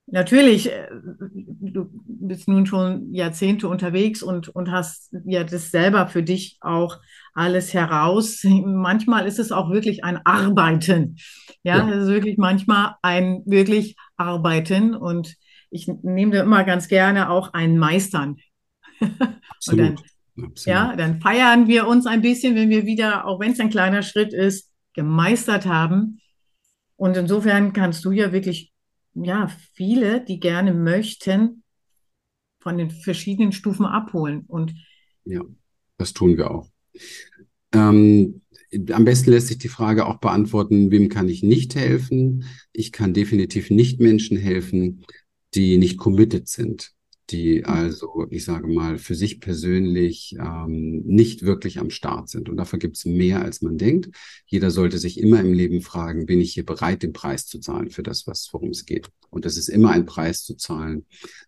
natürlich, 0.07 0.71
äh, 0.71 0.87
du 0.91 1.89
bist 2.05 2.47
nun 2.47 2.65
schon 2.65 3.13
Jahrzehnte 3.13 3.67
unterwegs 3.67 4.23
und, 4.23 4.49
und 4.49 4.71
hast 4.71 5.13
ja 5.25 5.43
das 5.43 5.71
selber 5.71 6.07
für 6.07 6.23
dich 6.23 6.57
auch 6.61 6.99
alles 7.33 7.73
heraus. 7.73 8.43
Manchmal 8.65 9.27
ist 9.27 9.39
es 9.39 9.51
auch 9.51 9.69
wirklich 9.69 10.03
ein 10.03 10.19
Arbeiten. 10.25 11.17
Ja, 11.63 11.77
ja. 11.77 11.89
es 11.89 12.03
ist 12.03 12.09
wirklich 12.09 12.37
manchmal 12.37 12.95
ein 13.01 13.43
wirklich 13.45 13.95
Arbeiten 14.15 14.95
und 14.95 15.35
ich 15.69 15.87
nehme 16.01 16.31
da 16.31 16.43
immer 16.43 16.63
ganz 16.63 16.87
gerne 16.87 17.29
auch 17.29 17.53
ein 17.53 17.77
Meistern. 17.77 18.37
Absolut. 19.49 19.79
Dann, 19.79 20.45
Absolut. 20.45 20.65
Ja, 20.65 20.95
dann 20.95 21.19
feiern 21.19 21.67
wir 21.67 21.87
uns 21.87 22.05
ein 22.05 22.21
bisschen, 22.21 22.55
wenn 22.55 22.69
wir 22.69 22.85
wieder, 22.85 23.25
auch 23.25 23.39
wenn 23.39 23.51
es 23.51 23.59
ein 23.59 23.69
kleiner 23.69 24.03
Schritt 24.03 24.33
ist, 24.33 24.66
gemeistert 24.97 25.67
haben. 25.67 26.19
Und 26.97 27.15
insofern 27.15 27.71
kannst 27.71 28.03
du 28.03 28.11
ja 28.11 28.33
wirklich, 28.33 28.73
ja, 29.13 29.47
viele, 29.73 30.25
die 30.25 30.39
gerne 30.39 30.73
möchten, 30.73 31.63
von 32.59 32.77
den 32.77 32.89
verschiedenen 32.89 33.51
Stufen 33.51 33.85
abholen. 33.85 34.43
Und 34.47 34.73
ja, 35.23 35.41
das 35.97 36.13
tun 36.13 36.35
wir 36.35 36.49
auch. 36.49 36.69
Ähm, 37.71 38.41
am 38.91 39.05
besten 39.05 39.29
lässt 39.29 39.47
sich 39.47 39.59
die 39.59 39.69
Frage 39.69 40.07
auch 40.07 40.17
beantworten, 40.17 40.89
wem 40.89 41.09
kann 41.09 41.29
ich 41.29 41.43
nicht 41.43 41.75
helfen? 41.75 42.45
Ich 42.73 42.91
kann 42.91 43.13
definitiv 43.13 43.69
nicht 43.69 43.99
Menschen 44.01 44.37
helfen, 44.37 45.05
die 45.53 45.77
nicht 45.77 45.99
committed 45.99 46.47
sind. 46.47 46.91
Die 47.29 47.65
also, 47.65 48.25
ich 48.29 48.45
sage 48.45 48.67
mal, 48.67 48.97
für 48.97 49.15
sich 49.15 49.41
persönlich 49.41 50.35
ähm, 50.39 51.01
nicht 51.05 51.43
wirklich 51.43 51.79
am 51.79 51.89
Start 51.89 52.29
sind. 52.29 52.47
Und 52.47 52.55
dafür 52.57 52.79
gibt 52.79 52.95
es 52.95 53.05
mehr, 53.05 53.41
als 53.41 53.61
man 53.61 53.77
denkt. 53.77 54.09
Jeder 54.45 54.71
sollte 54.71 54.97
sich 54.97 55.19
immer 55.19 55.41
im 55.41 55.51
Leben 55.51 55.81
fragen, 55.81 56.25
bin 56.25 56.39
ich 56.39 56.53
hier 56.53 56.65
bereit, 56.65 57.03
den 57.03 57.11
Preis 57.11 57.45
zu 57.45 57.59
zahlen 57.59 57.89
für 57.89 58.03
das, 58.03 58.27
was 58.27 58.47
worum 58.53 58.69
es 58.69 58.85
geht? 58.85 59.09
Und 59.29 59.43
das 59.43 59.57
ist 59.57 59.67
immer 59.67 59.91
ein 59.91 60.05
Preis 60.05 60.43
zu 60.43 60.55
zahlen. 60.55 61.05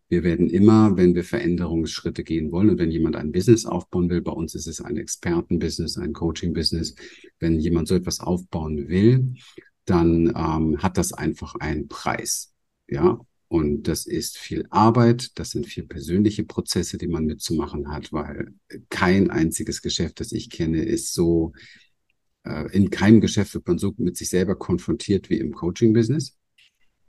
Wir 0.09 0.23
werden 0.23 0.49
immer, 0.49 0.97
wenn 0.97 1.15
wir 1.15 1.23
Veränderungsschritte 1.23 2.25
gehen 2.25 2.51
wollen 2.51 2.69
und 2.69 2.79
wenn 2.79 2.91
jemand 2.91 3.15
ein 3.15 3.31
Business 3.31 3.65
aufbauen 3.65 4.09
will, 4.09 4.21
bei 4.21 4.33
uns 4.33 4.55
ist 4.55 4.67
es 4.67 4.81
ein 4.81 4.97
Expertenbusiness, 4.97 5.97
ein 5.97 6.13
Coaching-Business, 6.13 6.95
wenn 7.39 7.59
jemand 7.59 7.87
so 7.87 7.95
etwas 7.95 8.19
aufbauen 8.19 8.89
will, 8.89 9.35
dann 9.85 10.27
ähm, 10.35 10.77
hat 10.83 10.97
das 10.97 11.13
einfach 11.13 11.55
einen 11.55 11.87
Preis. 11.87 12.53
Ja, 12.87 13.19
und 13.49 13.87
das 13.87 14.05
ist 14.05 14.37
viel 14.37 14.67
Arbeit, 14.69 15.31
das 15.39 15.49
sind 15.49 15.65
viel 15.65 15.83
persönliche 15.83 16.43
Prozesse, 16.43 16.99
die 16.99 17.07
man 17.07 17.25
mitzumachen 17.25 17.91
hat, 17.91 18.13
weil 18.13 18.53
kein 18.89 19.31
einziges 19.31 19.81
Geschäft, 19.81 20.19
das 20.19 20.31
ich 20.31 20.51
kenne, 20.51 20.83
ist 20.83 21.15
so, 21.15 21.53
äh, 22.43 22.71
in 22.71 22.91
keinem 22.91 23.21
Geschäft 23.21 23.55
wird 23.55 23.67
man 23.67 23.79
so 23.79 23.93
mit 23.97 24.17
sich 24.17 24.29
selber 24.29 24.55
konfrontiert 24.55 25.31
wie 25.31 25.39
im 25.39 25.51
Coaching-Business. 25.53 26.37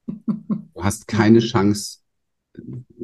Du 0.06 0.82
hast 0.82 1.06
keine 1.06 1.40
Chance, 1.40 1.98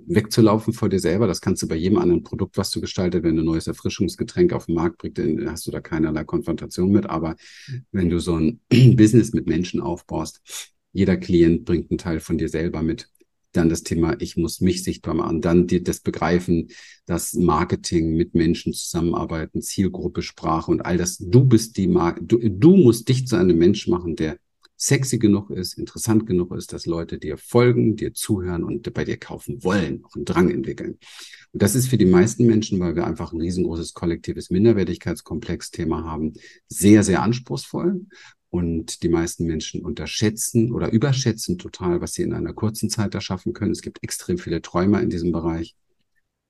wegzulaufen 0.06 0.72
vor 0.72 0.88
dir 0.88 0.98
selber. 0.98 1.26
Das 1.26 1.42
kannst 1.42 1.62
du 1.62 1.68
bei 1.68 1.76
jedem 1.76 1.98
anderen 1.98 2.22
Produkt, 2.22 2.56
was 2.56 2.70
du 2.70 2.80
gestaltet, 2.80 3.22
wenn 3.22 3.36
du 3.36 3.42
ein 3.42 3.46
neues 3.46 3.66
Erfrischungsgetränk 3.66 4.54
auf 4.54 4.64
den 4.64 4.76
Markt 4.76 4.96
bringst, 4.96 5.18
dann 5.18 5.50
hast 5.50 5.66
du 5.66 5.70
da 5.70 5.80
keinerlei 5.80 6.24
Konfrontation 6.24 6.90
mit. 6.90 7.04
Aber 7.04 7.36
wenn 7.92 8.08
du 8.08 8.18
so 8.18 8.36
ein 8.36 8.60
Business 8.96 9.34
mit 9.34 9.46
Menschen 9.46 9.82
aufbaust, 9.82 10.40
jeder 10.92 11.18
Klient 11.18 11.66
bringt 11.66 11.90
einen 11.90 11.98
Teil 11.98 12.20
von 12.20 12.38
dir 12.38 12.48
selber 12.48 12.82
mit 12.82 13.10
dann 13.56 13.68
das 13.68 13.82
Thema, 13.82 14.16
ich 14.20 14.36
muss 14.36 14.60
mich 14.60 14.82
sichtbar 14.82 15.14
machen, 15.14 15.40
dann 15.40 15.66
die, 15.66 15.82
das 15.82 16.00
Begreifen, 16.00 16.68
das 17.06 17.34
Marketing 17.34 18.14
mit 18.16 18.34
Menschen 18.34 18.72
zusammenarbeiten, 18.72 19.62
Zielgruppe, 19.62 20.22
Sprache 20.22 20.70
und 20.70 20.82
all 20.82 20.96
das. 20.96 21.18
Du 21.18 21.44
bist 21.44 21.76
die 21.76 21.88
Marke, 21.88 22.22
du, 22.24 22.38
du 22.38 22.76
musst 22.76 23.08
dich 23.08 23.26
zu 23.26 23.36
einem 23.36 23.58
Mensch 23.58 23.86
machen, 23.88 24.16
der 24.16 24.38
sexy 24.76 25.18
genug 25.18 25.50
ist, 25.50 25.78
interessant 25.78 26.26
genug 26.26 26.54
ist, 26.54 26.72
dass 26.72 26.86
Leute 26.86 27.18
dir 27.18 27.38
folgen, 27.38 27.96
dir 27.96 28.12
zuhören 28.12 28.62
und 28.62 28.92
bei 28.92 29.04
dir 29.04 29.16
kaufen 29.16 29.64
wollen, 29.64 30.04
auch 30.04 30.14
einen 30.14 30.24
Drang 30.24 30.50
entwickeln. 30.50 30.98
Und 31.52 31.62
das 31.62 31.74
ist 31.74 31.88
für 31.88 31.96
die 31.96 32.04
meisten 32.04 32.44
Menschen, 32.44 32.78
weil 32.78 32.94
wir 32.94 33.06
einfach 33.06 33.32
ein 33.32 33.40
riesengroßes 33.40 33.94
kollektives 33.94 34.50
Minderwertigkeitskomplex-Thema 34.50 36.04
haben, 36.04 36.34
sehr, 36.68 37.02
sehr 37.02 37.22
anspruchsvoll. 37.22 38.02
Und 38.56 39.02
die 39.02 39.10
meisten 39.10 39.44
Menschen 39.44 39.84
unterschätzen 39.84 40.72
oder 40.72 40.90
überschätzen 40.90 41.58
total, 41.58 42.00
was 42.00 42.14
sie 42.14 42.22
in 42.22 42.32
einer 42.32 42.54
kurzen 42.54 42.88
Zeit 42.88 43.14
da 43.14 43.20
schaffen 43.20 43.52
können. 43.52 43.72
Es 43.72 43.82
gibt 43.82 44.02
extrem 44.02 44.38
viele 44.38 44.62
Träumer 44.62 45.02
in 45.02 45.10
diesem 45.10 45.30
Bereich. 45.30 45.76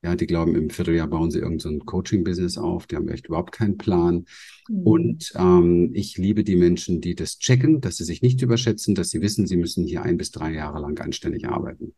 Ja, 0.04 0.14
die 0.14 0.28
glauben, 0.28 0.54
im 0.54 0.70
Vierteljahr 0.70 1.08
bauen 1.08 1.32
sie 1.32 1.40
irgendein 1.40 1.80
so 1.80 1.84
Coaching-Business 1.84 2.58
auf. 2.58 2.86
Die 2.86 2.94
haben 2.94 3.08
echt 3.08 3.26
überhaupt 3.26 3.50
keinen 3.50 3.76
Plan. 3.76 4.26
Mhm. 4.68 4.82
Und 4.86 5.32
ähm, 5.34 5.90
ich 5.94 6.16
liebe 6.16 6.44
die 6.44 6.54
Menschen, 6.54 7.00
die 7.00 7.16
das 7.16 7.40
checken, 7.40 7.80
dass 7.80 7.96
sie 7.96 8.04
sich 8.04 8.22
nicht 8.22 8.40
überschätzen, 8.40 8.94
dass 8.94 9.10
sie 9.10 9.20
wissen, 9.20 9.48
sie 9.48 9.56
müssen 9.56 9.84
hier 9.84 10.02
ein 10.02 10.16
bis 10.16 10.30
drei 10.30 10.52
Jahre 10.52 10.78
lang 10.78 11.00
anständig 11.00 11.48
arbeiten. 11.48 11.92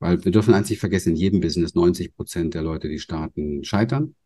Weil 0.00 0.24
wir 0.24 0.32
dürfen 0.32 0.60
nicht 0.60 0.80
vergessen, 0.80 1.10
in 1.10 1.16
jedem 1.16 1.38
Business 1.38 1.76
90 1.76 2.16
Prozent 2.16 2.54
der 2.54 2.62
Leute, 2.62 2.88
die 2.88 2.98
starten, 2.98 3.62
scheitern. 3.62 4.16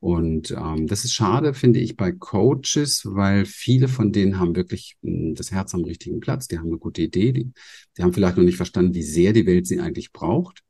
Und 0.00 0.50
ähm, 0.52 0.86
das 0.86 1.04
ist 1.04 1.12
schade, 1.12 1.52
finde 1.52 1.78
ich, 1.78 1.94
bei 1.96 2.10
Coaches, 2.10 3.02
weil 3.04 3.44
viele 3.44 3.86
von 3.86 4.12
denen 4.12 4.38
haben 4.38 4.56
wirklich 4.56 4.96
mh, 5.02 5.12
hm, 5.12 5.34
das 5.34 5.52
Herz 5.52 5.74
am 5.74 5.84
richtigen 5.84 6.20
Platz. 6.20 6.48
Die 6.48 6.58
haben 6.58 6.68
eine 6.68 6.78
gute 6.78 7.02
Idee. 7.02 7.32
Die, 7.32 7.52
die 7.96 8.02
haben 8.02 8.14
vielleicht 8.14 8.38
noch 8.38 8.44
nicht 8.44 8.56
verstanden, 8.56 8.94
wie 8.94 9.02
sehr 9.02 9.34
die 9.34 9.46
Welt 9.46 9.66
sie 9.66 9.78
eigentlich 9.78 10.12
braucht. 10.12 10.62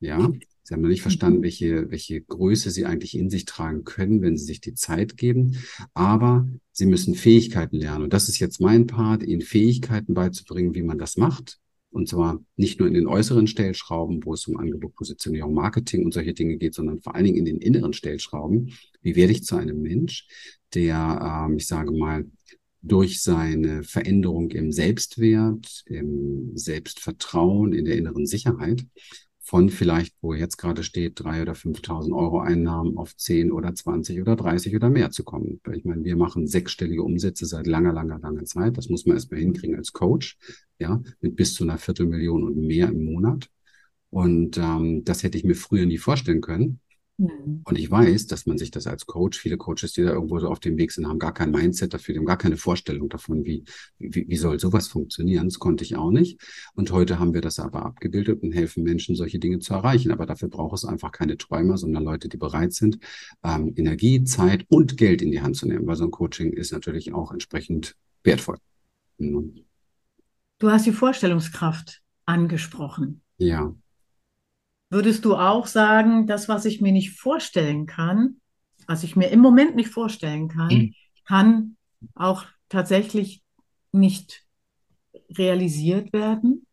Ja, 0.00 0.32
sie 0.62 0.72
haben 0.72 0.80
noch 0.80 0.88
nicht 0.88 1.02
verstanden, 1.02 1.40
mhm. 1.40 1.42
welche, 1.42 1.90
welche 1.90 2.22
Größe 2.22 2.70
sie 2.70 2.86
eigentlich 2.86 3.14
in 3.14 3.28
sich 3.28 3.44
tragen 3.44 3.84
können, 3.84 4.22
wenn 4.22 4.38
sie 4.38 4.46
sich 4.46 4.62
die 4.62 4.74
Zeit 4.74 5.18
geben. 5.18 5.58
Aber 5.92 6.48
sie 6.72 6.86
müssen 6.86 7.14
Fähigkeiten 7.14 7.76
lernen. 7.76 8.04
Und 8.04 8.14
das 8.14 8.30
ist 8.30 8.38
jetzt 8.38 8.58
mein 8.58 8.86
Part, 8.86 9.22
ihnen 9.22 9.42
Fähigkeiten 9.42 10.14
beizubringen, 10.14 10.74
wie 10.74 10.82
man 10.82 10.96
das 10.96 11.18
macht 11.18 11.60
und 11.90 12.08
zwar 12.08 12.42
nicht 12.56 12.78
nur 12.78 12.88
in 12.88 12.94
den 12.94 13.06
äußeren 13.06 13.46
Stellschrauben, 13.46 14.24
wo 14.24 14.34
es 14.34 14.46
um 14.46 14.56
Angebot, 14.56 14.94
Positionierung, 14.94 15.54
Marketing 15.54 16.04
und 16.04 16.14
solche 16.14 16.34
Dinge 16.34 16.56
geht, 16.56 16.74
sondern 16.74 17.00
vor 17.00 17.14
allen 17.14 17.24
Dingen 17.24 17.38
in 17.38 17.44
den 17.44 17.58
inneren 17.58 17.92
Stellschrauben. 17.92 18.72
Wie 19.02 19.16
werde 19.16 19.32
ich 19.32 19.44
zu 19.44 19.56
einem 19.56 19.82
Mensch, 19.82 20.28
der, 20.74 21.46
ähm, 21.46 21.56
ich 21.56 21.66
sage 21.66 21.92
mal, 21.92 22.26
durch 22.82 23.22
seine 23.22 23.82
Veränderung 23.82 24.50
im 24.52 24.72
Selbstwert, 24.72 25.82
im 25.86 26.56
Selbstvertrauen, 26.56 27.72
in 27.72 27.84
der 27.84 27.96
inneren 27.96 28.26
Sicherheit 28.26 28.86
von 29.42 29.70
vielleicht, 29.70 30.14
wo 30.20 30.34
jetzt 30.34 30.58
gerade 30.58 30.82
steht, 30.82 31.18
drei 31.18 31.42
oder 31.42 31.54
5.000 31.54 32.14
Euro 32.14 32.40
Einnahmen 32.40 32.98
auf 32.98 33.16
10 33.16 33.50
oder 33.50 33.74
20 33.74 34.20
oder 34.20 34.36
30 34.36 34.76
oder 34.76 34.90
mehr 34.90 35.10
zu 35.10 35.24
kommen. 35.24 35.60
Ich 35.72 35.84
meine, 35.84 36.04
wir 36.04 36.16
machen 36.16 36.46
sechsstellige 36.46 37.02
Umsätze 37.02 37.46
seit 37.46 37.66
langer, 37.66 37.92
langer, 37.92 38.18
langer 38.18 38.44
Zeit. 38.44 38.76
Das 38.76 38.88
muss 38.88 39.06
man 39.06 39.16
erstmal 39.16 39.40
hinkriegen 39.40 39.76
als 39.76 39.92
Coach, 39.92 40.38
ja, 40.78 41.02
mit 41.20 41.36
bis 41.36 41.54
zu 41.54 41.64
einer 41.64 41.78
Viertelmillion 41.78 42.44
und 42.44 42.56
mehr 42.56 42.88
im 42.88 43.04
Monat. 43.04 43.50
Und 44.10 44.58
ähm, 44.58 45.04
das 45.04 45.22
hätte 45.22 45.38
ich 45.38 45.44
mir 45.44 45.54
früher 45.54 45.86
nie 45.86 45.98
vorstellen 45.98 46.42
können. 46.42 46.80
Mhm. 47.20 47.60
Und 47.64 47.78
ich 47.78 47.90
weiß, 47.90 48.28
dass 48.28 48.46
man 48.46 48.56
sich 48.56 48.70
das 48.70 48.86
als 48.86 49.04
Coach, 49.04 49.38
viele 49.38 49.58
Coaches, 49.58 49.92
die 49.92 50.02
da 50.02 50.12
irgendwo 50.12 50.38
so 50.38 50.48
auf 50.48 50.58
dem 50.58 50.78
Weg 50.78 50.90
sind, 50.90 51.06
haben 51.06 51.18
gar 51.18 51.34
kein 51.34 51.50
Mindset 51.50 51.92
dafür, 51.92 52.14
die 52.14 52.18
haben 52.18 52.26
gar 52.26 52.38
keine 52.38 52.56
Vorstellung 52.56 53.10
davon, 53.10 53.44
wie, 53.44 53.64
wie, 53.98 54.26
wie 54.26 54.36
soll 54.36 54.58
sowas 54.58 54.88
funktionieren. 54.88 55.46
Das 55.46 55.58
konnte 55.58 55.84
ich 55.84 55.96
auch 55.96 56.10
nicht. 56.10 56.40
Und 56.74 56.90
heute 56.92 57.18
haben 57.18 57.34
wir 57.34 57.42
das 57.42 57.58
aber 57.58 57.84
abgebildet 57.84 58.42
und 58.42 58.52
helfen 58.52 58.84
Menschen, 58.84 59.16
solche 59.16 59.38
Dinge 59.38 59.58
zu 59.58 59.74
erreichen. 59.74 60.12
Aber 60.12 60.24
dafür 60.24 60.48
braucht 60.48 60.78
es 60.78 60.86
einfach 60.86 61.12
keine 61.12 61.36
Träumer, 61.36 61.76
sondern 61.76 62.04
Leute, 62.04 62.30
die 62.30 62.38
bereit 62.38 62.72
sind, 62.72 62.98
ähm, 63.44 63.74
Energie, 63.76 64.24
Zeit 64.24 64.64
und 64.68 64.96
Geld 64.96 65.20
in 65.20 65.30
die 65.30 65.42
Hand 65.42 65.56
zu 65.56 65.68
nehmen, 65.68 65.86
weil 65.86 65.96
so 65.96 66.04
ein 66.04 66.10
Coaching 66.10 66.54
ist 66.54 66.72
natürlich 66.72 67.12
auch 67.12 67.32
entsprechend 67.32 67.96
wertvoll. 68.24 68.56
Mhm. 69.18 69.66
Du 70.58 70.70
hast 70.70 70.86
die 70.86 70.92
Vorstellungskraft 70.92 72.00
angesprochen. 72.24 73.20
Ja. 73.36 73.74
Würdest 74.90 75.24
du 75.24 75.36
auch 75.36 75.68
sagen, 75.68 76.26
das, 76.26 76.48
was 76.48 76.64
ich 76.64 76.80
mir 76.80 76.90
nicht 76.90 77.12
vorstellen 77.12 77.86
kann, 77.86 78.40
was 78.88 79.04
ich 79.04 79.14
mir 79.14 79.28
im 79.28 79.38
Moment 79.38 79.76
nicht 79.76 79.90
vorstellen 79.90 80.48
kann, 80.48 80.74
mhm. 80.74 80.94
kann 81.24 81.76
auch 82.16 82.44
tatsächlich 82.68 83.42
nicht 83.92 84.44
realisiert 85.30 86.12
werden? 86.12 86.66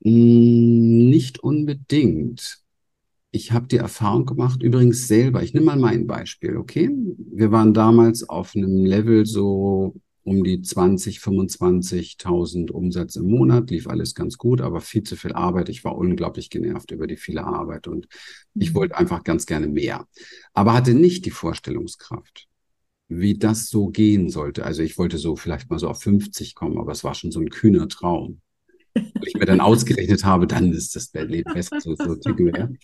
Mm, 0.00 1.10
nicht 1.10 1.40
unbedingt. 1.40 2.58
Ich 3.32 3.52
habe 3.52 3.66
die 3.66 3.76
Erfahrung 3.76 4.24
gemacht, 4.24 4.62
übrigens 4.62 5.08
selber, 5.08 5.42
ich 5.42 5.52
nehme 5.52 5.66
mal 5.66 5.78
mein 5.78 6.06
Beispiel, 6.06 6.56
okay? 6.56 6.90
Wir 7.32 7.52
waren 7.52 7.74
damals 7.74 8.26
auf 8.26 8.56
einem 8.56 8.84
Level 8.86 9.26
so 9.26 9.94
um 10.24 10.44
die 10.44 10.62
20, 10.62 11.18
25.000 11.18 12.70
Umsatz 12.70 13.16
im 13.16 13.28
Monat, 13.28 13.70
lief 13.70 13.88
alles 13.88 14.14
ganz 14.14 14.38
gut, 14.38 14.60
aber 14.60 14.80
viel 14.80 15.02
zu 15.02 15.16
viel 15.16 15.32
Arbeit. 15.32 15.68
Ich 15.68 15.84
war 15.84 15.96
unglaublich 15.96 16.48
genervt 16.48 16.92
über 16.92 17.06
die 17.06 17.16
viele 17.16 17.44
Arbeit 17.44 17.88
und 17.88 18.06
ich 18.54 18.70
mhm. 18.70 18.74
wollte 18.74 18.96
einfach 18.96 19.24
ganz 19.24 19.46
gerne 19.46 19.66
mehr, 19.66 20.06
aber 20.54 20.74
hatte 20.74 20.94
nicht 20.94 21.26
die 21.26 21.30
Vorstellungskraft, 21.30 22.46
wie 23.08 23.36
das 23.36 23.68
so 23.68 23.88
gehen 23.88 24.30
sollte. 24.30 24.64
Also 24.64 24.82
ich 24.82 24.96
wollte 24.96 25.18
so 25.18 25.34
vielleicht 25.34 25.70
mal 25.70 25.78
so 25.78 25.88
auf 25.88 26.00
50 26.02 26.54
kommen, 26.54 26.78
aber 26.78 26.92
es 26.92 27.02
war 27.02 27.14
schon 27.14 27.32
so 27.32 27.40
ein 27.40 27.50
kühner 27.50 27.88
Traum. 27.88 28.40
Wo 28.94 29.24
ich 29.26 29.34
mir 29.34 29.46
dann 29.46 29.60
ausgerechnet 29.60 30.24
habe, 30.24 30.46
dann 30.46 30.70
ist 30.70 30.94
das 30.94 31.12
Leben 31.14 31.52
besser, 31.54 31.80
so, 31.80 31.94
so 31.94 32.14
ticken 32.14 32.46
wir. 32.46 32.76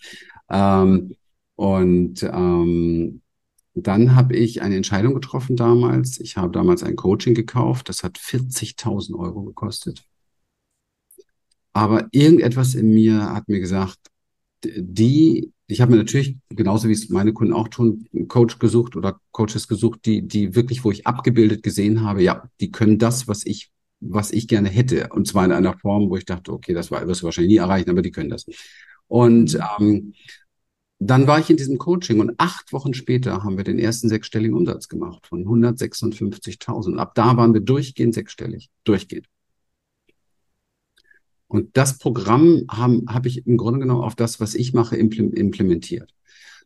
Ähm, 0.49 1.15
und 1.55 2.23
ähm, 2.23 3.21
dann 3.73 4.15
habe 4.15 4.35
ich 4.35 4.61
eine 4.61 4.75
Entscheidung 4.75 5.13
getroffen 5.13 5.55
damals. 5.55 6.19
Ich 6.19 6.37
habe 6.37 6.51
damals 6.51 6.83
ein 6.83 6.95
Coaching 6.95 7.33
gekauft. 7.33 7.89
Das 7.89 8.03
hat 8.03 8.17
40.000 8.17 9.17
Euro 9.17 9.43
gekostet. 9.43 10.03
Aber 11.73 12.07
irgendetwas 12.11 12.75
in 12.75 12.93
mir 12.93 13.33
hat 13.33 13.47
mir 13.47 13.59
gesagt, 13.59 13.99
die, 14.63 15.53
ich 15.67 15.81
habe 15.81 15.91
mir 15.91 15.97
natürlich, 15.97 16.37
genauso 16.49 16.89
wie 16.89 16.93
es 16.93 17.09
meine 17.09 17.31
Kunden 17.31 17.53
auch 17.53 17.67
tun, 17.67 18.07
einen 18.13 18.27
Coach 18.27 18.59
gesucht 18.59 18.95
oder 18.95 19.19
Coaches 19.31 19.67
gesucht, 19.67 20.05
die, 20.05 20.21
die 20.27 20.55
wirklich, 20.55 20.83
wo 20.83 20.91
ich 20.91 21.07
abgebildet 21.07 21.63
gesehen 21.63 22.01
habe, 22.01 22.23
ja, 22.23 22.49
die 22.59 22.71
können 22.71 22.97
das, 22.97 23.27
was 23.27 23.45
ich, 23.45 23.71
was 24.01 24.31
ich 24.31 24.47
gerne 24.47 24.69
hätte. 24.69 25.09
Und 25.09 25.27
zwar 25.27 25.45
in 25.45 25.51
einer 25.51 25.77
Form, 25.77 26.09
wo 26.09 26.17
ich 26.17 26.25
dachte, 26.25 26.51
okay, 26.51 26.73
das 26.73 26.91
wirst 26.91 27.21
du 27.21 27.25
wahrscheinlich 27.25 27.53
nie 27.53 27.57
erreichen, 27.57 27.89
aber 27.89 28.01
die 28.01 28.11
können 28.11 28.29
das. 28.29 28.45
Und 29.07 29.57
ähm, 29.79 30.13
dann 30.99 31.27
war 31.27 31.39
ich 31.39 31.49
in 31.49 31.55
diesem 31.55 31.77
Coaching 31.77 32.19
und 32.19 32.33
acht 32.37 32.73
Wochen 32.73 32.93
später 32.93 33.43
haben 33.43 33.55
wir 33.55 33.63
den 33.63 33.79
ersten 33.79 34.09
sechsstelligen 34.09 34.55
Umsatz 34.55 34.89
gemacht 34.89 35.25
von 35.25 35.45
156.000. 35.45 36.97
Ab 36.97 37.15
da 37.15 37.37
waren 37.37 37.53
wir 37.53 37.61
durchgehend 37.61 38.13
sechsstellig, 38.13 38.69
durchgehend. 38.83 39.27
Und 41.47 41.75
das 41.77 41.97
Programm 41.97 42.65
habe 42.69 43.01
hab 43.07 43.25
ich 43.25 43.47
im 43.47 43.57
Grunde 43.57 43.79
genommen 43.79 44.03
auf 44.03 44.15
das, 44.15 44.39
was 44.41 44.55
ich 44.55 44.73
mache, 44.73 44.97
implementiert. 44.97 46.13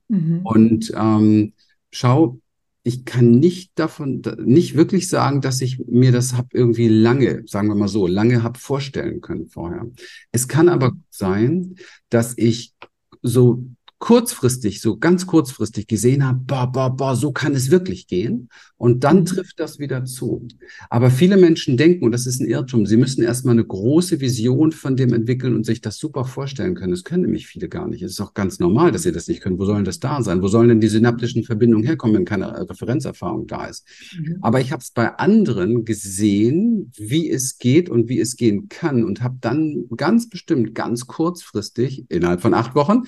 Mhm. 0.10 0.42
Und 0.44 0.92
ähm, 0.96 1.54
schau, 1.92 2.40
ich 2.82 3.06
kann 3.06 3.32
nicht 3.40 3.72
davon, 3.76 4.22
nicht 4.44 4.76
wirklich 4.76 5.08
sagen, 5.08 5.40
dass 5.42 5.62
ich 5.62 5.80
mir 5.88 6.12
das 6.12 6.34
hab 6.34 6.54
irgendwie 6.54 6.90
lange, 6.90 7.44
sagen 7.46 7.70
wir 7.70 7.76
mal 7.76 7.88
so, 7.88 8.08
lange 8.08 8.44
hab 8.44 8.58
vorstellen 8.58 9.22
können 9.22 9.48
vorher. 9.48 9.90
Es 10.34 10.50
kann 10.50 10.68
aber 10.68 10.92
sein, 11.10 11.76
dass 12.10 12.38
ich 12.38 12.74
so 13.22 13.64
kurzfristig, 14.04 14.82
so 14.82 14.98
ganz 14.98 15.26
kurzfristig 15.28 15.88
gesehen 15.88 16.28
habe, 16.28 16.42
boah, 16.46 16.70
boah, 16.70 16.94
boah, 16.94 17.16
so 17.16 17.32
kann 17.32 17.56
es 17.56 17.72
wirklich 17.72 18.06
gehen. 18.06 18.50
Und 18.76 19.06
dann 19.06 19.20
mhm. 19.20 19.26
trifft 19.26 19.62
das 19.62 19.80
wieder 19.80 20.04
zu. 20.04 20.46
Aber 20.90 21.10
viele 21.10 21.38
Menschen 21.38 21.78
denken, 21.78 22.04
und 22.04 22.12
das 22.12 22.26
ist 22.26 22.42
ein 22.42 22.48
Irrtum, 22.48 22.86
sie 22.86 22.98
müssen 22.98 23.24
erstmal 23.24 23.54
eine 23.54 23.64
große 23.64 24.20
Vision 24.20 24.74
von 24.74 24.98
dem 24.98 25.14
entwickeln 25.14 25.56
und 25.56 25.66
sich 25.66 25.80
das 25.80 26.00
super 26.00 26.26
vorstellen 26.26 26.76
können. 26.76 26.92
Das 26.92 27.06
können 27.06 27.22
nämlich 27.22 27.48
viele 27.48 27.70
gar 27.70 27.88
nicht. 27.88 28.02
Es 28.02 28.12
ist 28.12 28.20
auch 28.20 28.34
ganz 28.34 28.60
normal, 28.60 28.92
dass 28.92 29.04
sie 29.04 29.14
das 29.14 29.30
nicht 29.30 29.40
können. 29.40 29.58
Wo 29.58 29.64
sollen 29.64 29.86
das 29.86 30.02
da 30.02 30.22
sein? 30.22 30.42
Wo 30.42 30.50
sollen 30.50 30.68
denn 30.68 30.82
die 30.82 30.90
synaptischen 30.90 31.46
Verbindungen 31.46 31.86
herkommen, 31.86 32.18
wenn 32.18 32.26
keine 32.26 32.70
Referenzerfahrung 32.70 33.48
da 33.48 33.68
ist? 33.68 33.88
Mhm. 34.20 34.40
Aber 34.42 34.60
ich 34.60 34.74
habe 34.74 34.82
es 34.82 34.92
bei 34.92 35.16
anderen 35.16 35.86
gesehen, 35.86 36.92
wie 36.98 37.30
es 37.30 37.58
geht 37.58 37.90
und 37.90 38.10
wie 38.10 38.20
es 38.20 38.36
gehen 38.36 38.68
kann 38.68 39.06
und 39.06 39.24
habe 39.24 39.38
dann 39.40 39.86
ganz 39.96 40.28
bestimmt, 40.28 40.76
ganz 40.76 41.08
kurzfristig, 41.08 42.04
innerhalb 42.10 42.42
von 42.42 42.54
acht 42.54 42.76
Wochen, 42.76 43.04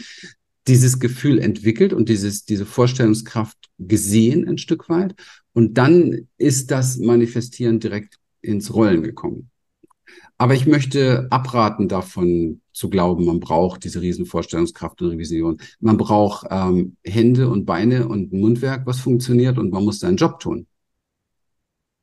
dieses 0.68 1.00
Gefühl 1.00 1.40
entwickelt 1.40 1.94
und 1.94 2.10
dieses, 2.10 2.46
diese 2.46 2.66
Vorstellungskraft 2.66 3.58
gesehen 3.78 4.48
ein 4.48 4.58
Stück 4.58 4.90
weit. 4.90 5.16
Und 5.54 5.78
dann 5.78 6.28
ist 6.38 6.72
das 6.72 6.98
Manifestieren 6.98 7.80
direkt 7.80 8.18
ins 8.42 8.74
Rollen 8.74 9.04
gekommen. 9.04 9.50
Aber 10.38 10.54
ich 10.54 10.66
möchte 10.66 11.28
abraten 11.30 11.88
davon 11.88 12.62
zu 12.74 12.90
glauben, 12.90 13.26
man 13.26 13.40
braucht 13.40 13.86
diese 13.86 14.02
Riesenvorstellungskraft 14.02 15.02
und 15.02 15.10
Revision. 15.10 15.58
Man 15.80 15.96
braucht 15.98 16.48
ähm, 16.50 16.98
Hände 17.06 17.50
und 17.50 17.66
Beine 17.66 18.08
und 18.08 18.34
Mundwerk, 18.34 18.86
was 18.86 19.00
funktioniert 19.00 19.58
und 19.58 19.72
man 19.72 19.86
muss 19.86 20.00
seinen 20.00 20.18
Job 20.18 20.40
tun. 20.40 20.68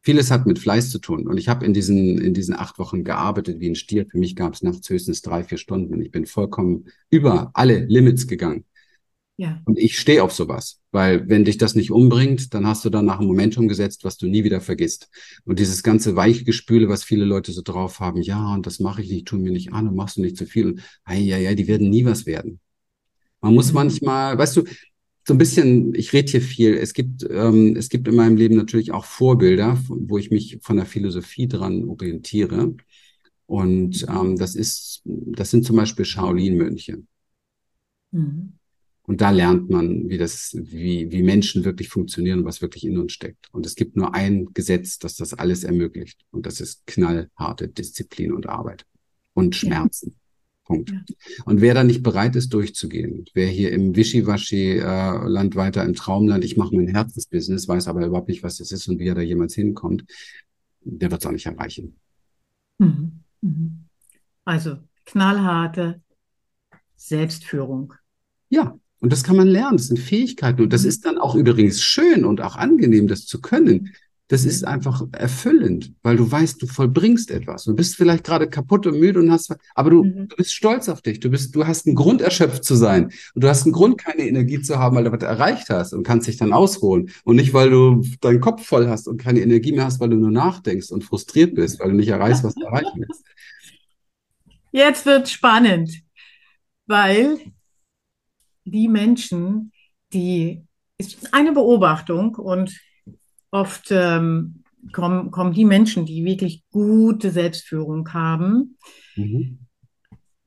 Vieles 0.03 0.31
hat 0.33 0.47
mit 0.47 0.59
Fleiß 0.59 0.91
zu 0.91 0.99
tun. 0.99 1.29
Und 1.29 1.39
ich 1.39 1.49
habe 1.49 1.65
in 1.65 1.73
diesen, 1.73 2.19
in 2.21 2.35
diesen 2.35 2.55
acht 2.55 2.79
Wochen 2.79 3.05
gearbeitet 3.05 3.61
wie 3.61 3.71
ein 3.71 3.77
Stier. 3.77 4.07
Für 4.11 4.19
mich 4.19 4.35
gab 4.35 4.55
es 4.55 4.63
nachts 4.63 4.91
höchstens 4.91 5.23
drei, 5.23 5.45
vier 5.45 5.59
Stunden. 5.59 5.95
Und 5.95 6.03
ich 6.03 6.11
bin 6.11 6.27
vollkommen 6.27 6.87
über 7.09 7.51
alle 7.55 7.85
Limits 7.87 8.27
gegangen. 8.27 8.65
Ja. 9.37 9.61
Und 9.65 9.79
ich 9.79 9.99
stehe 9.99 10.23
auf 10.23 10.33
sowas, 10.33 10.81
weil 10.91 11.29
wenn 11.29 11.45
dich 11.45 11.57
das 11.57 11.75
nicht 11.75 11.91
umbringt, 11.91 12.53
dann 12.53 12.67
hast 12.67 12.85
du 12.85 12.91
danach 12.91 13.19
ein 13.19 13.27
Momentum 13.27 13.67
gesetzt, 13.67 14.05
was 14.05 14.17
du 14.17 14.27
nie 14.27 14.45
wieder 14.45 14.61
vergisst. 14.61 15.09
Und 15.45 15.59
dieses 15.59 15.83
ganze 15.83 16.17
Weichgespüle, 16.17 16.89
was 16.89 17.03
viele 17.03 17.25
Leute 17.25 17.51
so 17.53 17.63
drauf 17.63 17.99
haben, 18.01 18.21
ja, 18.23 18.55
und 18.55 18.67
das 18.67 18.79
mache 18.79 19.03
ich 19.03 19.11
nicht, 19.11 19.27
tu 19.27 19.37
mir 19.37 19.53
nicht 19.53 19.73
an 19.73 19.89
und 19.89 19.97
machst 19.97 20.17
du 20.17 20.21
nicht 20.21 20.37
zu 20.37 20.47
viel. 20.47 20.67
Und 20.67 20.83
ja, 21.09 21.39
ja, 21.39 21.55
die 21.55 21.67
werden 21.67 21.89
nie 21.89 22.05
was 22.05 22.27
werden. 22.27 22.61
Man 23.41 23.55
muss 23.55 23.69
mhm. 23.69 23.75
manchmal, 23.75 24.39
weißt 24.39 24.57
du, 24.57 24.65
so 25.25 25.35
ein 25.35 25.39
bisschen, 25.39 25.95
ich 25.95 26.13
rede 26.13 26.31
hier 26.31 26.43
viel. 26.43 26.75
Es 26.75 26.95
gibt, 26.95 27.27
ähm, 27.31 27.77
es 27.77 27.89
gibt 27.89 28.09
in 28.09 28.17
meinem 28.17 28.37
Leben 28.37 28.57
natürlich 28.57 28.93
auch 28.93 29.05
Vorbilder, 29.05 29.79
wo 29.89 30.19
ich 30.19 30.31
mich 30.31 30.59
von 30.63 30.77
der 30.77 30.87
Philosophie 30.87 31.47
dran 31.47 31.89
orientiere. 31.89 32.75
Und 33.47 34.07
ähm, 34.09 34.37
das 34.37 34.55
ist, 34.55 35.03
das 35.05 35.51
sind 35.51 35.65
zum 35.65 35.77
Beispiel 35.77 36.05
Shaolin-Mönche. 36.05 37.03
Mhm. 38.11 38.55
Und 39.05 39.21
da 39.21 39.31
lernt 39.31 39.69
man, 39.69 40.09
wie 40.09 40.19
das, 40.19 40.57
wie, 40.57 41.11
wie 41.11 41.23
Menschen 41.23 41.65
wirklich 41.65 41.89
funktionieren 41.89 42.41
und 42.41 42.45
was 42.45 42.63
wirklich 42.63 42.85
in 42.85 42.99
uns 42.99 43.13
steckt. 43.13 43.49
Und 43.53 43.67
es 43.67 43.75
gibt 43.75 43.97
nur 43.97 44.15
ein 44.15 44.47
Gesetz, 44.55 44.99
das 44.99 45.17
das 45.17 45.35
alles 45.35 45.65
ermöglicht. 45.65 46.21
Und 46.31 46.47
das 46.47 46.61
ist 46.61 46.87
knallharte 46.87 47.69
Disziplin 47.69 48.33
und 48.33 48.49
Arbeit 48.49 48.87
und 49.35 49.57
Schmerzen. 49.57 50.17
Punkt. 50.65 50.91
Ja. 50.91 51.01
Und 51.45 51.61
wer 51.61 51.75
da 51.75 51.85
nicht 51.85 52.03
bereit 52.03 52.37
ist, 52.37 52.53
durchzugehen, 52.55 53.25
wer 53.35 53.49
hier 53.49 53.73
im 53.73 53.97
Wischiwaschi-Land 53.97 55.55
äh, 55.55 55.57
weiter 55.57 55.85
im 55.85 55.95
Traumland, 55.95 56.45
ich 56.45 56.57
mache 56.57 56.75
mein 56.75 56.89
Herzensbusiness, 56.89 57.69
weiß 57.69 57.89
aber 57.89 58.07
überhaupt 58.07 58.29
nicht, 58.29 58.43
was 58.43 58.59
das 58.59 58.73
ist 58.73 58.89
und 58.89 58.99
wie 58.99 59.09
er 59.09 59.15
da 59.15 59.21
jemals 59.21 59.55
hinkommt, 59.55 60.05
der 60.81 61.11
wird 61.11 61.23
es 61.23 61.27
auch 61.27 61.33
nicht 61.33 61.47
erreichen. 61.47 61.97
Mhm. 62.79 63.21
Mhm. 63.41 63.85
Also 64.45 64.79
knallharte 65.05 66.01
Selbstführung. 66.97 67.95
Ja, 68.49 68.79
und 69.01 69.13
das 69.13 69.25
kann 69.25 69.37
man 69.37 69.49
lernen. 69.49 69.77
Das 69.77 69.89
sind 69.89 69.99
Fähigkeiten. 69.99 70.63
Und 70.63 70.73
das 70.73 70.83
mhm. 70.83 70.89
ist 70.89 71.05
dann 71.05 71.19
auch 71.19 71.35
übrigens 71.35 71.83
schön 71.83 72.25
und 72.25 72.41
auch 72.41 72.57
angenehm, 72.57 73.09
das 73.09 73.27
zu 73.27 73.41
können. 73.41 73.93
Das 74.29 74.45
ist 74.45 74.65
einfach 74.65 75.03
erfüllend, 75.13 75.93
weil 76.03 76.17
du 76.17 76.31
weißt, 76.31 76.63
du 76.63 76.67
vollbringst 76.67 77.31
etwas. 77.31 77.65
Du 77.65 77.75
bist 77.75 77.97
vielleicht 77.97 78.25
gerade 78.25 78.49
kaputt 78.49 78.87
und 78.87 78.99
müde 78.99 79.21
und 79.21 79.31
hast, 79.31 79.55
aber 79.75 79.91
du, 79.91 80.05
mhm. 80.05 80.29
du 80.29 80.37
bist 80.37 80.55
stolz 80.55 80.89
auf 80.89 81.03
dich. 81.03 81.21
Du 81.21 81.29
bist, 81.29 81.55
du 81.55 81.67
hast 81.67 81.87
einen 81.87 81.97
Grund, 81.97 82.23
erschöpft 82.23 82.65
zu 82.65 82.75
sein. 82.75 83.13
Und 83.35 83.45
du 83.45 83.49
hast 83.49 83.65
einen 83.65 83.73
Grund, 83.73 83.99
keine 83.99 84.27
Energie 84.27 84.63
zu 84.63 84.79
haben, 84.79 84.97
weil 84.97 85.05
du 85.05 85.13
was 85.13 85.23
erreicht 85.23 85.69
hast 85.69 85.93
und 85.93 86.03
kannst 86.05 86.29
dich 86.29 86.39
dann 86.39 86.53
ausholen. 86.53 87.11
Und 87.25 87.37
nicht, 87.37 87.53
weil 87.53 87.71
du 87.71 88.03
deinen 88.21 88.41
Kopf 88.41 88.65
voll 88.65 88.89
hast 88.89 89.07
und 89.07 89.19
keine 89.19 89.41
Energie 89.41 89.73
mehr 89.73 89.85
hast, 89.85 90.01
weil 90.01 90.11
du 90.11 90.17
nur 90.17 90.31
nachdenkst 90.31 90.91
und 90.91 91.05
frustriert 91.05 91.55
bist, 91.55 91.81
weil 91.81 91.91
du 91.91 91.97
nicht 91.97 92.09
erreichst, 92.09 92.45
was 92.45 92.55
du 92.55 92.65
erreichen 92.65 93.05
willst. 93.07 93.25
Jetzt 94.73 95.05
wird 95.05 95.29
spannend, 95.29 96.03
weil 96.87 97.39
die 98.65 98.89
Menschen, 98.89 99.73
die 100.13 100.63
ist 100.97 101.35
eine 101.35 101.53
Beobachtung 101.53 102.37
und 102.37 102.81
oft 103.53 103.91
ähm, 103.91 104.65
kommen, 104.93 105.31
kommen 105.31 105.53
die 105.53 105.65
Menschen, 105.65 106.05
die 106.07 106.25
wirklich 106.25 106.65
gute 106.73 107.31
Selbstführung 107.31 108.13
haben, 108.13 108.77
mhm. 109.15 109.61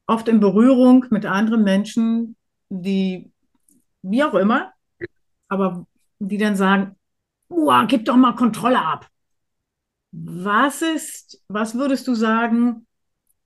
oft 0.07 0.27
in 0.27 0.41
Berührung 0.41 1.05
mit 1.11 1.25
anderen 1.25 1.63
Menschen, 1.63 2.35
die, 2.69 3.31
wie 4.01 4.23
auch 4.23 4.33
immer, 4.33 4.73
aber 5.47 5.87
die 6.19 6.37
dann 6.37 6.57
sagen, 6.57 6.95
Uah, 7.47 7.85
gib 7.85 8.05
doch 8.05 8.17
mal 8.17 8.33
Kontrolle 8.33 8.83
ab. 8.83 9.07
Was 10.11 10.81
ist, 10.81 11.43
was 11.47 11.75
würdest 11.75 12.07
du 12.07 12.15
sagen, 12.15 12.87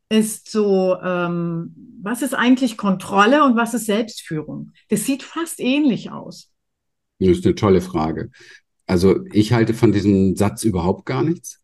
ist 0.10 0.49
so, 0.49 0.97
ähm, 1.01 1.76
was 2.01 2.22
ist 2.22 2.34
eigentlich 2.34 2.78
Kontrolle 2.78 3.43
und 3.43 3.55
was 3.55 3.74
ist 3.74 3.86
Selbstführung? 3.86 4.72
Das 4.88 5.05
sieht 5.05 5.24
fast 5.24 5.60
ähnlich 5.60 6.12
aus. 6.12 6.51
Das 7.20 7.30
ist 7.30 7.45
eine 7.45 7.55
tolle 7.55 7.82
Frage. 7.82 8.32
Also 8.90 9.20
ich 9.32 9.54
halte 9.54 9.76
von 9.76 9.92
diesem 9.92 10.36
Satz 10.36 10.64
überhaupt 10.64 11.06
gar 11.06 11.24
nichts. 11.24 11.62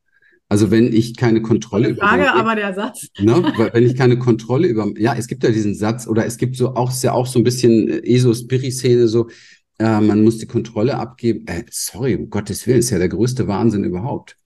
Also 0.47 0.69
wenn 0.69 0.93
ich 0.93 1.17
keine 1.17 1.41
Kontrolle 1.41 1.89
über 1.89 2.01
Frage, 2.01 2.31
aber 2.31 2.55
der 2.55 2.75
Satz. 2.75 3.07
Ne, 3.19 3.51
wenn 3.73 3.83
ich 3.83 3.95
keine 3.95 4.19
Kontrolle 4.19 4.67
über, 4.67 4.93
ja, 4.95 5.15
es 5.15 5.25
gibt 5.25 5.43
ja 5.43 5.49
diesen 5.49 5.73
Satz 5.73 6.07
oder 6.07 6.23
es 6.27 6.37
gibt 6.37 6.55
so 6.55 6.75
auch 6.75 6.91
ist 6.91 7.03
ja 7.03 7.13
auch 7.13 7.25
so 7.25 7.39
ein 7.39 7.43
bisschen 7.43 7.89
ESO-Spiri-Szene 7.89 9.07
so, 9.07 9.29
äh, 9.79 9.99
man 10.01 10.23
muss 10.23 10.37
die 10.37 10.45
Kontrolle 10.45 10.99
abgeben. 10.99 11.47
Äh, 11.47 11.63
sorry, 11.71 12.15
um 12.15 12.29
Gottes 12.29 12.67
Willen, 12.67 12.77
ist 12.77 12.91
ja 12.91 12.99
der 12.99 13.09
größte 13.09 13.47
Wahnsinn 13.47 13.85
überhaupt. 13.85 14.37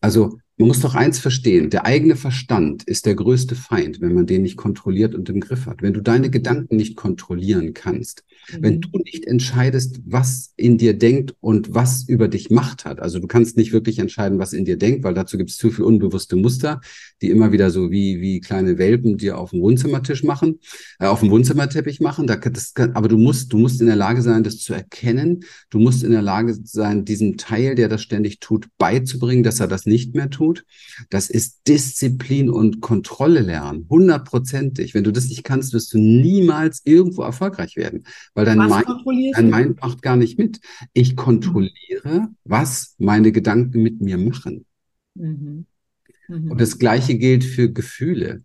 Also 0.00 0.38
man 0.56 0.68
muss 0.68 0.80
doch 0.80 0.94
eins 0.94 1.18
verstehen, 1.18 1.68
der 1.68 1.84
eigene 1.84 2.16
Verstand 2.16 2.84
ist 2.84 3.04
der 3.04 3.16
größte 3.16 3.54
Feind, 3.54 4.00
wenn 4.00 4.14
man 4.14 4.24
den 4.24 4.40
nicht 4.40 4.56
kontrolliert 4.56 5.14
und 5.14 5.28
im 5.28 5.40
Griff 5.40 5.66
hat. 5.66 5.82
Wenn 5.82 5.92
du 5.92 6.00
deine 6.00 6.30
Gedanken 6.30 6.76
nicht 6.76 6.96
kontrollieren 6.96 7.74
kannst. 7.74 8.24
Wenn 8.58 8.80
du 8.80 8.98
nicht 8.98 9.26
entscheidest, 9.26 10.00
was 10.04 10.52
in 10.56 10.78
dir 10.78 10.96
denkt 10.96 11.34
und 11.40 11.74
was 11.74 12.08
über 12.08 12.28
dich 12.28 12.50
Macht 12.50 12.84
hat, 12.84 13.00
also 13.00 13.18
du 13.18 13.26
kannst 13.26 13.56
nicht 13.56 13.72
wirklich 13.72 13.98
entscheiden, 13.98 14.38
was 14.38 14.52
in 14.52 14.64
dir 14.64 14.76
denkt, 14.76 15.04
weil 15.04 15.14
dazu 15.14 15.38
gibt 15.38 15.50
es 15.50 15.56
zu 15.56 15.70
viel 15.70 15.84
unbewusste 15.84 16.36
Muster, 16.36 16.80
die 17.22 17.30
immer 17.30 17.52
wieder 17.52 17.70
so 17.70 17.90
wie, 17.90 18.20
wie 18.20 18.40
kleine 18.40 18.78
Welpen 18.78 19.18
dir 19.18 19.38
auf 19.38 19.50
dem 19.50 19.60
Wohnzimmertisch 19.60 20.22
machen, 20.24 20.60
äh, 20.98 21.06
auf 21.06 21.20
dem 21.20 21.30
Wohnzimmerteppich 21.30 22.00
machen. 22.00 22.26
Da, 22.26 22.36
das 22.36 22.74
kann, 22.74 22.92
aber 22.92 23.08
du 23.08 23.18
musst, 23.18 23.52
du 23.52 23.58
musst 23.58 23.80
in 23.80 23.86
der 23.86 23.96
Lage 23.96 24.22
sein, 24.22 24.44
das 24.44 24.58
zu 24.58 24.74
erkennen. 24.74 25.44
Du 25.70 25.78
musst 25.78 26.02
in 26.02 26.10
der 26.10 26.22
Lage 26.22 26.56
sein, 26.62 27.04
diesem 27.04 27.36
Teil, 27.36 27.74
der 27.74 27.88
das 27.88 28.02
ständig 28.02 28.40
tut, 28.40 28.68
beizubringen, 28.78 29.42
dass 29.42 29.60
er 29.60 29.68
das 29.68 29.86
nicht 29.86 30.14
mehr 30.14 30.30
tut. 30.30 30.64
Das 31.10 31.30
ist 31.30 31.60
Disziplin 31.68 32.50
und 32.50 32.80
Kontrolle 32.80 33.40
lernen. 33.40 33.86
Hundertprozentig. 33.88 34.94
Wenn 34.94 35.04
du 35.04 35.12
das 35.12 35.28
nicht 35.28 35.44
kannst, 35.44 35.72
wirst 35.72 35.92
du 35.94 35.98
niemals 35.98 36.82
irgendwo 36.84 37.22
erfolgreich 37.22 37.76
werden 37.76 38.04
weil 38.34 38.44
dein, 38.44 38.58
Mind, 38.58 38.84
dein 39.34 39.50
Mind 39.50 39.80
macht 39.80 40.02
gar 40.02 40.16
nicht 40.16 40.38
mit. 40.38 40.60
Ich 40.92 41.16
kontrolliere, 41.16 42.28
was 42.44 42.94
meine 42.98 43.32
Gedanken 43.32 43.82
mit 43.82 44.00
mir 44.00 44.18
machen. 44.18 44.66
Mhm. 45.14 45.66
Mhm. 46.28 46.50
Und 46.50 46.60
das 46.60 46.78
Gleiche 46.78 47.16
gilt 47.16 47.44
für 47.44 47.70
Gefühle. 47.72 48.42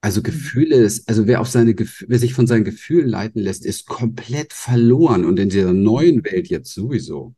Also 0.00 0.20
mhm. 0.20 0.24
Gefühle 0.24 0.76
ist, 0.76 1.08
also 1.08 1.26
wer 1.26 1.40
auf 1.40 1.48
seine 1.48 1.74
wer 1.76 2.18
sich 2.18 2.34
von 2.34 2.46
seinen 2.46 2.64
Gefühlen 2.64 3.08
leiten 3.08 3.40
lässt, 3.40 3.64
ist 3.64 3.86
komplett 3.86 4.52
verloren 4.52 5.24
und 5.24 5.38
in 5.38 5.48
dieser 5.48 5.72
neuen 5.72 6.24
Welt 6.24 6.48
jetzt 6.48 6.72
sowieso. 6.74 7.34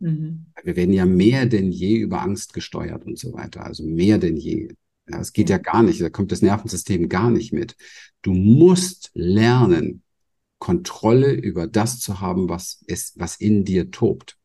Mhm. 0.00 0.46
Wir 0.64 0.76
werden 0.76 0.94
ja 0.94 1.06
mehr 1.06 1.46
denn 1.46 1.70
je 1.70 1.96
über 1.96 2.22
Angst 2.22 2.54
gesteuert 2.54 3.04
und 3.04 3.18
so 3.18 3.32
weiter. 3.32 3.64
Also 3.64 3.84
mehr 3.84 4.18
denn 4.18 4.36
je. 4.36 4.68
Ja, 5.08 5.20
es 5.20 5.32
geht 5.32 5.50
ja 5.50 5.58
gar 5.58 5.82
nicht. 5.82 6.00
Da 6.00 6.10
kommt 6.10 6.32
das 6.32 6.42
Nervensystem 6.42 7.08
gar 7.08 7.30
nicht 7.30 7.52
mit. 7.52 7.76
Du 8.22 8.32
musst 8.32 9.10
lernen, 9.14 10.01
Kontrolle 10.62 11.32
über 11.32 11.66
das 11.66 11.98
zu 11.98 12.20
haben, 12.20 12.48
was 12.48 12.84
ist, 12.86 13.18
was 13.18 13.34
in 13.34 13.64
dir 13.64 13.90
tobt. 13.90 14.38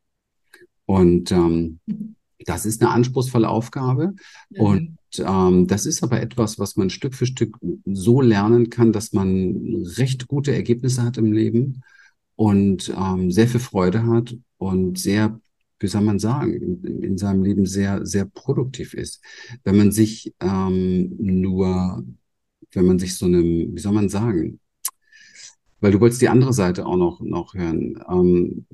Und 0.87 1.31
ähm, 1.31 1.79
das 2.39 2.65
ist 2.65 2.81
eine 2.81 2.89
anspruchsvolle 2.89 3.47
Aufgabe. 3.47 4.15
Mhm. 4.49 4.59
Und 4.59 4.97
ähm, 5.19 5.67
das 5.67 5.85
ist 5.85 6.01
aber 6.01 6.19
etwas, 6.19 6.57
was 6.57 6.75
man 6.75 6.89
Stück 6.89 7.13
für 7.13 7.27
Stück 7.27 7.59
so 7.85 8.19
lernen 8.21 8.71
kann, 8.71 8.91
dass 8.91 9.13
man 9.13 9.85
recht 9.97 10.27
gute 10.27 10.55
Ergebnisse 10.55 11.03
hat 11.03 11.19
im 11.19 11.33
Leben 11.33 11.83
und 12.35 12.91
ähm, 12.97 13.29
sehr 13.29 13.47
viel 13.47 13.59
Freude 13.59 14.07
hat 14.07 14.35
und 14.57 14.97
sehr 14.97 15.39
wie 15.79 15.87
soll 15.87 16.01
man 16.01 16.17
sagen, 16.17 16.55
in, 16.55 17.03
in 17.03 17.17
seinem 17.19 17.43
Leben 17.43 17.67
sehr, 17.67 18.03
sehr 18.03 18.25
produktiv 18.25 18.95
ist. 18.95 19.21
Wenn 19.63 19.77
man 19.77 19.91
sich 19.91 20.33
ähm, 20.39 21.15
nur, 21.19 22.03
wenn 22.71 22.85
man 22.87 22.97
sich 22.97 23.15
so 23.15 23.27
einem, 23.27 23.75
wie 23.75 23.79
soll 23.79 23.93
man 23.93 24.09
sagen, 24.09 24.59
weil 25.79 25.91
du 25.91 25.99
wolltest 25.99 26.21
die 26.21 26.29
andere 26.29 26.53
Seite 26.53 26.85
auch 26.85 26.97
noch, 26.97 27.21
noch 27.21 27.53
hören. 27.53 28.03
Ähm, 28.09 28.65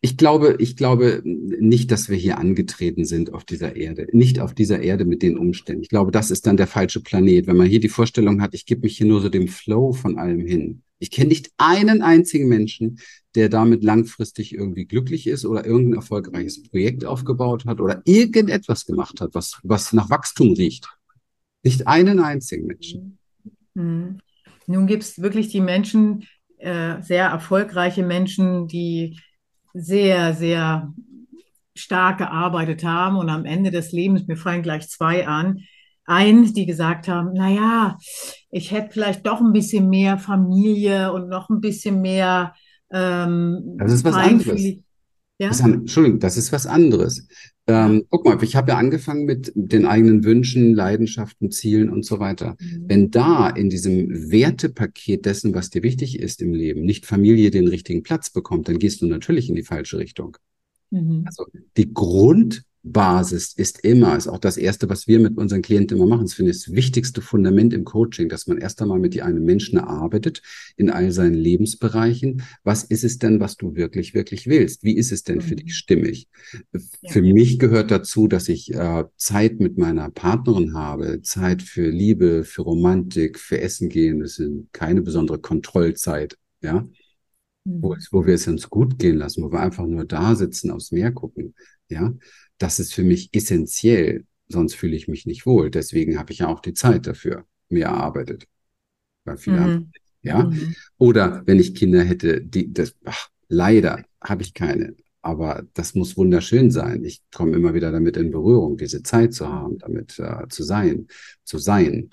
Ich 0.00 0.16
glaube, 0.16 0.56
ich 0.60 0.76
glaube 0.76 1.22
nicht, 1.24 1.90
dass 1.90 2.08
wir 2.08 2.16
hier 2.16 2.38
angetreten 2.38 3.04
sind 3.04 3.32
auf 3.34 3.44
dieser 3.44 3.74
Erde. 3.74 4.06
Nicht 4.12 4.38
auf 4.38 4.54
dieser 4.54 4.80
Erde 4.80 5.04
mit 5.04 5.22
den 5.22 5.36
Umständen. 5.36 5.82
Ich 5.82 5.88
glaube, 5.88 6.12
das 6.12 6.30
ist 6.30 6.46
dann 6.46 6.56
der 6.56 6.68
falsche 6.68 7.00
Planet. 7.02 7.48
Wenn 7.48 7.56
man 7.56 7.66
hier 7.66 7.80
die 7.80 7.88
Vorstellung 7.88 8.40
hat, 8.40 8.54
ich 8.54 8.64
gebe 8.64 8.82
mich 8.82 8.96
hier 8.96 9.08
nur 9.08 9.20
so 9.20 9.28
dem 9.28 9.48
Flow 9.48 9.92
von 9.92 10.16
allem 10.16 10.46
hin. 10.46 10.82
Ich 11.00 11.10
kenne 11.10 11.28
nicht 11.28 11.50
einen 11.56 12.02
einzigen 12.02 12.48
Menschen, 12.48 13.00
der 13.34 13.48
damit 13.48 13.82
langfristig 13.82 14.54
irgendwie 14.54 14.84
glücklich 14.84 15.26
ist 15.26 15.44
oder 15.44 15.66
irgendein 15.66 15.94
erfolgreiches 15.94 16.62
Projekt 16.62 17.04
aufgebaut 17.04 17.64
hat 17.66 17.80
oder 17.80 18.02
irgendetwas 18.04 18.86
gemacht 18.86 19.20
hat, 19.20 19.34
was, 19.34 19.58
was 19.64 19.92
nach 19.92 20.10
Wachstum 20.10 20.52
riecht. 20.52 20.88
Nicht 21.64 21.88
einen 21.88 22.20
einzigen 22.20 22.66
Menschen. 22.66 23.17
Mhm. 23.78 24.18
Nun 24.66 24.86
gibt 24.86 25.04
es 25.04 25.22
wirklich 25.22 25.48
die 25.48 25.60
Menschen, 25.60 26.26
äh, 26.58 27.00
sehr 27.00 27.26
erfolgreiche 27.26 28.02
Menschen, 28.02 28.66
die 28.66 29.18
sehr, 29.72 30.34
sehr 30.34 30.92
stark 31.74 32.18
gearbeitet 32.18 32.84
haben 32.84 33.16
und 33.16 33.30
am 33.30 33.44
Ende 33.44 33.70
des 33.70 33.92
Lebens, 33.92 34.26
mir 34.26 34.36
fallen 34.36 34.62
gleich 34.62 34.88
zwei 34.88 35.26
an, 35.28 35.60
eins, 36.04 36.52
die 36.52 36.66
gesagt 36.66 37.06
haben, 37.06 37.32
naja, 37.34 37.96
ich 38.50 38.72
hätte 38.72 38.92
vielleicht 38.92 39.26
doch 39.26 39.40
ein 39.40 39.52
bisschen 39.52 39.88
mehr 39.88 40.18
Familie 40.18 41.12
und 41.12 41.28
noch 41.28 41.48
ein 41.48 41.60
bisschen 41.60 42.00
mehr 42.00 42.54
ähm, 42.90 43.76
Das 43.78 43.92
ist 43.92 44.04
was 44.04 44.16
anderes. 44.16 44.82
Ja? 45.38 45.48
Das, 45.48 45.60
Entschuldigung, 45.60 46.18
das 46.18 46.36
ist 46.36 46.52
was 46.52 46.66
anderes. 46.66 47.26
Ähm, 47.68 48.04
guck 48.10 48.24
mal, 48.24 48.42
ich 48.42 48.56
habe 48.56 48.72
ja 48.72 48.78
angefangen 48.78 49.24
mit 49.24 49.52
den 49.54 49.86
eigenen 49.86 50.24
Wünschen, 50.24 50.74
Leidenschaften, 50.74 51.50
Zielen 51.50 51.90
und 51.90 52.04
so 52.04 52.18
weiter. 52.18 52.56
Mhm. 52.58 52.84
Wenn 52.88 53.10
da 53.10 53.48
in 53.48 53.70
diesem 53.70 54.30
Wertepaket 54.30 55.26
dessen, 55.26 55.54
was 55.54 55.70
dir 55.70 55.82
wichtig 55.82 56.18
ist 56.18 56.42
im 56.42 56.54
Leben, 56.54 56.82
nicht 56.82 57.06
Familie 57.06 57.50
den 57.50 57.68
richtigen 57.68 58.02
Platz 58.02 58.30
bekommt, 58.30 58.68
dann 58.68 58.78
gehst 58.78 59.00
du 59.00 59.06
natürlich 59.06 59.48
in 59.48 59.54
die 59.54 59.62
falsche 59.62 59.98
Richtung. 59.98 60.36
Mhm. 60.90 61.22
Also 61.26 61.46
die 61.76 61.92
Grund, 61.92 62.64
Basis 62.82 63.52
ist 63.54 63.84
immer, 63.84 64.16
ist 64.16 64.28
auch 64.28 64.38
das 64.38 64.56
Erste, 64.56 64.88
was 64.88 65.08
wir 65.08 65.18
mit 65.18 65.36
unseren 65.36 65.62
Klienten 65.62 65.96
immer 65.96 66.06
machen. 66.06 66.24
Das 66.24 66.34
finde 66.34 66.52
ich 66.52 66.64
das 66.64 66.74
wichtigste 66.74 67.20
Fundament 67.20 67.74
im 67.74 67.84
Coaching, 67.84 68.28
dass 68.28 68.46
man 68.46 68.58
erst 68.58 68.80
einmal 68.80 68.98
mit 68.98 69.20
einem 69.20 69.44
Menschen 69.44 69.78
arbeitet 69.78 70.42
in 70.76 70.90
all 70.90 71.10
seinen 71.10 71.34
Lebensbereichen. 71.34 72.42
Was 72.62 72.84
ist 72.84 73.04
es 73.04 73.18
denn, 73.18 73.40
was 73.40 73.56
du 73.56 73.74
wirklich, 73.74 74.14
wirklich 74.14 74.46
willst? 74.46 74.84
Wie 74.84 74.96
ist 74.96 75.12
es 75.12 75.24
denn 75.24 75.40
für 75.40 75.56
dich 75.56 75.66
mhm. 75.66 75.70
stimmig? 75.70 76.28
Ja. 76.72 76.80
Für 77.10 77.22
mich 77.22 77.58
gehört 77.58 77.90
dazu, 77.90 78.28
dass 78.28 78.48
ich 78.48 78.72
äh, 78.72 79.04
Zeit 79.16 79.60
mit 79.60 79.76
meiner 79.76 80.10
Partnerin 80.10 80.74
habe, 80.74 81.20
Zeit 81.22 81.62
für 81.62 81.88
Liebe, 81.88 82.44
für 82.44 82.62
Romantik, 82.62 83.38
für 83.38 83.60
Essen 83.60 83.88
gehen. 83.88 84.20
Das 84.20 84.38
ist 84.38 84.50
keine 84.72 85.02
besondere 85.02 85.40
Kontrollzeit, 85.40 86.36
ja. 86.60 86.86
Wo, 87.64 87.94
mhm. 87.94 87.98
wo 88.12 88.24
wir 88.24 88.34
es 88.34 88.46
uns 88.46 88.70
gut 88.70 88.98
gehen 88.98 89.16
lassen, 89.16 89.42
wo 89.42 89.52
wir 89.52 89.60
einfach 89.60 89.84
nur 89.84 90.04
da 90.04 90.34
sitzen, 90.36 90.70
aufs 90.70 90.92
Meer 90.92 91.12
gucken, 91.12 91.54
ja 91.90 92.14
das 92.58 92.78
ist 92.78 92.94
für 92.94 93.04
mich 93.04 93.30
essentiell, 93.32 94.24
sonst 94.48 94.74
fühle 94.74 94.96
ich 94.96 95.08
mich 95.08 95.26
nicht 95.26 95.46
wohl. 95.46 95.70
Deswegen 95.70 96.18
habe 96.18 96.32
ich 96.32 96.40
ja 96.40 96.48
auch 96.48 96.60
die 96.60 96.74
Zeit 96.74 97.06
dafür 97.06 97.46
mir 97.68 97.86
erarbeitet. 97.86 98.46
Weil 99.24 99.36
viele 99.36 99.56
mhm. 99.56 99.60
haben, 99.60 99.92
ja. 100.22 100.44
Mhm. 100.44 100.74
Oder 100.98 101.42
wenn 101.46 101.60
ich 101.60 101.74
Kinder 101.74 102.02
hätte, 102.02 102.40
die, 102.40 102.72
das, 102.72 102.94
ach, 103.04 103.28
leider 103.48 104.04
habe 104.20 104.42
ich 104.42 104.54
keine. 104.54 104.96
Aber 105.20 105.66
das 105.74 105.94
muss 105.94 106.16
wunderschön 106.16 106.70
sein. 106.70 107.04
Ich 107.04 107.22
komme 107.32 107.56
immer 107.56 107.74
wieder 107.74 107.92
damit 107.92 108.16
in 108.16 108.30
Berührung, 108.30 108.76
diese 108.76 109.02
Zeit 109.02 109.34
zu 109.34 109.48
haben, 109.48 109.78
damit 109.78 110.18
äh, 110.18 110.48
zu 110.48 110.62
sein, 110.62 111.08
zu 111.44 111.58
sein. 111.58 112.10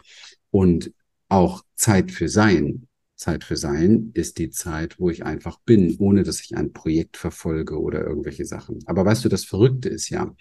Und 0.51 0.91
auch 1.27 1.63
Zeit 1.75 2.11
für 2.11 2.29
sein 2.29 2.87
Zeit 3.25 3.43
für 3.43 3.57
Sein 3.57 4.11
ist 4.13 4.37
die 4.37 4.51
Zeit, 4.51 4.99
wo 4.99 5.09
ich 5.09 5.25
einfach 5.25 5.59
bin, 5.65 5.95
ohne 5.97 6.21
dass 6.21 6.41
ich 6.41 6.55
ein 6.55 6.73
Projekt 6.73 7.17
verfolge 7.17 7.81
oder 7.81 8.05
irgendwelche 8.05 8.45
Sachen. 8.45 8.77
Aber 8.85 9.03
weißt 9.03 9.25
du, 9.25 9.29
das 9.29 9.45
Verrückte 9.45 9.89
ist 9.89 10.09
ja, 10.09 10.35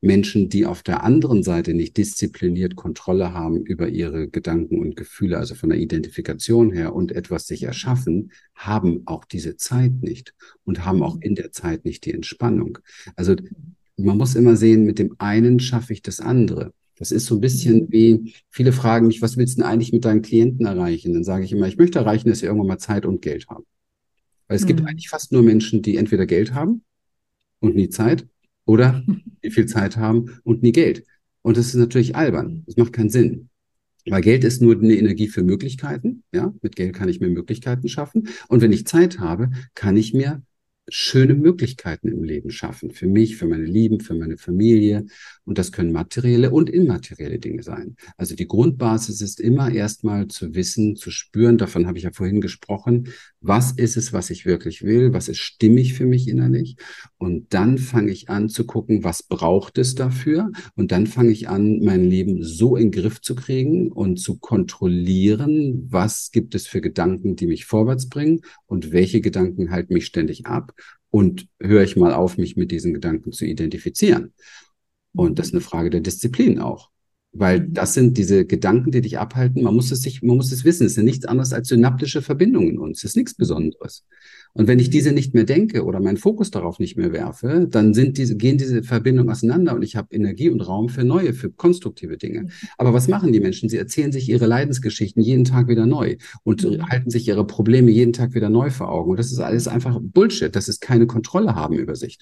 Menschen, 0.00 0.48
die 0.48 0.64
auf 0.64 0.82
der 0.82 1.04
anderen 1.04 1.42
Seite 1.42 1.74
nicht 1.74 1.98
diszipliniert 1.98 2.76
Kontrolle 2.76 3.34
haben 3.34 3.62
über 3.66 3.88
ihre 3.88 4.26
Gedanken 4.26 4.78
und 4.78 4.96
Gefühle, 4.96 5.36
also 5.36 5.54
von 5.54 5.68
der 5.68 5.78
Identifikation 5.78 6.72
her 6.72 6.94
und 6.94 7.12
etwas 7.12 7.46
sich 7.46 7.64
erschaffen, 7.64 8.32
haben 8.54 9.02
auch 9.04 9.26
diese 9.26 9.58
Zeit 9.58 10.00
nicht 10.00 10.34
und 10.64 10.86
haben 10.86 11.02
auch 11.02 11.18
in 11.20 11.34
der 11.34 11.52
Zeit 11.52 11.84
nicht 11.84 12.06
die 12.06 12.14
Entspannung. 12.14 12.78
Also 13.16 13.36
man 13.98 14.16
muss 14.16 14.34
immer 14.34 14.56
sehen, 14.56 14.86
mit 14.86 14.98
dem 14.98 15.14
einen 15.18 15.60
schaffe 15.60 15.92
ich 15.92 16.00
das 16.00 16.20
andere. 16.20 16.72
Das 17.00 17.10
ist 17.10 17.24
so 17.24 17.36
ein 17.36 17.40
bisschen 17.40 17.90
wie, 17.90 18.34
viele 18.50 18.72
fragen 18.72 19.06
mich, 19.06 19.22
was 19.22 19.38
willst 19.38 19.56
du 19.56 19.62
denn 19.62 19.70
eigentlich 19.70 19.92
mit 19.92 20.04
deinen 20.04 20.20
Klienten 20.20 20.66
erreichen? 20.66 21.14
Dann 21.14 21.24
sage 21.24 21.44
ich 21.44 21.52
immer, 21.52 21.66
ich 21.66 21.78
möchte 21.78 21.98
erreichen, 21.98 22.28
dass 22.28 22.40
sie 22.40 22.46
irgendwann 22.46 22.68
mal 22.68 22.78
Zeit 22.78 23.06
und 23.06 23.22
Geld 23.22 23.48
haben. 23.48 23.64
Weil 24.46 24.56
es 24.58 24.64
mhm. 24.64 24.68
gibt 24.68 24.80
eigentlich 24.82 25.08
fast 25.08 25.32
nur 25.32 25.42
Menschen, 25.42 25.80
die 25.80 25.96
entweder 25.96 26.26
Geld 26.26 26.52
haben 26.52 26.84
und 27.58 27.74
nie 27.74 27.88
Zeit 27.88 28.28
oder 28.66 29.02
die 29.42 29.50
viel 29.50 29.64
Zeit 29.64 29.96
haben 29.96 30.40
und 30.44 30.62
nie 30.62 30.72
Geld. 30.72 31.04
Und 31.40 31.56
das 31.56 31.68
ist 31.68 31.76
natürlich 31.76 32.16
albern. 32.16 32.64
Das 32.66 32.76
macht 32.76 32.92
keinen 32.92 33.08
Sinn. 33.08 33.48
Weil 34.06 34.20
Geld 34.20 34.44
ist 34.44 34.60
nur 34.60 34.76
eine 34.76 34.94
Energie 34.94 35.28
für 35.28 35.42
Möglichkeiten. 35.42 36.22
Ja, 36.32 36.52
mit 36.60 36.76
Geld 36.76 36.94
kann 36.94 37.08
ich 37.08 37.20
mir 37.20 37.28
Möglichkeiten 37.28 37.88
schaffen. 37.88 38.28
Und 38.48 38.60
wenn 38.60 38.72
ich 38.72 38.86
Zeit 38.86 39.20
habe, 39.20 39.50
kann 39.74 39.96
ich 39.96 40.12
mir 40.12 40.42
schöne 40.90 41.34
Möglichkeiten 41.34 42.08
im 42.08 42.22
Leben 42.22 42.50
schaffen. 42.50 42.90
Für 42.90 43.06
mich, 43.06 43.36
für 43.36 43.46
meine 43.46 43.64
Lieben, 43.64 44.00
für 44.00 44.14
meine 44.14 44.36
Familie. 44.36 45.06
Und 45.44 45.58
das 45.58 45.72
können 45.72 45.92
materielle 45.92 46.50
und 46.50 46.70
immaterielle 46.70 47.38
Dinge 47.38 47.62
sein. 47.62 47.96
Also 48.16 48.34
die 48.34 48.46
Grundbasis 48.46 49.20
ist 49.20 49.40
immer 49.40 49.70
erstmal 49.72 50.28
zu 50.28 50.54
wissen, 50.54 50.96
zu 50.96 51.10
spüren, 51.10 51.58
davon 51.58 51.86
habe 51.86 51.98
ich 51.98 52.04
ja 52.04 52.12
vorhin 52.12 52.40
gesprochen, 52.40 53.08
was 53.40 53.72
ist 53.72 53.96
es, 53.96 54.12
was 54.12 54.30
ich 54.30 54.44
wirklich 54.44 54.82
will, 54.82 55.12
was 55.12 55.28
ist 55.28 55.38
stimmig 55.38 55.94
für 55.94 56.06
mich 56.06 56.28
innerlich. 56.28 56.76
Und 57.18 57.54
dann 57.54 57.78
fange 57.78 58.10
ich 58.10 58.28
an 58.28 58.48
zu 58.48 58.64
gucken, 58.64 59.02
was 59.04 59.22
braucht 59.22 59.78
es 59.78 59.94
dafür. 59.94 60.50
Und 60.74 60.92
dann 60.92 61.06
fange 61.06 61.30
ich 61.30 61.48
an, 61.48 61.80
mein 61.80 62.04
Leben 62.04 62.42
so 62.42 62.76
in 62.76 62.90
den 62.90 63.02
Griff 63.02 63.20
zu 63.20 63.34
kriegen 63.34 63.90
und 63.92 64.18
zu 64.18 64.38
kontrollieren, 64.38 65.86
was 65.90 66.30
gibt 66.32 66.54
es 66.54 66.66
für 66.66 66.80
Gedanken, 66.80 67.36
die 67.36 67.46
mich 67.46 67.64
vorwärts 67.64 68.08
bringen 68.08 68.40
und 68.66 68.92
welche 68.92 69.20
Gedanken 69.20 69.70
halten 69.70 69.94
mich 69.94 70.06
ständig 70.06 70.46
ab 70.46 70.74
und 71.10 71.48
höre 71.60 71.82
ich 71.82 71.96
mal 71.96 72.12
auf, 72.12 72.36
mich 72.38 72.56
mit 72.56 72.70
diesen 72.70 72.94
Gedanken 72.94 73.32
zu 73.32 73.44
identifizieren. 73.44 74.34
Und 75.12 75.38
das 75.38 75.48
ist 75.48 75.54
eine 75.54 75.60
Frage 75.60 75.90
der 75.90 76.00
Disziplin 76.00 76.60
auch. 76.60 76.90
Weil 77.32 77.60
das 77.60 77.94
sind 77.94 78.18
diese 78.18 78.44
Gedanken, 78.44 78.90
die 78.90 79.02
dich 79.02 79.18
abhalten. 79.18 79.62
Man 79.62 79.74
muss 79.74 79.92
es 79.92 80.02
sich, 80.02 80.20
man 80.20 80.36
muss 80.36 80.50
es 80.50 80.64
wissen. 80.64 80.86
Es 80.86 80.94
sind 80.94 81.04
nichts 81.04 81.26
anderes 81.26 81.52
als 81.52 81.68
synaptische 81.68 82.22
Verbindungen 82.22 82.70
in 82.70 82.78
uns. 82.78 82.98
Es 82.98 83.10
ist 83.10 83.16
nichts 83.16 83.34
Besonderes. 83.34 84.04
Und 84.52 84.66
wenn 84.66 84.80
ich 84.80 84.90
diese 84.90 85.12
nicht 85.12 85.32
mehr 85.32 85.44
denke 85.44 85.84
oder 85.84 86.00
meinen 86.00 86.16
Fokus 86.16 86.50
darauf 86.50 86.80
nicht 86.80 86.96
mehr 86.96 87.12
werfe, 87.12 87.68
dann 87.70 87.94
sind 87.94 88.18
diese, 88.18 88.36
gehen 88.36 88.58
diese 88.58 88.82
Verbindungen 88.82 89.30
auseinander 89.30 89.76
und 89.76 89.82
ich 89.82 89.94
habe 89.94 90.12
Energie 90.12 90.50
und 90.50 90.60
Raum 90.60 90.88
für 90.88 91.04
neue, 91.04 91.32
für 91.34 91.50
konstruktive 91.50 92.16
Dinge. 92.16 92.48
Aber 92.76 92.92
was 92.92 93.06
machen 93.06 93.32
die 93.32 93.38
Menschen? 93.38 93.68
Sie 93.68 93.76
erzählen 93.76 94.10
sich 94.10 94.28
ihre 94.28 94.46
Leidensgeschichten 94.46 95.22
jeden 95.22 95.44
Tag 95.44 95.68
wieder 95.68 95.86
neu 95.86 96.16
und 96.42 96.64
halten 96.90 97.10
sich 97.10 97.28
ihre 97.28 97.46
Probleme 97.46 97.92
jeden 97.92 98.12
Tag 98.12 98.34
wieder 98.34 98.50
neu 98.50 98.70
vor 98.70 98.90
Augen. 98.90 99.12
Und 99.12 99.18
das 99.18 99.30
ist 99.30 99.38
alles 99.38 99.68
einfach 99.68 100.00
Bullshit. 100.02 100.54
Das 100.54 100.68
ist 100.68 100.80
keine 100.80 101.06
Kontrolle 101.06 101.54
haben 101.54 101.78
über 101.78 101.94
sich. 101.94 102.18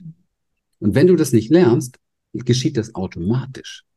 Und 0.80 0.94
wenn 0.94 1.06
du 1.06 1.16
das 1.16 1.32
nicht 1.32 1.50
lernst, 1.50 1.96
geschieht 2.34 2.76
das 2.76 2.94
automatisch. 2.94 3.87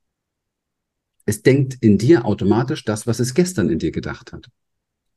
Es 1.31 1.43
denkt 1.43 1.77
in 1.79 1.97
dir 1.97 2.25
automatisch 2.25 2.83
das, 2.83 3.07
was 3.07 3.21
es 3.21 3.33
gestern 3.33 3.69
in 3.69 3.79
dir 3.79 3.93
gedacht 3.93 4.33
hat. 4.33 4.49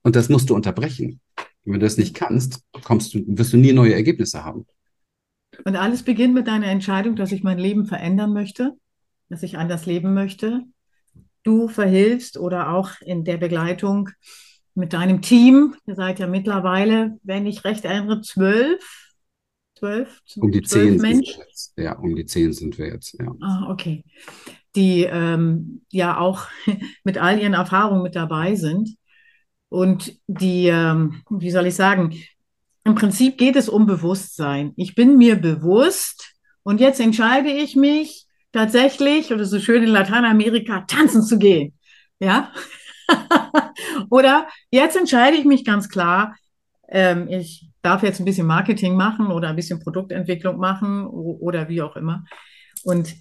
Und 0.05 0.15
das 0.15 0.29
musst 0.29 0.49
du 0.49 0.55
unterbrechen. 0.55 1.21
Wenn 1.65 1.73
du 1.73 1.79
das 1.81 1.97
nicht 1.97 2.15
kannst, 2.15 2.61
kommst 2.85 3.15
du, 3.15 3.25
wirst 3.27 3.53
du 3.53 3.57
nie 3.57 3.73
neue 3.73 3.95
Ergebnisse 3.95 4.45
haben. 4.45 4.65
Und 5.65 5.75
alles 5.75 6.05
beginnt 6.05 6.33
mit 6.33 6.47
deiner 6.47 6.69
Entscheidung, 6.69 7.17
dass 7.17 7.33
ich 7.33 7.43
mein 7.43 7.59
Leben 7.59 7.87
verändern 7.87 8.33
möchte, 8.33 8.75
dass 9.29 9.43
ich 9.43 9.59
anders 9.59 9.87
leben 9.87 10.15
möchte. 10.15 10.63
Du 11.43 11.67
verhilfst 11.67 12.39
oder 12.39 12.71
auch 12.71 12.93
in 13.01 13.25
der 13.25 13.39
Begleitung 13.39 14.11
mit 14.77 14.93
deinem 14.93 15.21
Team. 15.21 15.75
Ihr 15.85 15.97
seid 15.97 16.21
ja 16.21 16.29
mittlerweile, 16.29 17.19
wenn 17.25 17.45
ich 17.45 17.65
recht 17.65 17.85
erinnere, 17.85 18.21
zwölf. 18.21 19.17
Zwölf? 19.77 20.21
Um 20.37 20.53
die 20.53 20.63
zwölf 20.63 20.93
zehn 20.93 21.01
Menschen. 21.01 21.43
Ja, 21.77 21.99
um 21.99 22.15
die 22.15 22.25
zehn 22.25 22.53
sind 22.53 22.79
wir 22.79 22.87
jetzt. 22.87 23.19
Ja. 23.19 23.35
Ah, 23.41 23.69
okay 23.69 24.05
die 24.77 25.05
ähm, 25.05 25.83
ja 25.91 26.19
auch 26.19 26.47
mit 27.05 27.19
all 27.19 27.39
ihren 27.39 27.55
Erfahrungen 27.55 28.03
mit 28.03 28.17
dabei 28.17 28.55
sind. 28.55 28.97
Und 29.69 30.17
die, 30.27 30.69
ähm, 30.69 31.23
wie 31.31 31.51
soll 31.51 31.67
ich 31.67 31.75
sagen, 31.75 32.15
im 32.85 32.95
Prinzip 32.95 33.39
geht 33.39 33.57
es 33.57 33.69
um 33.69 33.87
Bewusstsein. 33.87 34.73
Ich 34.77 34.95
bin 34.95 35.17
mir 35.17 35.37
bewusst 35.37 36.35
und 36.63 36.81
jetzt 36.81 37.01
entscheide 37.01 37.51
ich 37.51 37.77
mich 37.77 38.27
tatsächlich, 38.53 39.33
oder 39.33 39.45
so 39.45 39.59
schön 39.59 39.83
in 39.83 39.89
Lateinamerika, 39.89 40.83
tanzen 40.83 41.23
zu 41.23 41.39
gehen. 41.39 41.75
Ja? 42.21 42.53
oder 44.11 44.47
jetzt 44.71 44.97
entscheide 44.97 45.37
ich 45.37 45.45
mich 45.45 45.65
ganz 45.65 45.89
klar, 45.89 46.37
ähm, 46.89 47.29
ich 47.29 47.69
darf 47.83 48.03
jetzt 48.03 48.21
ein 48.21 48.25
bisschen 48.25 48.47
Marketing 48.47 48.97
machen 48.97 49.27
oder 49.29 49.49
ein 49.49 49.57
bisschen 49.57 49.81
Produktentwicklung 49.81 50.59
machen 50.59 51.07
oder 51.07 51.69
wie 51.69 51.83
auch 51.83 51.97
immer. 51.97 52.25
Und 52.85 53.15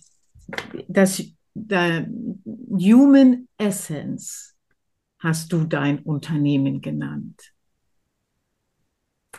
das 0.87 1.23
der 1.53 2.07
Human 2.45 3.47
Essence 3.57 4.55
hast 5.19 5.53
du 5.53 5.63
dein 5.63 5.99
Unternehmen 5.99 6.81
genannt. 6.81 7.53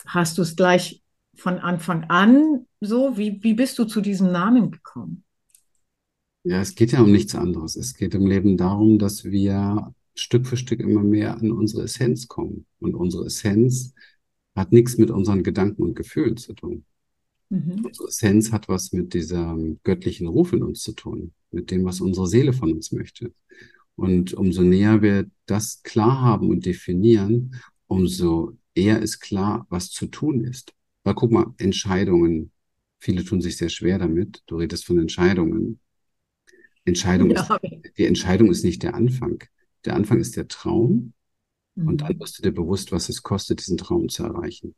Hast 0.06 0.38
du 0.38 0.42
es 0.42 0.56
gleich 0.56 1.02
von 1.36 1.58
Anfang 1.58 2.04
an 2.04 2.66
so? 2.80 3.16
Wie, 3.16 3.42
wie 3.42 3.54
bist 3.54 3.78
du 3.78 3.84
zu 3.84 4.00
diesem 4.00 4.32
Namen 4.32 4.70
gekommen? 4.70 5.24
Ja, 6.44 6.60
es 6.60 6.74
geht 6.74 6.92
ja 6.92 7.00
um 7.00 7.10
nichts 7.10 7.34
anderes. 7.34 7.76
Es 7.76 7.94
geht 7.94 8.14
im 8.14 8.26
Leben 8.26 8.56
darum, 8.56 8.98
dass 8.98 9.24
wir 9.24 9.94
Stück 10.14 10.46
für 10.46 10.56
Stück 10.56 10.80
immer 10.80 11.02
mehr 11.02 11.36
an 11.36 11.50
unsere 11.50 11.84
Essenz 11.84 12.28
kommen. 12.28 12.66
Und 12.80 12.94
unsere 12.94 13.26
Essenz 13.26 13.94
hat 14.54 14.72
nichts 14.72 14.98
mit 14.98 15.10
unseren 15.10 15.42
Gedanken 15.42 15.82
und 15.82 15.94
Gefühlen 15.94 16.36
zu 16.36 16.52
tun. 16.52 16.84
Mhm. 17.54 17.84
Unsere 17.84 18.08
Essenz 18.08 18.50
hat 18.50 18.68
was 18.68 18.92
mit 18.92 19.14
diesem 19.14 19.78
göttlichen 19.84 20.26
Ruf 20.26 20.52
in 20.52 20.62
uns 20.62 20.80
zu 20.80 20.92
tun, 20.92 21.32
mit 21.52 21.70
dem, 21.70 21.84
was 21.84 22.00
unsere 22.00 22.26
Seele 22.26 22.52
von 22.52 22.72
uns 22.72 22.90
möchte. 22.90 23.32
Und 23.94 24.34
umso 24.34 24.62
näher 24.62 25.02
wir 25.02 25.30
das 25.46 25.82
klar 25.84 26.20
haben 26.20 26.50
und 26.50 26.66
definieren, 26.66 27.54
umso 27.86 28.56
eher 28.74 29.00
ist 29.00 29.20
klar, 29.20 29.66
was 29.70 29.90
zu 29.90 30.06
tun 30.06 30.42
ist. 30.42 30.72
Weil 31.04 31.14
guck 31.14 31.30
mal, 31.30 31.54
Entscheidungen, 31.58 32.50
viele 32.98 33.24
tun 33.24 33.40
sich 33.40 33.56
sehr 33.56 33.68
schwer 33.68 33.98
damit. 33.98 34.42
Du 34.46 34.56
redest 34.56 34.84
von 34.84 34.98
Entscheidungen. 34.98 35.78
Entscheidung 36.84 37.30
ja. 37.30 37.42
ist, 37.62 37.98
die 37.98 38.06
Entscheidung 38.06 38.50
ist 38.50 38.64
nicht 38.64 38.82
der 38.82 38.94
Anfang. 38.94 39.44
Der 39.84 39.94
Anfang 39.94 40.18
ist 40.18 40.36
der 40.36 40.48
Traum. 40.48 41.12
Mhm. 41.76 41.88
Und 41.88 42.00
dann 42.00 42.18
wirst 42.18 42.38
du 42.38 42.42
dir 42.42 42.52
bewusst, 42.52 42.90
was 42.90 43.08
es 43.08 43.22
kostet, 43.22 43.60
diesen 43.60 43.78
Traum 43.78 44.08
zu 44.08 44.24
erreichen. 44.24 44.74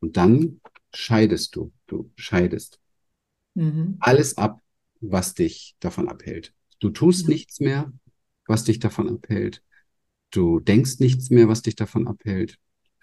Und 0.00 0.16
dann 0.16 0.60
scheidest 0.96 1.56
du. 1.56 1.72
Du 1.86 2.10
scheidest 2.16 2.80
mhm. 3.54 3.96
alles 4.00 4.38
ab, 4.38 4.60
was 5.00 5.34
dich 5.34 5.76
davon 5.80 6.08
abhält. 6.08 6.54
Du 6.78 6.90
tust 6.90 7.26
mhm. 7.26 7.34
nichts 7.34 7.60
mehr, 7.60 7.92
was 8.46 8.64
dich 8.64 8.78
davon 8.78 9.08
abhält. 9.08 9.62
Du 10.30 10.60
denkst 10.60 10.98
nichts 10.98 11.30
mehr, 11.30 11.48
was 11.48 11.62
dich 11.62 11.76
davon 11.76 12.06
abhält. 12.06 12.58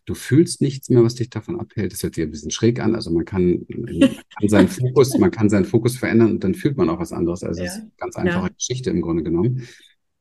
Du 0.05 0.15
fühlst 0.15 0.61
nichts 0.61 0.89
mehr, 0.89 1.03
was 1.03 1.15
dich 1.15 1.29
davon 1.29 1.59
abhält. 1.59 1.93
Das 1.93 2.03
hört 2.03 2.15
sich 2.15 2.23
ein 2.25 2.31
bisschen 2.31 2.51
schräg 2.51 2.81
an. 2.81 2.93
Also 2.93 3.09
man 3.09 3.23
kann, 3.23 3.65
man 3.69 4.17
kann 4.37 4.49
seinen 4.49 4.67
Fokus, 4.67 5.17
man 5.17 5.31
kann 5.31 5.49
seinen 5.49 5.65
Fokus 5.65 5.97
verändern 5.97 6.31
und 6.31 6.43
dann 6.43 6.55
fühlt 6.55 6.75
man 6.75 6.89
auch 6.89 6.99
was 6.99 7.13
anderes. 7.13 7.43
Also 7.43 7.61
ja. 7.61 7.67
es 7.67 7.75
ist 7.75 7.81
eine 7.81 7.91
ganz 7.97 8.15
einfache 8.17 8.47
ja. 8.47 8.53
Geschichte 8.53 8.89
im 8.89 9.01
Grunde 9.01 9.23
genommen. 9.23 9.65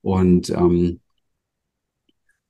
Und 0.02 0.50
ähm, 0.50 1.00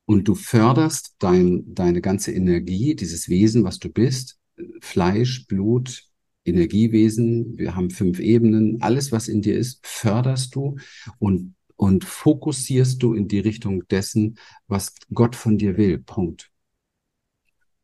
und 0.04 0.28
du 0.28 0.34
förderst 0.34 1.16
dein, 1.20 1.74
deine 1.74 2.00
ganze 2.00 2.32
Energie, 2.32 2.94
dieses 2.94 3.28
Wesen, 3.28 3.64
was 3.64 3.78
du 3.78 3.88
bist, 3.88 4.38
Fleisch, 4.80 5.46
Blut, 5.46 6.04
Energiewesen, 6.44 7.56
wir 7.56 7.76
haben 7.76 7.90
fünf 7.90 8.18
Ebenen, 8.18 8.82
alles, 8.82 9.12
was 9.12 9.28
in 9.28 9.42
dir 9.42 9.56
ist, 9.56 9.86
förderst 9.86 10.54
du 10.54 10.76
und, 11.18 11.54
und 11.76 12.04
fokussierst 12.04 13.02
du 13.02 13.14
in 13.14 13.28
die 13.28 13.38
Richtung 13.38 13.86
dessen, 13.88 14.38
was 14.66 14.94
Gott 15.12 15.36
von 15.36 15.58
dir 15.58 15.76
will. 15.76 15.98
Punkt. 15.98 16.50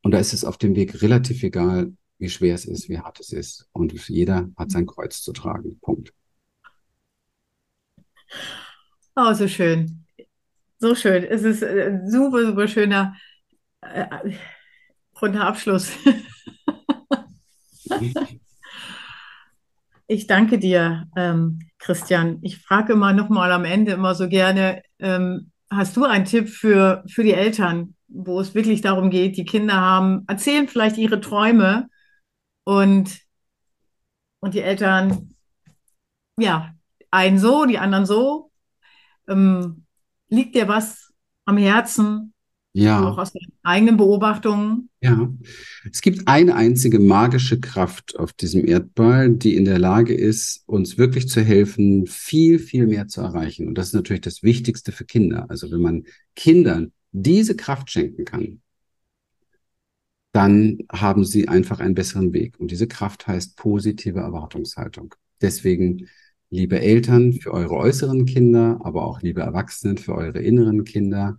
Und 0.02 0.12
da 0.12 0.18
ist 0.18 0.32
es 0.32 0.44
auf 0.44 0.58
dem 0.58 0.74
Weg 0.74 1.02
relativ 1.02 1.42
egal, 1.42 1.92
wie 2.18 2.28
schwer 2.28 2.54
es 2.54 2.64
ist, 2.64 2.88
wie 2.88 2.98
hart 2.98 3.20
es 3.20 3.32
ist. 3.32 3.68
Und 3.72 3.92
jeder 4.08 4.50
hat 4.56 4.70
sein 4.70 4.86
Kreuz 4.86 5.22
zu 5.22 5.32
tragen. 5.32 5.78
Punkt. 5.80 6.12
Oh, 9.14 9.32
so 9.32 9.48
schön. 9.48 10.04
So 10.78 10.94
schön. 10.94 11.24
Es 11.24 11.42
ist 11.42 11.62
ein 11.62 12.04
äh, 12.06 12.10
super, 12.10 12.46
super 12.46 12.68
schöner 12.68 13.16
äh, 13.80 14.32
runder 15.22 15.46
Abschluss. 15.46 15.92
Ich 20.10 20.26
danke 20.26 20.58
dir, 20.58 21.06
ähm, 21.16 21.58
Christian. 21.78 22.38
Ich 22.40 22.62
frage 22.62 22.94
immer 22.94 23.12
noch 23.12 23.28
mal 23.28 23.52
am 23.52 23.66
Ende 23.66 23.92
immer 23.92 24.14
so 24.14 24.26
gerne, 24.26 24.82
ähm, 24.98 25.52
hast 25.70 25.98
du 25.98 26.04
einen 26.04 26.24
Tipp 26.24 26.48
für, 26.48 27.04
für 27.10 27.22
die 27.22 27.34
Eltern, 27.34 27.94
wo 28.08 28.40
es 28.40 28.54
wirklich 28.54 28.80
darum 28.80 29.10
geht, 29.10 29.36
die 29.36 29.44
Kinder 29.44 29.74
haben, 29.74 30.24
erzählen 30.26 30.66
vielleicht 30.66 30.96
ihre 30.96 31.20
Träume 31.20 31.88
und, 32.64 33.20
und 34.40 34.54
die 34.54 34.62
Eltern, 34.62 35.34
ja, 36.38 36.72
einen 37.10 37.38
so, 37.38 37.66
die 37.66 37.78
anderen 37.78 38.06
so. 38.06 38.50
Ähm, 39.28 39.84
liegt 40.30 40.54
dir 40.54 40.68
was 40.68 41.12
am 41.44 41.58
Herzen? 41.58 42.32
Ja. 42.78 43.08
Auch 43.08 43.18
aus 43.18 43.32
den 43.32 43.48
eigenen 43.64 43.96
Beobachtungen. 43.96 44.88
Ja. 45.00 45.28
Es 45.90 46.00
gibt 46.00 46.28
eine 46.28 46.54
einzige 46.54 47.00
magische 47.00 47.58
Kraft 47.58 48.16
auf 48.16 48.32
diesem 48.32 48.64
Erdball, 48.68 49.30
die 49.30 49.56
in 49.56 49.64
der 49.64 49.80
Lage 49.80 50.14
ist, 50.14 50.62
uns 50.66 50.96
wirklich 50.96 51.28
zu 51.28 51.40
helfen, 51.40 52.06
viel, 52.06 52.60
viel 52.60 52.86
mehr 52.86 53.08
zu 53.08 53.20
erreichen. 53.20 53.66
Und 53.66 53.76
das 53.76 53.88
ist 53.88 53.94
natürlich 53.94 54.20
das 54.20 54.44
Wichtigste 54.44 54.92
für 54.92 55.04
Kinder. 55.04 55.46
Also 55.48 55.72
wenn 55.72 55.80
man 55.80 56.04
Kindern 56.36 56.92
diese 57.10 57.56
Kraft 57.56 57.90
schenken 57.90 58.24
kann, 58.24 58.60
dann 60.30 60.78
haben 60.92 61.24
sie 61.24 61.48
einfach 61.48 61.80
einen 61.80 61.96
besseren 61.96 62.32
Weg. 62.32 62.60
Und 62.60 62.70
diese 62.70 62.86
Kraft 62.86 63.26
heißt 63.26 63.56
positive 63.56 64.20
Erwartungshaltung. 64.20 65.16
Deswegen, 65.40 66.06
liebe 66.48 66.78
Eltern, 66.78 67.32
für 67.32 67.52
eure 67.52 67.74
äußeren 67.74 68.24
Kinder, 68.24 68.78
aber 68.84 69.04
auch 69.04 69.20
liebe 69.20 69.40
Erwachsenen, 69.40 69.98
für 69.98 70.14
eure 70.14 70.38
inneren 70.38 70.84
Kinder, 70.84 71.38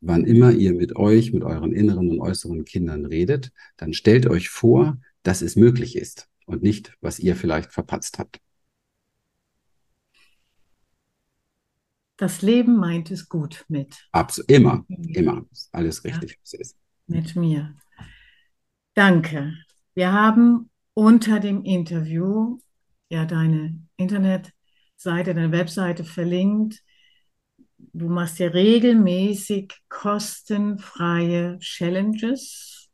wann 0.00 0.24
immer 0.24 0.52
ihr 0.52 0.74
mit 0.74 0.96
euch, 0.96 1.32
mit 1.32 1.42
euren 1.42 1.72
inneren 1.72 2.10
und 2.10 2.20
äußeren 2.20 2.64
Kindern 2.64 3.06
redet, 3.06 3.52
dann 3.76 3.92
stellt 3.92 4.26
euch 4.26 4.48
vor, 4.48 4.98
dass 5.22 5.42
es 5.42 5.56
möglich 5.56 5.96
ist 5.96 6.28
und 6.46 6.62
nicht, 6.62 6.96
was 7.00 7.18
ihr 7.18 7.36
vielleicht 7.36 7.72
verpatzt 7.72 8.18
habt. 8.18 8.40
Das 12.16 12.42
Leben 12.42 12.76
meint 12.76 13.10
es 13.10 13.28
gut 13.28 13.64
mit. 13.68 14.06
Absolut, 14.12 14.50
immer, 14.50 14.84
immer. 14.88 15.46
Alles 15.72 16.04
richtig, 16.04 16.38
ja, 16.44 16.58
ist. 16.58 16.76
Mit 17.06 17.34
mir. 17.34 17.74
Danke. 18.94 19.54
Wir 19.94 20.12
haben 20.12 20.68
unter 20.92 21.40
dem 21.40 21.64
Interview 21.64 22.58
ja 23.08 23.24
deine 23.24 23.80
Internetseite, 23.96 25.34
deine 25.34 25.52
Webseite 25.52 26.04
verlinkt 26.04 26.82
du 27.92 28.08
machst 28.08 28.38
ja 28.38 28.48
regelmäßig 28.48 29.72
kostenfreie 29.88 31.58
Challenges. 31.58 32.88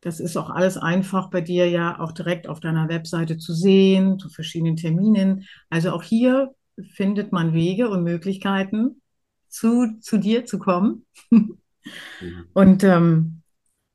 Das 0.00 0.20
ist 0.20 0.36
auch 0.36 0.50
alles 0.50 0.76
einfach 0.78 1.30
bei 1.30 1.40
dir 1.40 1.68
ja 1.68 2.00
auch 2.00 2.12
direkt 2.12 2.48
auf 2.48 2.60
deiner 2.60 2.88
Webseite 2.88 3.36
zu 3.36 3.52
sehen, 3.52 4.18
zu 4.18 4.30
verschiedenen 4.30 4.76
Terminen. 4.76 5.46
Also 5.68 5.90
auch 5.90 6.02
hier 6.02 6.54
findet 6.94 7.32
man 7.32 7.52
Wege 7.52 7.90
und 7.90 8.02
Möglichkeiten, 8.02 9.02
zu, 9.48 9.98
zu 10.00 10.18
dir 10.18 10.44
zu 10.44 10.58
kommen. 10.58 11.06
Mhm. 11.30 12.46
Und 12.52 12.84
ähm, 12.84 13.42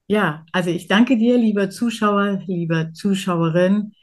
ja, 0.08 0.46
also 0.52 0.70
ich 0.70 0.88
danke 0.88 1.18
dir, 1.18 1.38
lieber 1.38 1.70
Zuschauer, 1.70 2.42
lieber 2.46 2.94
Zuschauerin, 2.94 3.94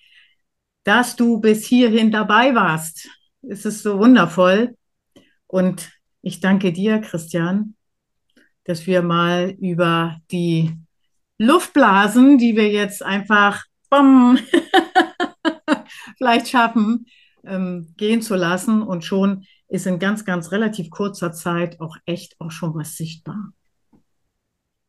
dass 0.84 1.16
du 1.16 1.40
bis 1.40 1.66
hierhin 1.66 2.10
dabei 2.10 2.54
warst. 2.54 3.08
Es 3.42 3.64
ist 3.64 3.82
so 3.82 3.98
wundervoll. 3.98 4.76
Und 5.46 5.90
ich 6.22 6.40
danke 6.40 6.72
dir, 6.72 7.00
Christian, 7.00 7.74
dass 8.64 8.86
wir 8.86 9.02
mal 9.02 9.56
über 9.60 10.18
die 10.30 10.72
Luftblasen, 11.38 12.38
die 12.38 12.56
wir 12.56 12.70
jetzt 12.70 13.02
einfach 13.02 13.64
bom, 13.90 14.38
vielleicht 16.16 16.48
schaffen, 16.48 17.06
ähm, 17.44 17.92
gehen 17.96 18.22
zu 18.22 18.36
lassen. 18.36 18.82
Und 18.82 19.04
schon 19.04 19.44
ist 19.68 19.86
in 19.86 19.98
ganz, 19.98 20.24
ganz 20.24 20.52
relativ 20.52 20.90
kurzer 20.90 21.32
Zeit 21.32 21.80
auch 21.80 21.96
echt 22.06 22.36
auch 22.38 22.50
schon 22.50 22.74
was 22.74 22.96
sichtbar. 22.96 23.52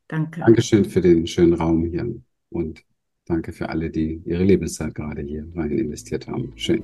Danke. 0.07 0.41
Dankeschön 0.41 0.85
für 0.85 1.01
den 1.01 1.25
schönen 1.25 1.53
Raum 1.53 1.85
hier 1.85 2.07
und 2.49 2.83
danke 3.25 3.51
für 3.51 3.69
alle, 3.69 3.89
die 3.89 4.21
ihre 4.25 4.43
Lebenszeit 4.43 4.93
gerade 4.93 5.23
hier 5.23 5.47
rein 5.55 5.71
investiert 5.71 6.27
haben. 6.27 6.53
Schön. 6.55 6.83